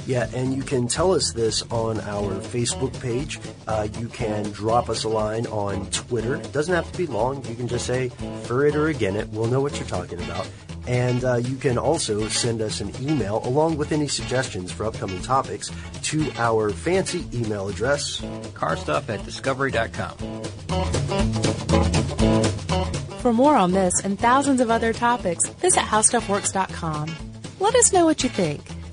Yeah, 0.08 0.28
and 0.34 0.54
you 0.54 0.64
can 0.64 0.88
tell 0.88 1.14
us 1.14 1.32
this 1.32 1.62
on 1.72 2.00
our 2.02 2.34
Facebook 2.42 3.00
page. 3.00 3.40
Uh, 3.68 3.88
you 4.00 4.08
can 4.08 4.52
drop 4.52 4.90
us 4.90 5.04
a 5.04 5.10
line 5.10 5.46
on 5.48 5.86
Twitter. 5.92 6.36
It 6.36 6.52
doesn't 6.52 6.74
have 6.74 6.92
to 6.92 6.98
be 6.98 7.06
long. 7.06 7.46
You 7.46 7.56
can 7.56 7.68
just 7.68 7.86
say 7.86 8.10
for 8.44 8.66
it 8.66 8.76
or 8.76 8.88
again 8.88 9.16
it. 9.16 9.30
We'll 9.30 9.48
know 9.48 9.62
what 9.62 9.78
you're 9.78 9.88
talking 9.88 10.22
about. 10.22 10.50
And 10.88 11.24
uh, 11.24 11.36
you 11.36 11.56
can 11.58 11.78
also 11.78 12.28
send 12.28 12.62
us 12.62 12.82
an 12.82 12.92
email 13.02 13.46
along 13.46 13.78
with 13.78 13.92
any 13.92 14.08
suggestions 14.08 14.72
for 14.72 14.86
upcoming 14.86 15.22
topics 15.22 15.72
to 16.04 16.32
our 16.38 16.72
fancy 16.72 17.24
email 17.34 17.70
address 17.70 18.22
carstuff 18.54 19.08
at 19.10 19.24
discovery.com. 19.24 20.18
For 23.20 23.32
more 23.32 23.56
on 23.56 23.72
this 23.72 23.94
and 24.04 24.20
thousands 24.20 24.62
of 24.62 24.72
other 24.72 24.94
topics, 24.94 25.48
visit 25.48 25.82
howstuffworks.com. 25.82 27.16
Let 27.60 27.76
us 27.76 27.94
know 27.94 28.06
what 28.06 28.24
you 28.24 28.30
think 28.30 28.62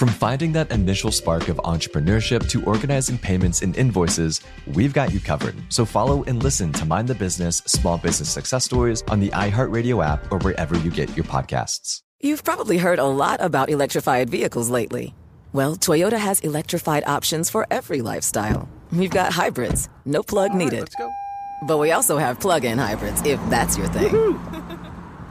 From 0.00 0.08
finding 0.08 0.52
that 0.52 0.70
initial 0.70 1.12
spark 1.12 1.48
of 1.48 1.58
entrepreneurship 1.58 2.48
to 2.48 2.64
organizing 2.64 3.18
payments 3.18 3.60
and 3.60 3.76
invoices, 3.76 4.40
we've 4.68 4.94
got 4.94 5.12
you 5.12 5.20
covered. 5.20 5.54
So 5.68 5.84
follow 5.84 6.24
and 6.24 6.42
listen 6.42 6.72
to 6.72 6.86
Mind 6.86 7.06
the 7.06 7.14
Business 7.14 7.58
Small 7.66 7.98
Business 7.98 8.30
Success 8.30 8.64
Stories 8.64 9.02
on 9.08 9.20
the 9.20 9.28
iHeartRadio 9.28 10.02
app 10.02 10.32
or 10.32 10.38
wherever 10.38 10.74
you 10.78 10.90
get 10.90 11.14
your 11.14 11.26
podcasts. 11.26 12.00
You've 12.18 12.44
probably 12.44 12.78
heard 12.78 12.98
a 12.98 13.04
lot 13.04 13.42
about 13.42 13.68
electrified 13.68 14.30
vehicles 14.30 14.70
lately. 14.70 15.14
Well, 15.52 15.76
Toyota 15.76 16.16
has 16.16 16.40
electrified 16.40 17.04
options 17.06 17.50
for 17.50 17.66
every 17.70 18.00
lifestyle. 18.00 18.70
We've 18.90 19.10
got 19.10 19.34
hybrids, 19.34 19.90
no 20.06 20.22
plug 20.22 20.54
needed. 20.54 20.80
let's 20.80 20.94
go. 20.94 21.10
But 21.64 21.76
we 21.76 21.92
also 21.92 22.16
have 22.16 22.40
plug 22.40 22.64
in 22.64 22.78
hybrids, 22.78 23.20
if 23.26 23.38
that's 23.50 23.76
your 23.76 23.88
thing. 23.88 24.14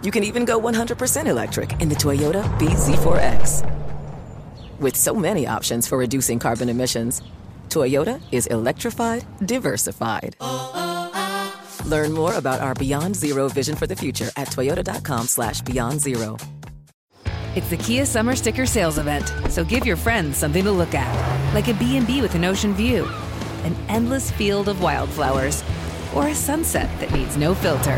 you 0.04 0.12
can 0.12 0.24
even 0.24 0.46
go 0.46 0.62
100% 0.62 1.26
electric 1.26 1.82
in 1.82 1.90
the 1.90 1.96
Toyota 1.96 2.44
BZ4X. 2.60 3.89
With 4.80 4.96
so 4.96 5.14
many 5.14 5.46
options 5.46 5.88
for 5.88 5.98
reducing 5.98 6.40
carbon 6.40 6.70
emissions, 6.70 7.22
Toyota 7.68 8.22
is 8.32 8.48
electrified, 8.48 9.26
diversified. 9.46 10.38
Learn 11.86 12.14
more 12.14 12.34
about 12.36 12.62
our 12.62 12.74
Beyond 12.76 13.14
Zero 13.14 13.50
vision 13.50 13.76
for 13.76 13.88
the 13.88 13.96
future 13.96 14.30
at 14.38 14.48
toyota.com 14.48 15.28
slash 15.28 15.62
beyond 15.62 16.00
zero. 16.00 16.38
It's 17.56 17.70
the 17.70 17.76
Kia 17.76 18.06
Summer 18.06 18.38
Sticker 18.38 18.66
Sales 18.66 18.98
Event, 18.98 19.34
so 19.50 19.66
give 19.66 19.86
your 19.86 19.98
friends 19.98 20.38
something 20.38 20.64
to 20.64 20.72
look 20.72 20.94
at, 20.94 21.54
like 21.54 21.68
a 21.68 21.74
B&B 21.74 22.22
with 22.22 22.36
an 22.36 22.46
ocean 22.46 22.74
view, 22.74 23.06
an 23.66 23.76
endless 23.90 24.32
field 24.32 24.70
of 24.70 24.82
wildflowers, 24.82 25.62
or 26.16 26.30
a 26.30 26.36
sunset 26.36 26.90
that 27.02 27.12
needs 27.12 27.36
no 27.36 27.54
filter. 27.54 27.98